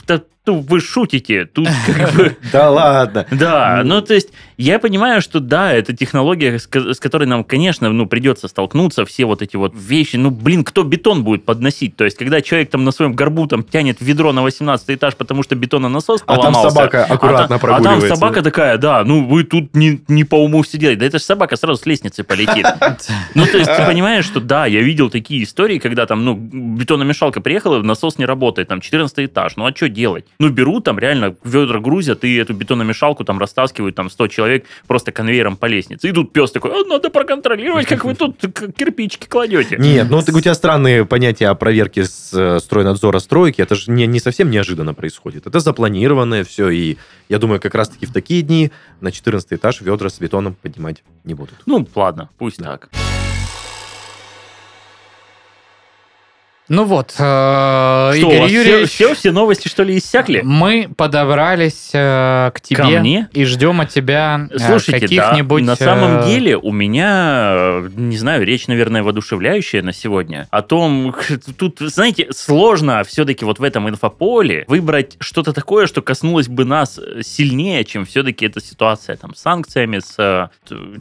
Ну, 0.48 0.60
вы 0.62 0.80
шутите. 0.80 1.45
Тут 1.45 1.68
как 1.86 2.14
бы... 2.16 2.38
Да 2.52 2.70
ладно. 2.72 3.26
Да, 3.32 3.82
Ну. 3.84 3.95
ну 3.95 4.02
то 4.02 4.14
есть 4.14 4.30
я 4.58 4.80
понимаю, 4.80 5.22
что 5.22 5.39
да, 5.39 5.74
это 5.74 5.95
технология, 5.95 6.58
с, 6.58 6.66
ко- 6.68 6.93
с 6.93 7.00
которой 7.00 7.26
нам, 7.26 7.43
конечно, 7.43 7.89
ну 7.89 8.06
придется 8.08 8.48
столкнуться, 8.48 9.06
все 9.06 9.26
вот 9.26 9.41
эти 9.41 9.56
вот 9.56 9.74
вещи. 9.76 10.16
Ну, 10.16 10.32
блин, 10.32 10.64
кто 10.64 10.84
бетон 10.84 11.24
будет 11.24 11.45
подносить? 11.45 11.95
То 11.95 12.06
есть, 12.06 12.18
когда 12.18 12.41
человек 12.41 12.70
там 12.72 12.84
на 12.84 12.91
своем 12.91 13.14
горбу 13.14 13.45
там 13.48 13.64
тянет 13.64 13.98
ведро 14.00 14.32
на 14.34 14.41
18 14.41 14.89
этаж, 14.91 15.16
потому 15.16 15.43
что 15.43 15.56
бетононасос 15.56 16.24
А 16.26 16.36
там 16.36 16.38
поломался. 16.38 16.70
собака 16.70 17.06
аккуратно 17.06 17.45
а, 17.45 17.48
та- 17.50 17.58
прогуливается. 17.60 18.06
А 18.06 18.10
там 18.10 18.16
собака 18.18 18.41
такая, 18.41 18.78
да, 18.78 19.04
ну 19.04 19.26
вы 19.28 19.43
тут 19.43 19.76
не, 19.76 20.02
не 20.08 20.24
по 20.24 20.36
уму 20.36 20.62
все 20.64 20.78
делаете. 20.78 21.02
Да 21.02 21.06
это 21.06 21.20
же 21.20 21.24
собака 21.24 21.56
сразу 21.56 21.82
с 21.82 21.86
лестницы 21.86 22.24
полетит. 22.24 22.66
Ну, 23.36 23.45
то 23.45 23.58
есть, 23.58 23.70
ты 23.76 23.86
понимаешь, 23.86 24.26
что 24.26 24.39
да, 24.39 24.66
я 24.66 24.82
видел 24.82 25.10
такие 25.10 25.43
истории, 25.43 25.78
когда 25.80 26.06
там, 26.06 26.24
ну, 26.26 26.34
бетономешалка 26.36 27.41
приехала, 27.41 27.82
насос 27.82 28.18
не 28.18 28.26
работает, 28.26 28.68
там, 28.68 28.82
14 28.82 29.20
этаж, 29.26 29.56
ну, 29.56 29.66
а 29.66 29.76
что 29.76 29.89
делать? 29.89 30.26
Ну, 30.39 30.49
берут 30.49 30.83
там 30.83 30.99
реально 30.99 31.35
ведра 31.43 31.79
грузят 31.79 32.23
и 32.23 32.35
эту 32.35 32.53
бетономешалку 32.53 33.23
там 33.23 33.39
растаскивают, 33.39 33.95
там, 33.95 34.09
100 34.09 34.27
человек 34.27 34.65
просто 34.88 35.11
конвейером 35.11 35.57
по 35.57 35.65
лестнице. 35.65 36.07
И 36.07 36.11
тут 36.11 36.31
пес 36.31 36.51
такой, 36.51 36.71
«А, 36.71 36.88
надо 36.88 37.09
проконтролировать, 37.09 37.88
как 37.88 38.05
вы 38.05 38.15
тут 38.15 38.38
кирпичики 38.75 39.27
кладете. 39.27 39.77
Нет, 39.77 40.09
ну 40.09 40.17
у 40.17 40.41
тебя 40.41 40.53
странные 40.53 41.05
понятия 41.05 41.47
о 41.47 41.55
проверке 41.55 42.05
с 42.05 42.31
э, 42.33 42.59
стройнадзора 42.59 43.19
стройки. 43.19 43.61
Это 43.61 43.75
же 43.75 43.91
не, 43.91 44.05
не 44.07 44.19
совсем 44.19 44.49
неожиданно 44.49 44.93
происходит. 44.93 45.47
Это 45.47 45.59
запланированное 45.59 46.43
все. 46.43 46.69
И 46.69 46.97
я 47.29 47.39
думаю, 47.39 47.59
как 47.59 47.75
раз-таки 47.75 48.05
в 48.05 48.13
такие 48.13 48.41
дни 48.41 48.71
на 49.01 49.11
14 49.11 49.53
этаж 49.53 49.81
ведра 49.81 50.09
с 50.09 50.19
бетоном 50.19 50.55
поднимать 50.55 51.03
не 51.23 51.33
будут. 51.33 51.55
Ну, 51.65 51.88
ладно, 51.95 52.29
пусть 52.38 52.59
Да. 52.59 52.77
так. 52.77 52.89
Ну 56.70 56.84
вот, 56.84 57.11
э, 57.11 57.13
Что, 57.18 58.13
Игорь 58.18 58.39
вас 58.39 58.49
все, 58.49 58.61
Юрьевич, 58.61 58.89
все, 58.89 59.15
все 59.15 59.32
новости, 59.32 59.70
что 59.70 59.84
ли, 59.84 59.97
иссякли? 59.97 60.41
мы 60.43 60.89
подобрались 60.97 61.91
э, 61.93 62.51
к 62.53 62.59
тебе 62.59 62.76
Ко 62.76 62.88
мне? 62.88 63.30
и 63.32 63.45
ждем 63.45 63.80
от 63.80 63.89
тебя 63.89 64.47
э, 64.51 64.59
Слушайте, 64.59 64.99
каких-нибудь... 64.99 65.63
да, 65.63 65.72
на 65.72 65.76
э, 65.76 65.76
самом 65.78 66.26
деле 66.26 66.57
у 66.57 66.74
меня, 66.74 67.53
э, 67.55 67.89
не 67.95 68.18
знаю, 68.18 68.45
речь, 68.45 68.68
наверное, 68.68 69.01
воодушевляющая 69.01 69.82
на 69.82 69.93
сегодня. 69.93 70.49
О 70.51 70.61
том, 70.61 71.15
тут, 71.57 71.78
знаете, 71.80 72.28
сложно 72.32 73.01
все-таки 73.05 73.45
вот 73.45 73.59
в 73.59 73.63
этом 73.63 73.88
инфополе 73.88 74.65
выбрать 74.68 75.15
что-то 75.22 75.53
такое, 75.53 75.88
что 75.88 76.01
коснулось 76.01 76.49
бы 76.49 76.65
нас 76.65 76.99
э, 76.99 77.22
сильнее, 77.24 77.86
чем 77.86 78.05
все-таки 78.05 78.45
эта 78.45 78.59
ситуация 78.59 79.15
там 79.15 79.36
с 79.36 79.39
санкциями, 79.39 79.99
с... 79.99 80.51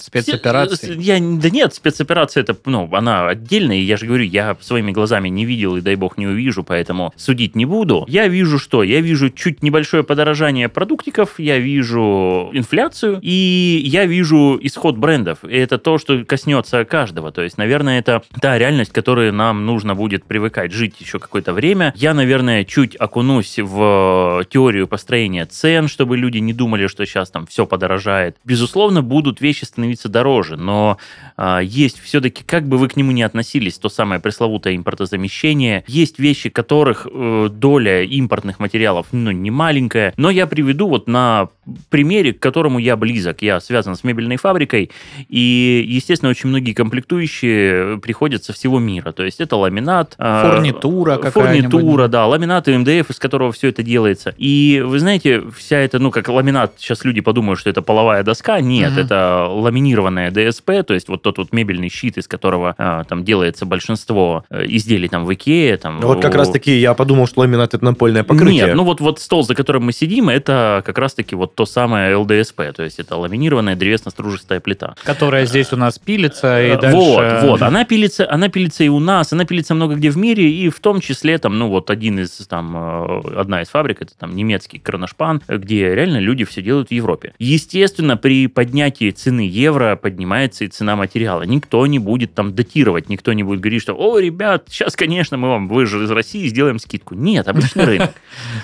Спецоперацией. 0.01 1.01
Я, 1.01 1.19
да 1.19 1.51
нет, 1.51 1.75
спецоперация, 1.75 2.45
это, 2.45 2.57
ну, 2.67 2.89
она 2.93 3.27
отдельная, 3.27 3.79
и 3.79 3.83
я 3.83 3.97
же 3.97 4.07
говорю, 4.07 4.23
я 4.23 4.57
своими 4.61 4.93
глазами 4.93 5.29
не 5.29 5.45
видел 5.45 5.56
и, 5.57 5.81
дай 5.81 5.97
бог, 5.97 6.19
не 6.19 6.27
увижу, 6.27 6.65
поэтому 6.65 7.13
судить 7.17 7.57
не 7.57 7.67
буду. 7.67 8.05
Я 8.09 8.29
вижу 8.29 8.59
что? 8.59 8.83
Я 8.83 9.01
вижу 9.01 9.31
чуть 9.31 9.63
небольшое 9.63 10.03
подорожание 10.03 10.69
продуктиков, 10.69 11.39
я 11.39 11.59
вижу 11.59 12.51
инфляцию, 12.53 13.19
и 13.23 13.81
я 13.85 14.07
вижу 14.07 14.59
исход 14.63 14.97
брендов. 14.97 15.39
И 15.45 15.57
это 15.57 15.79
то, 15.79 15.99
что 15.99 16.25
коснется 16.25 16.85
каждого. 16.85 17.33
То 17.33 17.43
есть, 17.43 17.59
наверное, 17.59 17.99
это 17.99 18.23
та 18.41 18.59
реальность, 18.59 18.93
которой 18.93 19.33
нам 19.33 19.67
нужно 19.67 19.95
будет 19.95 20.25
привыкать, 20.25 20.73
жить 20.73 21.01
еще 21.01 21.19
какое-то 21.19 21.53
время. 21.53 21.93
Я, 21.97 22.15
наверное, 22.15 22.65
чуть 22.65 22.97
окунусь 22.97 23.59
в 23.59 24.45
теорию 24.51 24.87
построения 24.89 25.47
цен, 25.47 25.89
чтобы 25.89 26.17
люди 26.17 26.39
не 26.39 26.53
думали, 26.53 26.87
что 26.87 27.05
сейчас 27.07 27.31
там 27.31 27.47
все 27.47 27.67
подорожает. 27.67 28.37
Безусловно, 28.45 29.03
будут 29.03 29.41
вещи 29.41 29.65
становиться 29.65 30.09
дороже, 30.09 30.57
но 30.57 30.99
а, 31.37 31.61
есть 31.61 32.01
все-таки, 32.01 32.43
как 32.45 32.67
бы 32.67 32.79
вы 32.79 32.89
к 32.89 32.97
нему 32.97 33.13
ни 33.13 33.23
относились, 33.23 33.79
то 33.79 33.89
самое 33.89 34.21
пресловутое 34.21 34.77
импортозамещение, 34.77 35.46
есть 35.87 36.19
вещи, 36.19 36.49
которых 36.49 37.07
э, 37.11 37.49
доля 37.51 38.03
импортных 38.03 38.59
материалов, 38.59 39.07
ну, 39.13 39.31
не 39.31 39.51
маленькая, 39.51 40.13
но 40.17 40.31
я 40.31 40.47
приведу 40.47 40.89
вот 40.89 41.07
на 41.07 41.49
примере, 41.91 42.33
к 42.33 42.39
которому 42.41 42.79
я 42.79 42.97
близок. 42.97 43.43
Я 43.43 43.61
связан 43.61 43.97
с 43.97 44.05
мебельной 44.05 44.37
фабрикой, 44.37 44.91
и, 45.29 45.85
естественно, 45.89 46.31
очень 46.31 46.49
многие 46.49 46.73
комплектующие 46.73 47.99
приходят 47.99 48.45
со 48.45 48.53
всего 48.53 48.79
мира. 48.79 49.13
То 49.13 49.25
есть 49.25 49.41
это 49.41 49.57
ламинат, 49.57 50.15
а, 50.19 50.51
Фурнитура 50.55 51.17
какая-нибудь. 51.19 51.71
фурнитура, 51.73 52.09
да, 52.09 52.27
ламинат 52.27 52.69
и 52.69 52.77
МДФ, 52.77 53.11
из 53.11 53.19
которого 53.19 53.53
все 53.53 53.69
это 53.69 53.83
делается. 53.83 54.35
И 54.39 54.83
вы 54.85 54.99
знаете, 54.99 55.43
вся 55.57 55.79
эта, 55.79 55.99
ну, 55.99 56.11
как 56.11 56.29
ламинат, 56.29 56.75
сейчас 56.79 57.05
люди 57.05 57.21
подумают, 57.21 57.59
что 57.61 57.71
это 57.71 57.83
половая 57.83 58.23
доска. 58.23 58.61
Нет, 58.61 58.93
Мгм. 58.93 59.01
это 59.01 59.47
ламинированная 59.49 60.31
ДСП, 60.31 60.83
то 60.87 60.95
есть 60.95 61.09
вот 61.09 61.23
тот 61.23 61.39
вот 61.39 61.53
мебельный 61.53 61.89
щит, 61.89 62.19
из 62.19 62.29
которого 62.29 62.75
а, 62.79 63.05
там 63.05 63.25
делается 63.25 63.67
большинство 63.67 64.45
э, 64.51 64.65
изделий 64.69 65.09
там 65.09 65.25
в 65.25 65.33
Икее. 65.35 65.77
Там, 65.77 66.01
Вот 66.01 66.23
как 66.23 66.35
у- 66.35 66.39
раз 66.39 66.51
таки 66.51 66.77
я 66.79 66.95
подумал, 66.95 67.27
что 67.27 67.41
ламинат 67.41 67.75
это 67.75 67.85
напольное 67.85 68.23
покрытие. 68.25 68.67
нет, 68.67 68.75
ну 68.75 68.85
вот, 68.85 69.01
вот 69.01 69.19
стол, 69.21 69.43
за 69.45 69.55
которым 69.55 69.85
мы 69.87 69.93
сидим, 69.93 70.29
это 70.29 70.83
как 70.85 70.99
раз-таки 70.99 71.35
вот 71.35 71.55
то 71.57 71.67
самое 71.67 72.15
ЛДСП, 72.15 72.63
то 72.77 72.85
есть 72.85 73.01
это 73.01 73.17
ламинированная 73.17 73.75
древесно-стружистая 73.75 74.61
плита. 74.61 74.95
Которая 75.03 75.47
здесь 75.47 75.73
у 75.73 75.77
нас 75.77 75.99
пилится, 75.99 76.63
и 76.63 76.77
Э, 76.77 76.81
дальше... 76.81 76.97
Вот, 76.97 77.43
вот, 77.43 77.63
она 77.63 77.85
пилится, 77.85 78.31
она 78.31 78.49
пилится 78.49 78.85
и 78.85 78.89
у 78.89 78.99
нас, 78.99 79.33
она 79.33 79.45
пилится 79.45 79.75
много 79.75 79.95
где 79.95 80.11
в 80.11 80.17
мире, 80.17 80.51
и 80.51 80.69
в 80.69 80.81
том 80.81 81.01
числе 81.01 81.39
там, 81.39 81.59
ну 81.59 81.69
вот 81.69 81.91
один 81.91 82.21
из 82.21 82.31
там 82.49 82.77
э, 82.77 83.39
одна 83.39 83.63
из 83.63 83.69
фабрик, 83.69 84.03
это 84.03 84.17
там 84.17 84.35
немецкий 84.35 84.79
Кроношпан, 84.79 85.43
где 85.49 85.95
реально 85.95 86.19
люди 86.19 86.45
все 86.45 86.63
делают 86.63 86.89
в 86.89 86.93
Европе. 86.93 87.35
Естественно, 87.39 88.17
при 88.17 88.47
поднятии 88.47 89.11
цены 89.11 89.41
евро 89.41 89.97
поднимается 89.97 90.65
и 90.65 90.69
цена 90.69 90.97
материала. 90.97 91.43
Никто 91.43 91.87
не 91.87 91.99
будет 91.99 92.35
там 92.35 92.55
датировать, 92.55 93.09
никто 93.09 93.33
не 93.33 93.43
будет 93.43 93.61
говорить, 93.61 93.83
что, 93.83 93.95
о, 93.95 94.19
ребят, 94.19 94.67
сейчас, 94.69 94.97
конечно, 94.97 95.37
мы 95.37 95.49
вам, 95.49 95.69
вы 95.69 95.87
же 95.87 96.05
из 96.05 96.11
России, 96.11 96.47
сделаем 96.49 96.79
скидку. 96.79 97.15
Нет, 97.15 97.49
обычный 97.49 97.85
рынок. 97.87 98.11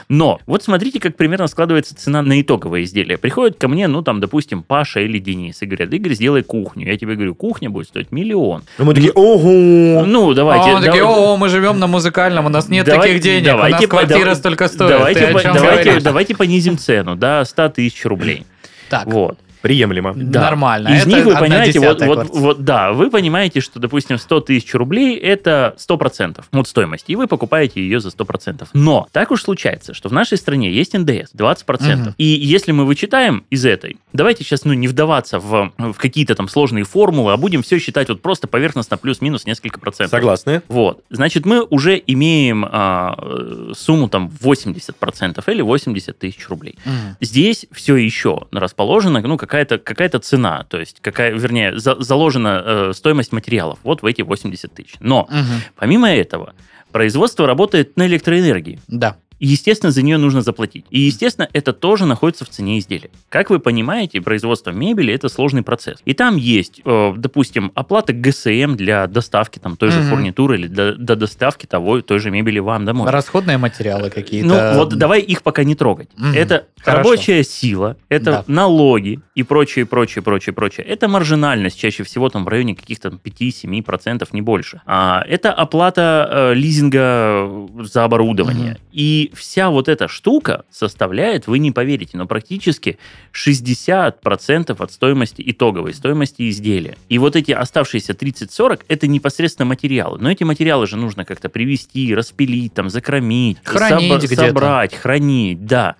Но 0.08 0.40
вот 0.46 0.62
смотрите, 0.62 1.00
как 1.00 1.16
примерно 1.16 1.46
складывается 1.46 1.94
цена 1.94 2.22
на 2.22 2.40
итоговое 2.82 2.84
изделие. 2.84 3.18
Приходит 3.18 3.58
ко 3.58 3.68
мне, 3.68 3.88
ну, 3.88 4.02
там, 4.02 4.20
допустим, 4.20 4.62
Паша 4.62 5.00
или 5.00 5.18
Денис 5.18 5.62
и 5.62 5.66
говорят, 5.66 5.92
Игорь, 5.92 6.14
сделай 6.14 6.42
кухню. 6.42 6.86
Я 6.86 6.96
тебе 6.96 7.14
говорю, 7.14 7.34
кухня 7.34 7.70
будет 7.70 7.88
стоить 7.88 8.12
миллион. 8.12 8.62
Ну, 8.78 8.84
мы 8.84 8.94
такие, 8.94 9.12
ого! 9.12 10.04
Ну, 10.06 10.30
А 10.30 10.34
давайте. 10.34 10.70
он 10.70 10.82
такие, 10.82 11.02
да- 11.02 11.08
о, 11.10 11.36
мы 11.36 11.48
живем 11.48 11.78
на 11.78 11.86
музыкальном, 11.86 12.46
у 12.46 12.48
нас 12.48 12.68
нет 12.68 12.86
Давай- 12.86 13.08
таких 13.08 13.22
денег, 13.22 13.42
у 13.48 13.50
нас 13.50 13.56
давайте 13.56 13.86
квартира 13.86 14.24
да- 14.26 14.34
столько 14.34 14.68
стоит. 14.68 14.90
Давайте, 14.90 15.26
давайте, 15.54 16.00
давайте 16.00 16.36
понизим 16.36 16.78
цену 16.78 17.16
до 17.16 17.44
100 17.44 17.68
тысяч 17.70 18.04
рублей. 18.04 18.44
Так, 18.88 19.06
Вот. 19.06 19.38
Приемлемо. 19.62 20.12
Да. 20.14 20.42
Нормально. 20.42 20.88
Из 20.88 21.02
Это 21.02 21.08
них 21.08 21.24
вы 21.24 21.36
понимаете, 21.36 21.80
вот, 21.80 22.02
вот, 22.02 22.30
вот, 22.30 22.64
да, 22.64 22.92
вы 22.92 23.10
понимаете, 23.10 23.60
что, 23.60 23.78
допустим, 23.78 24.18
100 24.18 24.40
тысяч 24.40 24.74
рублей 24.74 25.16
это 25.16 25.76
100% 25.78 26.44
от 26.50 26.68
стоимости, 26.68 27.12
и 27.12 27.16
вы 27.16 27.28
покупаете 27.28 27.80
ее 27.80 28.00
за 28.00 28.08
100%. 28.08 28.68
Но 28.72 29.08
так 29.12 29.30
уж 29.30 29.42
случается, 29.42 29.94
что 29.94 30.08
в 30.08 30.12
нашей 30.12 30.36
стране 30.36 30.70
есть 30.72 30.94
НДС 30.94 31.32
20%. 31.34 31.96
Мгм. 31.96 32.14
И 32.18 32.24
если 32.24 32.72
мы 32.72 32.84
вычитаем 32.84 33.44
из 33.50 33.64
этой, 33.64 33.96
давайте 34.12 34.44
сейчас 34.44 34.64
ну, 34.64 34.72
не 34.72 34.88
вдаваться 34.88 35.38
в, 35.38 35.72
в 35.78 35.94
какие-то 35.94 36.34
там 36.34 36.48
сложные 36.48 36.84
формулы, 36.84 37.32
а 37.32 37.36
будем 37.36 37.62
все 37.62 37.78
считать 37.78 38.08
вот 38.08 38.20
просто 38.20 38.48
поверхностно 38.48 38.96
плюс-минус 38.96 39.46
несколько 39.46 39.78
процентов. 39.78 40.10
Согласны? 40.10 40.62
Вот, 40.68 41.04
значит, 41.10 41.46
мы 41.46 41.62
уже 41.62 42.02
имеем 42.06 42.66
а, 42.68 43.72
сумму 43.74 44.08
там 44.08 44.30
80% 44.40 45.42
или 45.52 45.62
80 45.62 46.18
тысяч 46.18 46.48
рублей. 46.48 46.76
Мгм. 46.84 47.16
Здесь 47.20 47.66
все 47.70 47.96
еще 47.96 48.40
расположена, 48.50 49.20
ну, 49.20 49.36
какая-то 49.52 49.76
какая 49.78 50.08
цена, 50.18 50.64
то 50.70 50.80
есть, 50.80 51.00
какая, 51.02 51.30
вернее, 51.32 51.78
за- 51.78 52.00
заложена 52.00 52.62
э, 52.64 52.92
стоимость 52.94 53.32
материалов 53.32 53.78
вот 53.82 54.00
в 54.02 54.06
эти 54.06 54.22
80 54.22 54.72
тысяч. 54.72 54.94
Но, 55.00 55.26
Мгм. 55.30 55.60
помимо 55.76 56.10
этого, 56.10 56.54
производство 56.90 57.46
работает 57.46 57.96
на 57.98 58.06
электроэнергии. 58.06 58.80
Да. 58.88 59.16
И, 59.42 59.46
естественно, 59.46 59.90
за 59.90 60.02
нее 60.02 60.18
нужно 60.18 60.40
заплатить. 60.40 60.84
И, 60.90 61.00
естественно, 61.00 61.48
это 61.52 61.72
тоже 61.72 62.06
находится 62.06 62.44
в 62.44 62.48
цене 62.48 62.78
изделия. 62.78 63.10
Как 63.28 63.50
вы 63.50 63.58
понимаете, 63.58 64.20
производство 64.20 64.70
мебели– 64.70 65.12
это 65.14 65.28
сложный 65.28 65.64
процесс. 65.64 65.98
И 66.04 66.14
там 66.14 66.36
есть, 66.36 66.80
э, 66.84 67.14
допустим, 67.16 67.72
оплата 67.74 68.12
ГСМ 68.12 68.76
для 68.76 69.08
доставки 69.08 69.58
там, 69.58 69.76
той 69.76 69.90
же 69.90 70.00
фурнитуры 70.02 70.58
или 70.58 70.68
до, 70.68 70.94
до 70.94 71.16
доставки 71.16 71.66
того, 71.66 72.00
той 72.02 72.20
же 72.20 72.30
мебели 72.30 72.60
вам 72.60 72.84
домой. 72.84 73.10
Расходные 73.10 73.58
материалы 73.58 74.10
какие-то. 74.10 74.46
Ну, 74.46 74.74
вот 74.74 74.94
давай 74.94 75.20
их 75.20 75.42
пока 75.42 75.64
не 75.64 75.74
трогать. 75.74 76.08
Мгм. 76.16 76.34
Это 76.34 76.66
Хорошо. 76.80 76.98
рабочая 76.98 77.42
сила, 77.42 77.96
это 78.08 78.30
Да. 78.30 78.44
налоги 78.46 79.18
и 79.34 79.42
прочее, 79.42 79.86
прочее, 79.86 80.22
прочее, 80.22 80.52
прочее. 80.52 80.86
Это 80.86 81.08
маржинальность, 81.08 81.80
чаще 81.80 82.04
всего 82.04 82.28
там 82.28 82.44
в 82.44 82.48
районе 82.48 82.76
каких-то 82.76 83.08
5-7%, 83.10 84.28
не 84.32 84.40
больше. 84.40 84.82
А, 84.86 85.24
это 85.26 85.52
оплата 85.52 86.28
э, 86.30 86.54
лизинга 86.54 87.50
за 87.80 88.04
оборудование. 88.04 88.72
Мгм. 88.72 88.78
И 88.92 89.32
вся 89.34 89.70
вот 89.70 89.88
эта 89.88 90.06
штука 90.08 90.64
составляет, 90.70 91.46
вы 91.46 91.58
не 91.58 91.72
поверите, 91.72 92.16
но 92.16 92.26
практически 92.26 92.98
60% 93.32 94.76
от 94.78 94.92
стоимости 94.92 95.42
итоговой 95.46 95.94
стоимости 95.94 96.48
изделия. 96.48 96.96
И 97.08 97.18
вот 97.18 97.36
эти 97.36 97.52
оставшиеся 97.52 98.12
30-40 98.12 98.82
это 98.88 99.06
непосредственно 99.06 99.66
материалы. 99.66 100.18
Но 100.20 100.30
эти 100.30 100.44
материалы 100.44 100.86
же 100.86 100.96
нужно 100.96 101.24
как-то 101.24 101.48
привезти, 101.48 102.14
распилить, 102.14 102.74
там, 102.74 102.90
закромить, 102.90 103.58
Хранить 103.64 104.12
собра- 104.12 104.48
собрать, 104.48 104.94
хранить, 104.94 105.66
да. 105.66 105.96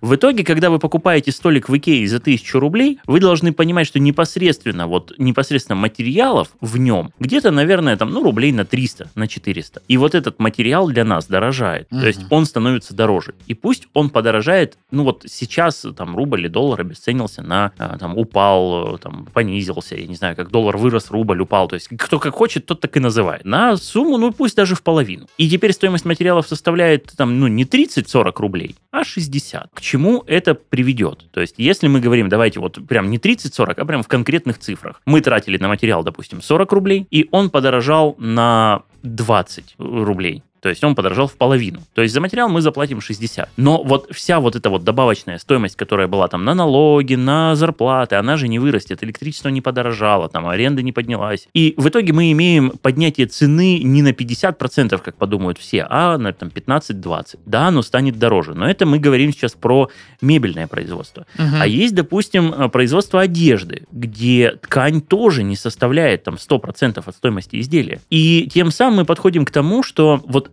В 0.00 0.14
итоге, 0.14 0.44
когда 0.44 0.70
вы 0.70 0.78
покупаете 0.78 1.32
столик 1.32 1.68
в 1.68 1.76
Икее 1.76 2.06
за 2.08 2.18
1000 2.18 2.60
рублей, 2.60 2.98
вы 3.06 3.20
должны 3.20 3.52
понимать, 3.52 3.86
что 3.86 3.98
непосредственно, 3.98 4.86
вот, 4.86 5.12
непосредственно 5.18 5.76
материалов 5.76 6.48
в 6.60 6.76
нем 6.76 7.12
где-то, 7.18 7.50
наверное, 7.50 7.96
там, 7.96 8.10
ну, 8.10 8.22
рублей 8.22 8.52
на 8.52 8.64
300, 8.64 9.10
на 9.14 9.28
400. 9.28 9.82
И 9.88 9.96
вот 9.96 10.14
этот 10.14 10.38
материал 10.38 10.88
для 10.88 11.04
нас 11.04 11.26
дорожает. 11.26 11.90
Мгм. 11.90 12.00
То 12.00 12.06
есть 12.06 12.20
он 12.36 12.44
становится 12.44 12.94
дороже. 12.94 13.34
И 13.46 13.54
пусть 13.54 13.88
он 13.94 14.10
подорожает, 14.10 14.76
ну, 14.90 15.04
вот 15.04 15.24
сейчас 15.26 15.86
там 15.96 16.14
рубль 16.14 16.40
или 16.40 16.48
доллар 16.48 16.82
обесценился 16.82 17.42
на, 17.42 17.72
а, 17.78 17.96
там, 17.96 18.16
упал, 18.16 18.98
там, 18.98 19.26
понизился, 19.32 19.96
я 19.96 20.06
не 20.06 20.16
знаю, 20.16 20.36
как 20.36 20.50
доллар 20.50 20.76
вырос, 20.76 21.10
рубль 21.10 21.40
упал. 21.40 21.66
То 21.66 21.74
есть 21.74 21.88
кто 21.96 22.18
как 22.18 22.34
хочет, 22.34 22.66
тот 22.66 22.80
так 22.80 22.94
и 22.94 23.00
называет. 23.00 23.46
На 23.46 23.78
сумму, 23.78 24.18
ну, 24.18 24.32
пусть 24.32 24.54
даже 24.54 24.74
в 24.74 24.82
половину. 24.82 25.26
И 25.38 25.48
теперь 25.48 25.72
стоимость 25.72 26.04
материалов 26.04 26.46
составляет, 26.46 27.10
там, 27.16 27.40
ну, 27.40 27.46
не 27.46 27.64
30-40 27.64 28.32
рублей, 28.36 28.76
а 28.90 29.02
60. 29.02 29.70
К 29.72 29.80
чему 29.80 30.22
это 30.26 30.54
приведет? 30.54 31.24
То 31.30 31.40
есть, 31.40 31.54
если 31.56 31.88
мы 31.88 32.00
говорим, 32.00 32.28
давайте 32.28 32.60
вот 32.60 32.78
прям 32.86 33.08
не 33.08 33.16
30-40, 33.16 33.74
а 33.78 33.84
прям 33.86 34.02
в 34.02 34.08
конкретных 34.08 34.58
цифрах. 34.58 35.00
Мы 35.06 35.22
тратили 35.22 35.56
на 35.56 35.68
материал, 35.68 36.04
допустим, 36.04 36.42
40 36.42 36.72
рублей, 36.72 37.06
и 37.10 37.28
он 37.30 37.48
подорожал 37.48 38.14
на 38.18 38.82
20 39.02 39.76
рублей. 39.78 40.42
То 40.66 40.70
есть 40.70 40.82
он 40.82 40.96
подорожал 40.96 41.28
в 41.28 41.36
половину. 41.36 41.78
То 41.94 42.02
есть 42.02 42.12
за 42.12 42.20
материал 42.20 42.48
мы 42.48 42.60
заплатим 42.60 43.00
60. 43.00 43.50
Но 43.56 43.84
вот 43.84 44.08
вся 44.10 44.40
вот 44.40 44.56
эта 44.56 44.68
вот 44.68 44.82
добавочная 44.82 45.38
стоимость, 45.38 45.76
которая 45.76 46.08
была 46.08 46.26
там 46.26 46.44
на 46.44 46.54
налоги, 46.54 47.14
на 47.14 47.54
зарплаты, 47.54 48.16
она 48.16 48.36
же 48.36 48.48
не 48.48 48.58
вырастет. 48.58 49.04
Электричество 49.04 49.48
не 49.48 49.60
подорожало, 49.60 50.28
там 50.28 50.48
аренда 50.48 50.82
не 50.82 50.90
поднялась. 50.90 51.46
И 51.54 51.74
в 51.76 51.88
итоге 51.88 52.12
мы 52.12 52.32
имеем 52.32 52.70
поднятие 52.82 53.28
цены 53.28 53.78
не 53.78 54.02
на 54.02 54.08
50%, 54.08 55.00
как 55.00 55.14
подумают 55.14 55.58
все, 55.58 55.86
а 55.88 56.18
на 56.18 56.32
там, 56.32 56.48
15-20. 56.48 57.38
Да, 57.46 57.68
оно 57.68 57.82
станет 57.82 58.18
дороже. 58.18 58.54
Но 58.54 58.68
это 58.68 58.86
мы 58.86 58.98
говорим 58.98 59.32
сейчас 59.32 59.52
про 59.52 59.88
мебельное 60.20 60.66
производство. 60.66 61.26
Мгм. 61.38 61.62
А 61.62 61.66
есть, 61.68 61.94
допустим, 61.94 62.52
э, 62.52 62.68
производство 62.70 63.20
одежды, 63.20 63.84
где 63.92 64.58
ткань 64.60 65.00
тоже 65.00 65.44
не 65.44 65.54
составляет 65.54 66.24
там 66.24 66.38
100% 66.38 67.06
от 67.06 67.14
стоимости 67.14 67.60
изделия. 67.60 68.00
И 68.10 68.50
тем 68.52 68.72
самым 68.72 68.96
мы 68.96 69.04
подходим 69.04 69.44
к 69.44 69.52
тому, 69.52 69.84
что 69.84 70.20
вот 70.26 70.50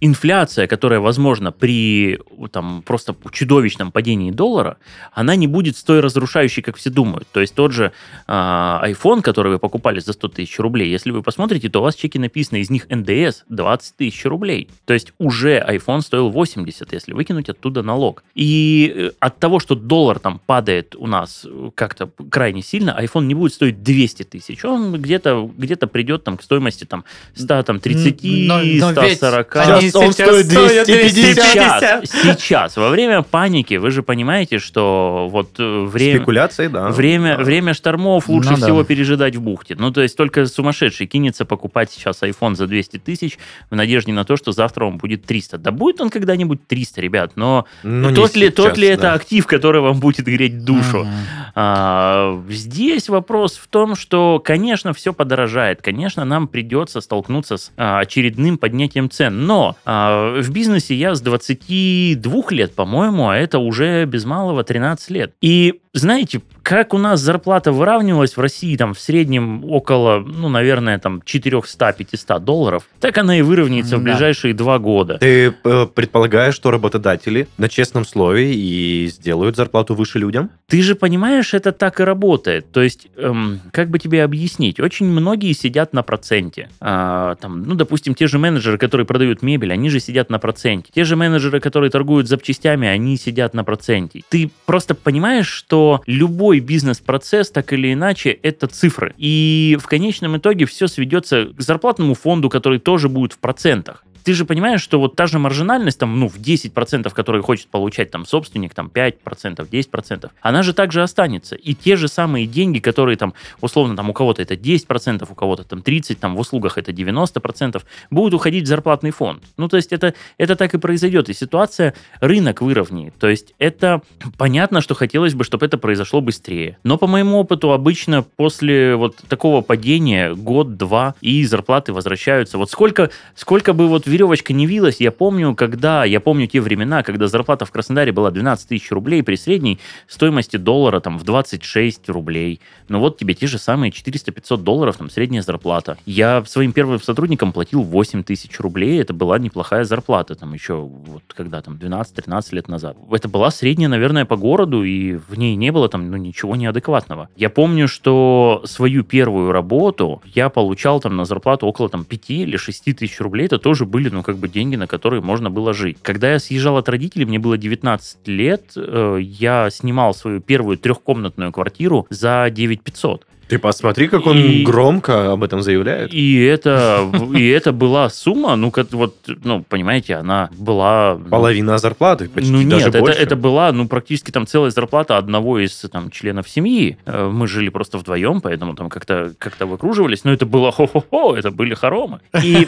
инфляция, 0.00 0.66
которая 0.66 1.00
возможна 1.00 1.52
при 1.52 2.18
там, 2.50 2.82
просто 2.82 3.14
чудовищном 3.32 3.92
падении 3.92 4.30
доллара, 4.30 4.76
она 5.12 5.36
не 5.36 5.46
будет 5.46 5.76
столь 5.76 6.00
разрушающей, 6.00 6.62
как 6.62 6.76
все 6.76 6.90
думают. 6.90 7.28
То 7.32 7.40
есть 7.40 7.54
тот 7.54 7.72
же 7.72 7.92
а, 8.26 8.82
iPhone, 8.84 9.22
который 9.22 9.52
вы 9.52 9.58
покупали 9.58 10.00
за 10.00 10.12
100 10.12 10.28
тысяч 10.28 10.58
рублей, 10.58 10.90
если 10.90 11.10
вы 11.10 11.22
посмотрите, 11.22 11.68
то 11.68 11.78
у 11.80 11.82
вас 11.82 11.94
в 11.94 12.00
чеке 12.00 12.18
написано, 12.18 12.58
из 12.58 12.70
них 12.70 12.88
НДС 12.90 13.44
20 13.48 13.96
тысяч 13.96 14.24
рублей. 14.24 14.68
То 14.84 14.94
есть 14.94 15.12
уже 15.18 15.58
iPhone 15.58 16.00
стоил 16.00 16.28
80, 16.28 16.92
если 16.92 17.12
выкинуть 17.12 17.48
оттуда 17.48 17.82
налог. 17.82 18.24
И 18.34 18.92
э, 18.94 19.10
от 19.20 19.38
того, 19.38 19.60
что 19.60 19.74
доллар 19.74 20.18
там 20.18 20.40
падает 20.44 20.96
у 20.96 21.06
нас 21.06 21.46
э, 21.48 21.70
как-то 21.74 22.10
крайне 22.30 22.62
сильно, 22.62 22.98
iPhone 23.00 23.26
не 23.26 23.34
будет 23.34 23.54
стоить 23.54 23.82
200 23.82 24.24
тысяч. 24.24 24.64
Он 24.64 24.92
где-то 25.00 25.50
где 25.56 25.76
придет 25.76 26.24
там 26.24 26.36
к 26.36 26.42
стоимости 26.42 26.84
там 26.84 27.04
100, 27.34 27.62
там 27.62 27.80
30, 27.80 28.20
Но- 28.22 28.56
но 28.58 28.62
ведь 28.62 28.82
140. 29.18 29.54
Сейчас 29.90 30.02
он 30.02 30.12
стоит 30.12 30.46
стоят 30.46 30.86
250. 30.86 32.06
Сейчас, 32.08 32.38
сейчас, 32.40 32.76
во 32.76 32.90
время 32.90 33.22
паники, 33.22 33.74
вы 33.74 33.90
же 33.90 34.02
понимаете, 34.02 34.58
что 34.58 35.28
вот 35.30 35.50
э, 35.58 35.84
время, 35.84 36.16
Спекуляции, 36.18 36.66
да. 36.68 36.88
время, 36.90 37.36
время 37.36 37.74
штормов 37.74 38.28
лучше 38.28 38.50
Ну 38.50 38.56
да. 38.56 38.62
всего 38.62 38.84
пережидать 38.84 39.36
в 39.36 39.40
бухте. 39.40 39.76
Ну, 39.78 39.90
то 39.90 40.02
есть 40.02 40.16
только 40.16 40.46
сумасшедший 40.46 41.06
кинется 41.06 41.44
покупать 41.44 41.90
сейчас 41.90 42.22
iPhone 42.22 42.54
за 42.54 42.66
200 42.66 42.98
тысяч 42.98 43.38
в 43.70 43.74
надежде 43.76 44.12
на 44.12 44.24
то, 44.24 44.36
что 44.36 44.52
завтра 44.52 44.84
он 44.86 44.98
будет 44.98 45.24
300. 45.24 45.58
Да 45.58 45.70
будет 45.70 46.00
он 46.00 46.10
когда-нибудь 46.10 46.66
300, 46.66 47.00
ребят, 47.00 47.32
но 47.36 47.66
Ну, 47.82 48.14
тот, 48.14 48.34
ли, 48.36 48.46
сейчас, 48.46 48.54
тот 48.54 48.78
ли 48.78 48.88
это 48.88 49.02
да. 49.02 49.14
актив, 49.14 49.46
который 49.46 49.80
вам 49.80 50.00
будет 50.00 50.26
греть 50.26 50.64
душу? 50.64 51.04
Мгм. 51.04 51.10
А, 51.54 52.42
здесь 52.48 53.08
вопрос 53.08 53.56
в 53.56 53.66
том, 53.68 53.94
что, 53.94 54.40
конечно, 54.44 54.92
все 54.92 55.12
подорожает. 55.12 55.82
Конечно, 55.82 56.24
нам 56.24 56.48
придется 56.48 57.00
столкнуться 57.00 57.56
с 57.56 57.72
а, 57.76 58.00
очередным 58.00 58.58
поднятием 58.58 59.10
цен. 59.10 59.46
Но 59.46 59.73
а, 59.84 60.40
в 60.40 60.50
бизнесе 60.50 60.94
я 60.94 61.14
с 61.14 61.20
22 61.20 62.42
лет, 62.50 62.74
по-моему, 62.74 63.28
а 63.28 63.36
это 63.36 63.58
уже 63.58 64.04
без 64.04 64.24
малого 64.24 64.64
13 64.64 65.10
лет. 65.10 65.34
И 65.40 65.80
знаете, 65.94 66.42
как 66.62 66.92
у 66.92 66.98
нас 66.98 67.20
зарплата 67.20 67.70
выравнивалась 67.70 68.36
в 68.36 68.40
России 68.40 68.76
там 68.76 68.94
в 68.94 68.98
среднем 69.00 69.64
около, 69.70 70.18
ну, 70.18 70.48
наверное, 70.48 70.98
там 70.98 71.22
400-500 71.24 72.40
долларов, 72.40 72.84
так 73.00 73.16
она 73.18 73.38
и 73.38 73.42
выровняется 73.42 73.96
в 73.98 74.02
Да. 74.02 74.10
ближайшие 74.10 74.54
два 74.54 74.78
года. 74.78 75.18
Ты 75.18 75.54
э, 75.64 75.86
предполагаешь, 75.94 76.54
что 76.54 76.70
работодатели 76.70 77.46
на 77.58 77.68
честном 77.68 78.04
слове 78.04 78.54
и 78.54 79.06
сделают 79.06 79.56
зарплату 79.56 79.94
выше 79.94 80.18
людям? 80.18 80.50
Ты 80.66 80.82
же 80.82 80.94
понимаешь, 80.96 81.54
это 81.54 81.70
так 81.70 82.00
и 82.00 82.02
работает. 82.02 82.72
То 82.72 82.82
есть, 82.82 83.06
эм, 83.16 83.60
как 83.72 83.90
бы 83.90 83.98
тебе 84.00 84.24
объяснить? 84.24 84.80
Очень 84.80 85.06
многие 85.06 85.52
сидят 85.52 85.92
на 85.92 86.02
проценте. 86.02 86.70
А, 86.80 87.36
там, 87.36 87.62
ну, 87.62 87.74
допустим, 87.74 88.14
те 88.14 88.26
же 88.26 88.38
менеджеры, 88.38 88.78
которые 88.78 89.06
продают 89.06 89.42
мебель, 89.42 89.72
они 89.72 89.90
же 89.90 90.00
сидят 90.00 90.28
на 90.30 90.38
проценте. 90.40 90.90
Те 90.92 91.04
же 91.04 91.14
менеджеры, 91.14 91.60
которые 91.60 91.90
торгуют 91.90 92.26
запчастями, 92.26 92.88
они 92.88 93.16
сидят 93.16 93.54
на 93.54 93.62
проценте. 93.62 94.22
Ты 94.28 94.50
просто 94.66 94.94
понимаешь, 94.96 95.46
что 95.46 95.83
любой 96.06 96.60
бизнес-процесс, 96.60 97.50
так 97.50 97.72
или 97.72 97.92
иначе, 97.92 98.30
это 98.30 98.66
цифры. 98.66 99.14
И 99.16 99.76
в 99.80 99.86
конечном 99.86 100.36
итоге 100.36 100.66
все 100.66 100.88
сведется 100.88 101.46
к 101.46 101.60
зарплатному 101.60 102.14
фонду, 102.14 102.48
который 102.48 102.78
тоже 102.78 103.08
будет 103.08 103.32
в 103.32 103.38
процентах. 103.38 104.04
Ты 104.24 104.32
же 104.32 104.44
понимаешь, 104.46 104.80
что 104.80 104.98
вот 104.98 105.16
та 105.16 105.26
же 105.26 105.38
маржинальность, 105.38 105.98
там, 105.98 106.18
ну, 106.18 106.28
в 106.28 106.36
10%, 106.38 107.12
которые 107.12 107.42
хочет 107.42 107.68
получать 107.68 108.10
там 108.10 108.26
собственник, 108.26 108.74
там, 108.74 108.90
5%, 108.92 109.68
10%, 109.68 110.30
она 110.40 110.62
же 110.62 110.72
также 110.72 111.02
останется. 111.02 111.54
И 111.56 111.74
те 111.74 111.96
же 111.96 112.08
самые 112.08 112.46
деньги, 112.46 112.78
которые 112.78 113.16
там, 113.16 113.34
условно, 113.60 113.96
там, 113.96 114.08
у 114.10 114.12
кого-то 114.14 114.40
это 114.40 114.54
10%, 114.54 115.26
у 115.30 115.34
кого-то 115.34 115.64
там 115.64 115.80
30%, 115.80 116.14
там, 116.14 116.36
в 116.36 116.40
услугах 116.40 116.78
это 116.78 116.90
90%, 116.90 117.82
будут 118.10 118.34
уходить 118.34 118.64
в 118.64 118.66
зарплатный 118.66 119.10
фонд. 119.10 119.42
Ну, 119.58 119.68
то 119.68 119.76
есть 119.76 119.92
это, 119.92 120.14
это 120.38 120.56
так 120.56 120.74
и 120.74 120.78
произойдет. 120.78 121.28
И 121.28 121.34
ситуация, 121.34 121.94
рынок 122.20 122.62
выровняет. 122.62 123.14
То 123.18 123.28
есть 123.28 123.54
это 123.58 124.00
понятно, 124.38 124.80
что 124.80 124.94
хотелось 124.94 125.34
бы, 125.34 125.44
чтобы 125.44 125.66
это 125.66 125.76
произошло 125.76 126.22
быстрее. 126.22 126.78
Но 126.82 126.96
по 126.96 127.06
моему 127.06 127.38
опыту, 127.38 127.72
обычно 127.72 128.22
после 128.22 128.96
вот 128.96 129.16
такого 129.28 129.60
падения 129.60 130.34
год-два 130.34 131.14
и 131.20 131.44
зарплаты 131.44 131.92
возвращаются. 131.92 132.56
Вот 132.56 132.70
сколько, 132.70 133.10
сколько 133.34 133.74
бы 133.74 133.88
вот 133.88 134.06
веревочка 134.14 134.52
не 134.52 134.66
вилась, 134.66 135.00
я 135.00 135.10
помню, 135.10 135.56
когда, 135.56 136.04
я 136.04 136.20
помню 136.20 136.46
те 136.46 136.60
времена, 136.60 137.02
когда 137.02 137.26
зарплата 137.26 137.64
в 137.64 137.72
Краснодаре 137.72 138.12
была 138.12 138.30
12 138.30 138.68
тысяч 138.68 138.92
рублей 138.92 139.24
при 139.24 139.34
средней 139.34 139.80
стоимости 140.06 140.56
доллара 140.56 141.00
там 141.00 141.18
в 141.18 141.24
26 141.24 142.08
рублей. 142.10 142.60
Ну 142.88 143.00
вот 143.00 143.18
тебе 143.18 143.34
те 143.34 143.48
же 143.48 143.58
самые 143.58 143.90
400-500 143.90 144.58
долларов, 144.58 144.96
там 144.98 145.10
средняя 145.10 145.42
зарплата. 145.42 145.98
Я 146.06 146.44
своим 146.44 146.72
первым 146.72 147.02
сотрудникам 147.02 147.52
платил 147.52 147.82
8 147.82 148.22
тысяч 148.22 148.60
рублей, 148.60 149.00
это 149.00 149.12
была 149.12 149.38
неплохая 149.40 149.82
зарплата, 149.82 150.36
там 150.36 150.54
еще 150.54 150.74
вот 150.74 151.24
когда 151.28 151.60
там 151.60 151.74
12-13 151.74 152.54
лет 152.54 152.68
назад. 152.68 152.96
Это 153.10 153.28
была 153.28 153.50
средняя, 153.50 153.88
наверное, 153.88 154.24
по 154.24 154.36
городу, 154.36 154.84
и 154.84 155.14
в 155.14 155.36
ней 155.36 155.56
не 155.56 155.72
было 155.72 155.88
там 155.88 156.08
ну, 156.08 156.16
ничего 156.16 156.54
неадекватного. 156.54 157.28
Я 157.34 157.50
помню, 157.50 157.88
что 157.88 158.62
свою 158.64 159.02
первую 159.02 159.50
работу 159.50 160.22
я 160.24 160.50
получал 160.50 161.00
там 161.00 161.16
на 161.16 161.24
зарплату 161.24 161.66
около 161.66 161.88
там 161.88 162.04
5 162.04 162.30
или 162.30 162.56
6 162.56 162.96
тысяч 162.96 163.20
рублей, 163.20 163.46
это 163.46 163.58
тоже 163.58 163.84
были, 163.86 164.03
ну, 164.10 164.22
как 164.22 164.36
бы 164.36 164.48
деньги, 164.48 164.76
на 164.76 164.86
которые 164.86 165.22
можно 165.22 165.50
было 165.50 165.74
жить. 165.74 165.98
Когда 166.02 166.32
я 166.32 166.38
съезжал 166.38 166.76
от 166.76 166.88
родителей, 166.88 167.24
мне 167.24 167.38
было 167.38 167.56
19 167.56 168.28
лет, 168.28 168.72
э, 168.76 169.18
я 169.20 169.70
снимал 169.70 170.14
свою 170.14 170.40
первую 170.40 170.78
трехкомнатную 170.78 171.52
квартиру 171.52 172.06
за 172.10 172.48
9 172.50 172.82
500. 172.82 173.26
Ты 173.54 173.60
посмотри, 173.60 174.08
как 174.08 174.26
он 174.26 174.36
И- 174.36 174.64
громко 174.64 175.30
об 175.30 175.44
этом 175.44 175.62
заявляет. 175.62 176.12
И 176.12 176.42
это, 176.42 177.08
и 177.36 177.46
это 177.46 177.70
была 177.72 178.10
сумма, 178.10 178.56
ну, 178.56 178.72
как 178.72 178.92
вот, 178.92 179.14
ну, 179.44 179.62
понимаете, 179.62 180.16
она 180.16 180.50
была... 180.58 181.16
ну, 181.16 181.30
Половина 181.30 181.78
зарплаты, 181.78 182.28
почти 182.28 182.50
ну 182.50 182.68
даже 182.68 182.86
нет, 182.86 182.96
это, 182.96 183.12
это 183.12 183.36
была 183.36 183.70
ну 183.70 183.86
практически 183.86 184.32
там 184.32 184.48
целая 184.48 184.72
зарплата 184.72 185.18
одного 185.18 185.60
из 185.60 185.72
там 185.92 186.10
членов 186.10 186.48
семьи. 186.48 186.98
Э, 187.06 187.30
Мы 187.32 187.46
жили 187.46 187.68
просто 187.68 187.98
вдвоем, 187.98 188.40
поэтому 188.40 188.74
там 188.74 188.88
как-то 188.88 189.32
как-то 189.38 189.66
выкруживались. 189.66 190.24
Но 190.24 190.32
это 190.32 190.46
было 190.46 190.72
хо-хо-хо, 190.72 191.36
это 191.36 191.52
были 191.52 191.74
хоромы. 191.74 192.18
И, 192.42 192.66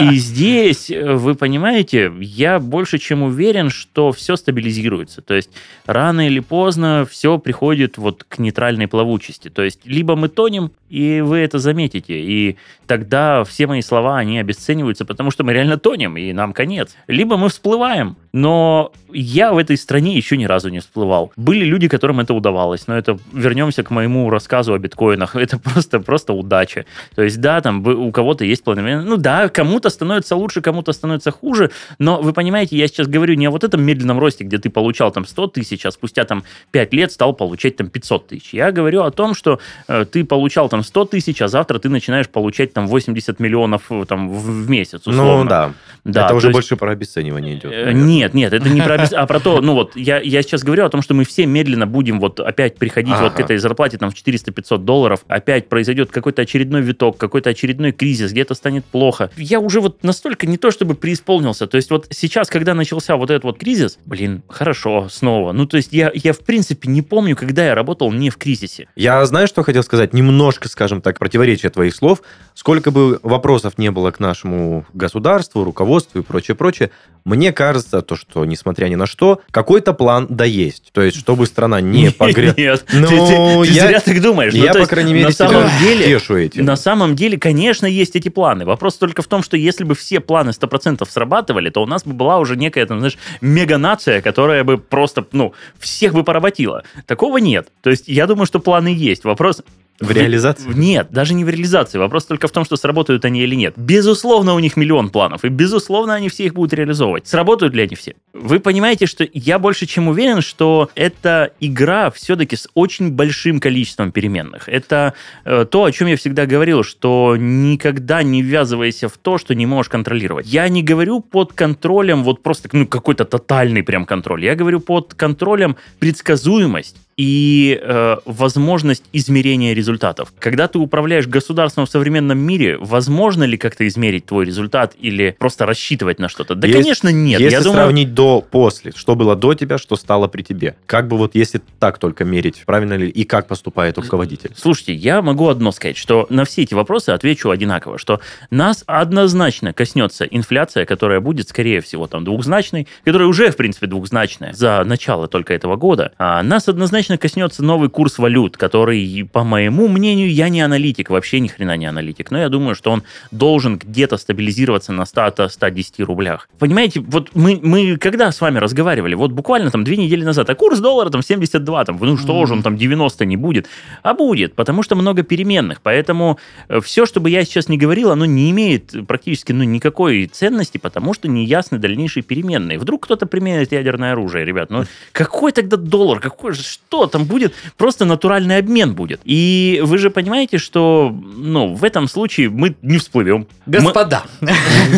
и 0.00 0.14
здесь, 0.14 0.90
э, 0.90 1.12
вы 1.12 1.34
понимаете, 1.34 2.10
я 2.20 2.58
больше 2.58 2.96
чем 2.96 3.22
уверен, 3.22 3.68
что 3.68 4.12
все 4.12 4.36
стабилизируется. 4.36 5.20
То 5.20 5.34
есть 5.34 5.50
рано 5.84 6.26
или 6.26 6.40
поздно 6.40 7.06
все 7.10 7.36
приходит 7.36 7.98
вот 7.98 8.24
к 8.26 8.38
нейтральной 8.38 8.88
плавучести. 8.88 9.50
То 9.50 9.62
есть 9.62 9.80
либо 9.84 10.16
мы 10.22 10.28
тонем, 10.28 10.70
и 10.88 11.20
вы 11.20 11.38
это 11.38 11.58
заметите, 11.58 12.18
и 12.18 12.56
тогда 12.86 13.44
все 13.44 13.66
мои 13.66 13.82
слова, 13.82 14.18
они 14.18 14.38
обесцениваются, 14.38 15.04
потому 15.04 15.30
что 15.30 15.44
мы 15.44 15.52
реально 15.52 15.76
тонем, 15.76 16.16
и 16.16 16.32
нам 16.32 16.52
конец. 16.52 16.94
Либо 17.08 17.36
мы 17.36 17.48
всплываем, 17.48 18.16
но 18.32 18.92
я 19.14 19.52
в 19.52 19.58
этой 19.58 19.76
стране 19.76 20.16
еще 20.16 20.36
ни 20.36 20.44
разу 20.44 20.68
не 20.68 20.80
всплывал. 20.80 21.32
Были 21.36 21.64
люди, 21.64 21.88
которым 21.88 22.20
это 22.20 22.34
удавалось, 22.34 22.86
но 22.86 22.96
это 22.96 23.18
вернемся 23.32 23.82
к 23.82 23.90
моему 23.90 24.30
рассказу 24.30 24.74
о 24.74 24.78
биткоинах. 24.78 25.36
Это 25.42 25.58
просто, 25.58 26.00
просто 26.00 26.32
удача. 26.32 26.84
То 27.14 27.22
есть, 27.22 27.40
да, 27.40 27.60
там 27.60 27.86
у 27.86 28.12
кого-то 28.12 28.44
есть 28.44 28.62
план. 28.64 29.04
Ну 29.04 29.16
да, 29.16 29.48
кому-то 29.48 29.90
становится 29.90 30.36
лучше, 30.36 30.60
кому-то 30.60 30.92
становится 30.92 31.30
хуже, 31.30 31.70
но 31.98 32.20
вы 32.20 32.32
понимаете, 32.32 32.76
я 32.76 32.86
сейчас 32.88 33.06
говорю 33.06 33.34
не 33.34 33.46
о 33.46 33.50
вот 33.50 33.64
этом 33.64 33.82
медленном 33.82 34.18
росте, 34.18 34.44
где 34.44 34.58
ты 34.58 34.70
получал 34.70 35.10
там 35.10 35.26
100 35.26 35.46
тысяч, 35.48 35.84
а 35.86 35.90
спустя 35.90 36.24
там 36.24 36.44
5 36.70 36.94
лет 36.94 37.12
стал 37.12 37.32
получать 37.34 37.76
там 37.76 37.88
500 37.88 38.28
тысяч. 38.28 38.54
Я 38.54 38.72
говорю 38.72 39.02
о 39.02 39.10
том, 39.10 39.34
что 39.34 39.58
э, 39.88 40.04
ты 40.04 40.24
получал 40.24 40.68
там 40.68 40.82
100 40.82 41.04
тысяч, 41.06 41.42
а 41.42 41.48
завтра 41.48 41.78
ты 41.78 41.88
начинаешь 41.88 42.28
получать 42.28 42.72
там 42.72 42.86
80 42.86 43.40
миллионов 43.40 43.90
э, 43.90 44.04
там 44.06 44.28
в, 44.28 44.64
в 44.64 44.70
месяц, 44.70 45.06
условно. 45.06 45.44
Ну 45.44 45.48
да. 45.48 45.72
Да, 46.04 46.22
это 46.22 46.30
то 46.30 46.34
уже 46.36 46.48
есть- 46.48 46.54
больше 46.54 46.76
про 46.76 46.90
обесценивание 46.92 47.54
идет. 47.54 47.66
Э, 47.72 47.84
наверное. 47.84 48.02
Нет, 48.04 48.34
нет, 48.34 48.52
это 48.52 48.68
не 48.68 48.80
про 48.82 48.96
обес- 48.96 49.14
а 49.14 49.24
про 49.26 49.38
то, 49.38 49.60
ну 49.60 49.74
вот, 49.74 49.94
я, 49.94 50.18
я 50.20 50.42
сейчас 50.42 50.64
говорю 50.64 50.84
о 50.84 50.88
том, 50.88 51.00
что 51.00 51.14
мы 51.14 51.24
все 51.24 51.46
медленно 51.46 51.86
будем 51.86 52.18
вот 52.18 52.40
опять 52.40 52.76
приходить 52.76 53.14
вот 53.20 53.32
к 53.32 53.36
Ага. 53.36 53.44
этой 53.44 53.58
зарплате 53.58 53.98
там 53.98 54.10
в 54.10 54.14
400-500 54.14 54.78
долларов, 54.78 55.20
опять 55.28 55.68
произойдет 55.68 56.10
какой-то 56.10 56.42
очередной 56.42 56.80
виток, 56.82 57.18
какой-то 57.18 57.50
очередной 57.50 57.92
кризис, 57.92 58.32
где-то 58.32 58.54
станет 58.54 58.84
плохо. 58.84 59.30
Я 59.36 59.60
уже 59.60 59.80
вот 59.80 60.02
настолько 60.02 60.48
не 60.48 60.56
то 60.56 60.72
чтобы 60.72 60.96
преисполнился, 60.96 61.68
то 61.68 61.76
есть 61.76 61.88
вот 61.90 62.08
сейчас, 62.10 62.48
когда 62.48 62.74
начался 62.74 63.14
вот 63.16 63.30
этот 63.30 63.44
вот 63.44 63.58
кризис, 63.58 63.98
блин, 64.04 64.42
хорошо, 64.48 65.08
снова. 65.08 65.52
Ну 65.52 65.66
то 65.66 65.76
есть 65.76 65.92
я, 65.92 66.10
я 66.14 66.32
в 66.32 66.40
принципе 66.40 66.88
не 66.88 67.02
помню, 67.02 67.36
когда 67.36 67.64
я 67.64 67.74
работал 67.76 68.10
не 68.10 68.28
в 68.30 68.38
кризисе. 68.38 68.88
Я 68.96 69.24
знаю, 69.26 69.46
что 69.46 69.62
хотел 69.62 69.84
сказать. 69.84 70.12
Немножко, 70.14 70.68
скажем 70.68 71.00
так, 71.00 71.20
противоречие 71.20 71.70
твоих 71.70 71.94
слов. 71.94 72.22
Сколько 72.54 72.90
бы 72.90 73.20
вопросов 73.22 73.78
не 73.78 73.92
было 73.92 74.10
к 74.10 74.18
нашему 74.18 74.84
государству, 74.94 75.62
руководству 75.62 75.91
и 76.14 76.22
прочее, 76.22 76.54
прочее, 76.54 76.90
мне 77.24 77.52
кажется, 77.52 78.02
то, 78.02 78.16
что, 78.16 78.44
несмотря 78.44 78.86
ни 78.88 78.94
на 78.96 79.06
что, 79.06 79.40
какой-то 79.50 79.92
план 79.92 80.26
да 80.28 80.44
есть. 80.44 80.90
То 80.92 81.02
есть, 81.02 81.18
чтобы 81.18 81.46
страна 81.46 81.80
не 81.80 82.10
погрязла... 82.10 82.54
Нет, 82.60 82.84
Ну, 82.92 83.06
ты, 83.08 83.16
ты- 83.16 83.66
ты 83.66 83.72
я- 83.72 83.86
зря 83.86 84.00
так 84.00 84.20
думаешь. 84.20 84.52
Ну, 84.54 84.64
Я, 84.64 84.72
по 84.74 84.86
крайней 84.86 85.12
мере, 85.12 85.26
на 85.26 85.32
самом 85.32 85.68
деле, 85.80 86.04
тешу 86.04 86.36
этим. 86.36 86.64
На 86.64 86.76
самом 86.76 87.14
деле, 87.14 87.38
конечно, 87.38 87.86
есть 87.86 88.16
эти 88.16 88.28
планы. 88.28 88.64
Вопрос 88.64 88.96
только 88.96 89.22
в 89.22 89.26
том, 89.28 89.42
что 89.42 89.56
если 89.56 89.84
бы 89.84 89.94
все 89.94 90.18
планы 90.20 90.50
100% 90.50 91.08
срабатывали, 91.08 91.70
то 91.70 91.82
у 91.82 91.86
нас 91.86 92.02
бы 92.04 92.12
была 92.12 92.38
уже 92.38 92.56
некая, 92.56 92.86
там, 92.86 92.98
знаешь, 92.98 93.18
меганация, 93.40 94.20
которая 94.20 94.64
бы 94.64 94.78
просто, 94.78 95.24
ну, 95.32 95.52
всех 95.78 96.14
бы 96.14 96.24
поработила. 96.24 96.82
Такого 97.06 97.38
нет. 97.38 97.68
То 97.82 97.90
есть 97.90 98.08
я 98.08 98.26
думаю, 98.26 98.46
что 98.46 98.58
планы 98.58 98.88
есть. 98.88 99.24
Вопрос... 99.24 99.62
В 100.02 100.10
реализации? 100.10 100.70
Нет, 100.74 101.08
даже 101.10 101.34
не 101.34 101.44
в 101.44 101.48
реализации. 101.48 101.98
Вопрос 101.98 102.24
только 102.24 102.48
в 102.48 102.50
том, 102.50 102.64
что 102.64 102.76
сработают 102.76 103.24
они 103.24 103.42
или 103.42 103.54
нет. 103.54 103.74
Безусловно, 103.76 104.54
у 104.54 104.58
них 104.58 104.76
миллион 104.76 105.10
планов, 105.10 105.44
и 105.44 105.48
безусловно, 105.48 106.14
они 106.14 106.28
все 106.28 106.44
их 106.44 106.54
будут 106.54 106.72
реализовывать. 106.72 107.26
Сработают 107.28 107.74
ли 107.74 107.82
они 107.82 107.94
все? 107.94 108.14
Вы 108.32 108.58
понимаете, 108.60 109.06
что 109.06 109.26
я 109.32 109.58
больше 109.58 109.86
чем 109.86 110.08
уверен, 110.08 110.40
что 110.40 110.90
это 110.94 111.52
игра 111.60 112.10
все-таки 112.10 112.56
с 112.56 112.68
очень 112.74 113.12
большим 113.12 113.60
количеством 113.60 114.10
переменных. 114.10 114.68
Это 114.68 115.14
э, 115.44 115.64
то, 115.70 115.84
о 115.84 115.92
чем 115.92 116.08
я 116.08 116.16
всегда 116.16 116.46
говорил, 116.46 116.82
что 116.82 117.36
никогда 117.38 118.22
не 118.22 118.42
ввязывайся 118.42 119.08
в 119.08 119.16
то, 119.18 119.38
что 119.38 119.54
не 119.54 119.66
можешь 119.66 119.90
контролировать. 119.90 120.46
Я 120.46 120.68
не 120.68 120.82
говорю 120.82 121.20
под 121.20 121.52
контролем 121.52 122.24
вот 122.24 122.42
просто 122.42 122.68
ну, 122.72 122.86
какой-то 122.86 123.24
тотальный 123.24 123.82
прям 123.82 124.04
контроль. 124.04 124.44
Я 124.44 124.54
говорю 124.54 124.80
под 124.80 125.14
контролем 125.14 125.76
предсказуемость 125.98 126.96
и 127.16 127.78
э, 127.82 128.16
возможность 128.24 129.04
измерения 129.12 129.74
результатов. 129.74 130.32
Когда 130.38 130.68
ты 130.68 130.78
управляешь 130.78 131.26
государством 131.26 131.86
в 131.86 131.90
современном 131.90 132.38
мире, 132.38 132.78
возможно 132.78 133.44
ли 133.44 133.56
как-то 133.56 133.86
измерить 133.86 134.26
твой 134.26 134.44
результат 134.46 134.94
или 134.98 135.36
просто 135.38 135.66
рассчитывать 135.66 136.18
на 136.18 136.28
что-то? 136.28 136.54
Да, 136.54 136.66
Есть- 136.66 136.80
конечно, 136.80 137.08
нет. 137.10 137.40
Если 137.40 137.56
Я 137.56 137.62
думаю, 137.62 137.82
сравнить 137.82 138.14
до-после, 138.14 138.92
что 138.96 139.14
было 139.14 139.36
до 139.36 139.54
тебя, 139.54 139.78
что 139.78 139.96
стало 139.96 140.28
при 140.28 140.42
тебе. 140.42 140.76
Как 140.86 141.08
бы 141.08 141.18
вот 141.18 141.34
если 141.34 141.60
так 141.78 141.98
только 141.98 142.24
мерить, 142.24 142.62
правильно 142.64 142.94
ли, 142.94 143.08
и 143.08 143.24
как 143.24 143.46
поступает 143.46 143.98
руководитель. 143.98 144.52
Слушайте, 144.56 144.94
я 144.94 145.20
могу 145.22 145.48
одно 145.48 145.72
сказать, 145.72 145.96
что 145.96 146.26
на 146.30 146.44
все 146.44 146.62
эти 146.62 146.74
вопросы 146.74 147.10
отвечу 147.10 147.50
одинаково, 147.50 147.98
что 147.98 148.20
нас 148.50 148.84
однозначно 148.86 149.72
коснется 149.72 150.24
инфляция, 150.24 150.86
которая 150.86 151.20
будет, 151.20 151.48
скорее 151.48 151.80
всего, 151.80 152.06
там 152.06 152.24
двухзначной, 152.24 152.88
которая 153.04 153.28
уже, 153.28 153.50
в 153.50 153.56
принципе, 153.56 153.86
двухзначная 153.86 154.52
за 154.52 154.82
начало 154.84 155.28
только 155.28 155.52
этого 155.52 155.76
года. 155.76 156.12
А 156.18 156.42
нас 156.42 156.68
однозначно 156.68 157.01
однозначно 157.02 157.18
коснется 157.18 157.64
новый 157.64 157.88
курс 157.88 158.18
валют, 158.18 158.56
который, 158.56 159.28
по 159.32 159.42
моему 159.42 159.88
мнению, 159.88 160.32
я 160.32 160.48
не 160.48 160.60
аналитик, 160.60 161.10
вообще 161.10 161.40
ни 161.40 161.48
хрена 161.48 161.76
не 161.76 161.86
аналитик, 161.86 162.30
но 162.30 162.38
я 162.38 162.48
думаю, 162.48 162.74
что 162.74 162.92
он 162.92 163.02
должен 163.32 163.78
где-то 163.78 164.16
стабилизироваться 164.18 164.92
на 164.92 165.02
100-110 165.02 166.04
рублях. 166.04 166.48
Понимаете, 166.58 167.00
вот 167.00 167.30
мы, 167.34 167.58
мы 167.60 167.96
когда 167.96 168.30
с 168.30 168.40
вами 168.40 168.58
разговаривали, 168.58 169.14
вот 169.14 169.32
буквально 169.32 169.70
там 169.70 169.82
две 169.82 169.96
недели 169.96 170.24
назад, 170.24 170.48
а 170.50 170.54
курс 170.54 170.78
доллара 170.78 171.10
там 171.10 171.22
72, 171.22 171.84
там, 171.84 171.98
ну 172.00 172.16
что 172.16 172.46
же, 172.46 172.52
он 172.52 172.62
там 172.62 172.76
90 172.76 173.24
не 173.24 173.36
будет, 173.36 173.66
а 174.02 174.14
будет, 174.14 174.54
потому 174.54 174.84
что 174.84 174.94
много 174.94 175.22
переменных, 175.24 175.80
поэтому 175.82 176.38
э, 176.68 176.80
все, 176.80 177.04
что 177.04 177.20
бы 177.20 177.30
я 177.30 177.44
сейчас 177.44 177.68
не 177.68 177.78
говорил, 177.78 178.10
оно 178.10 178.26
не 178.26 178.50
имеет 178.50 178.94
практически 179.08 179.52
ну, 179.52 179.64
никакой 179.64 180.26
ценности, 180.26 180.78
потому 180.78 181.14
что 181.14 181.28
не 181.28 181.44
ясны 181.44 181.78
дальнейшие 181.78 182.22
переменные. 182.22 182.78
Вдруг 182.78 183.04
кто-то 183.04 183.26
применит 183.26 183.72
ядерное 183.72 184.12
оружие, 184.12 184.44
ребят, 184.44 184.70
ну 184.70 184.84
какой 185.12 185.52
тогда 185.52 185.76
доллар, 185.76 186.20
какой 186.20 186.52
же, 186.52 186.62
что 186.92 187.06
там 187.06 187.24
будет? 187.24 187.54
Просто 187.78 188.04
натуральный 188.04 188.58
обмен 188.58 188.94
будет. 188.94 189.22
И 189.24 189.80
вы 189.82 189.96
же 189.96 190.10
понимаете, 190.10 190.58
что 190.58 191.10
ну, 191.10 191.74
в 191.74 191.84
этом 191.84 192.06
случае 192.06 192.50
мы 192.50 192.76
не 192.82 192.98
всплывем. 192.98 193.48
Господа, 193.64 194.24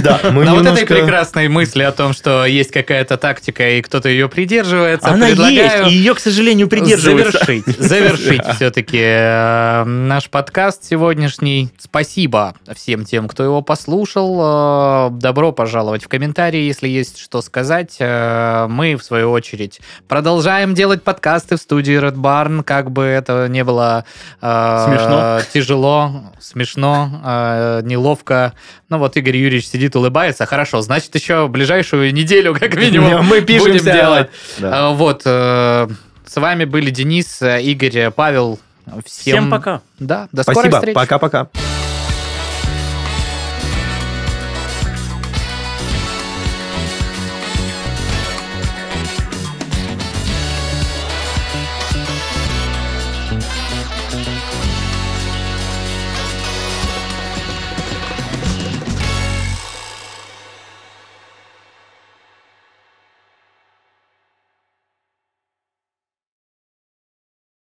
Да, 0.02 0.20
мы 0.32 0.44
на 0.44 0.54
вот 0.54 0.66
этой 0.66 0.86
прекрасной 0.86 1.46
мысли 1.46 1.84
о 1.84 1.92
том, 1.92 2.12
что 2.12 2.46
есть 2.46 2.72
какая-то 2.72 3.16
тактика, 3.16 3.70
и 3.70 3.80
кто-то 3.80 4.08
ее 4.08 4.28
придерживается, 4.28 5.08
Она 5.08 5.28
есть, 5.28 5.88
и 5.88 5.94
ее, 5.94 6.14
к 6.14 6.18
сожалению, 6.18 6.66
придерживаются. 6.66 7.44
завершить, 7.44 7.78
завершить 7.78 8.42
все-таки 8.56 8.98
э, 9.00 9.84
наш 9.84 10.28
подкаст 10.30 10.82
сегодняшний. 10.82 11.68
Спасибо 11.78 12.56
всем 12.74 13.04
тем, 13.04 13.28
кто 13.28 13.44
его 13.44 13.62
послушал. 13.62 15.10
Э, 15.10 15.10
Добро 15.12 15.52
пожаловать 15.52 16.02
в 16.02 16.08
комментарии, 16.08 16.62
если 16.62 16.88
есть 16.88 17.18
что 17.18 17.40
сказать. 17.40 17.96
Э, 18.00 18.66
Мы, 18.68 18.96
в 18.96 19.04
свою 19.04 19.30
очередь, 19.30 19.80
продолжаем 20.08 20.74
делать 20.74 21.04
подкасты 21.04 21.56
в 21.56 21.60
студии 21.60 21.83
Red 21.92 22.14
Barn, 22.16 22.62
как 22.62 22.90
бы 22.90 23.04
это 23.04 23.46
не 23.48 23.64
было 23.64 24.04
э, 24.40 24.84
Смешно. 24.86 25.40
тяжело, 25.52 26.22
смешно, 26.40 27.20
э, 27.24 27.80
неловко. 27.84 28.52
Ну 28.88 28.98
вот 28.98 29.16
Игорь 29.16 29.36
Юрьевич 29.36 29.68
сидит, 29.68 29.94
улыбается. 29.96 30.46
Хорошо, 30.46 30.80
значит, 30.80 31.14
еще 31.14 31.48
ближайшую 31.48 32.12
неделю, 32.14 32.54
как 32.54 32.74
минимум, 32.78 33.24
Мы 33.26 33.40
будем 33.40 33.46
пишемся. 33.46 33.92
делать. 33.92 34.30
Да. 34.58 34.88
А, 34.88 34.90
Вот, 34.94 35.22
э, 35.24 35.88
с 36.26 36.36
вами 36.36 36.64
были 36.64 36.90
Денис, 36.90 37.40
э, 37.42 37.62
Игорь, 37.62 38.10
Павел. 38.10 38.58
Всем 39.06 39.50
пока. 39.50 39.80
Да, 39.98 40.28
до 40.32 40.42
скорой 40.42 40.56
Спасибо, 40.70 40.76
встречи. 40.78 40.94
пока-пока. 40.94 41.48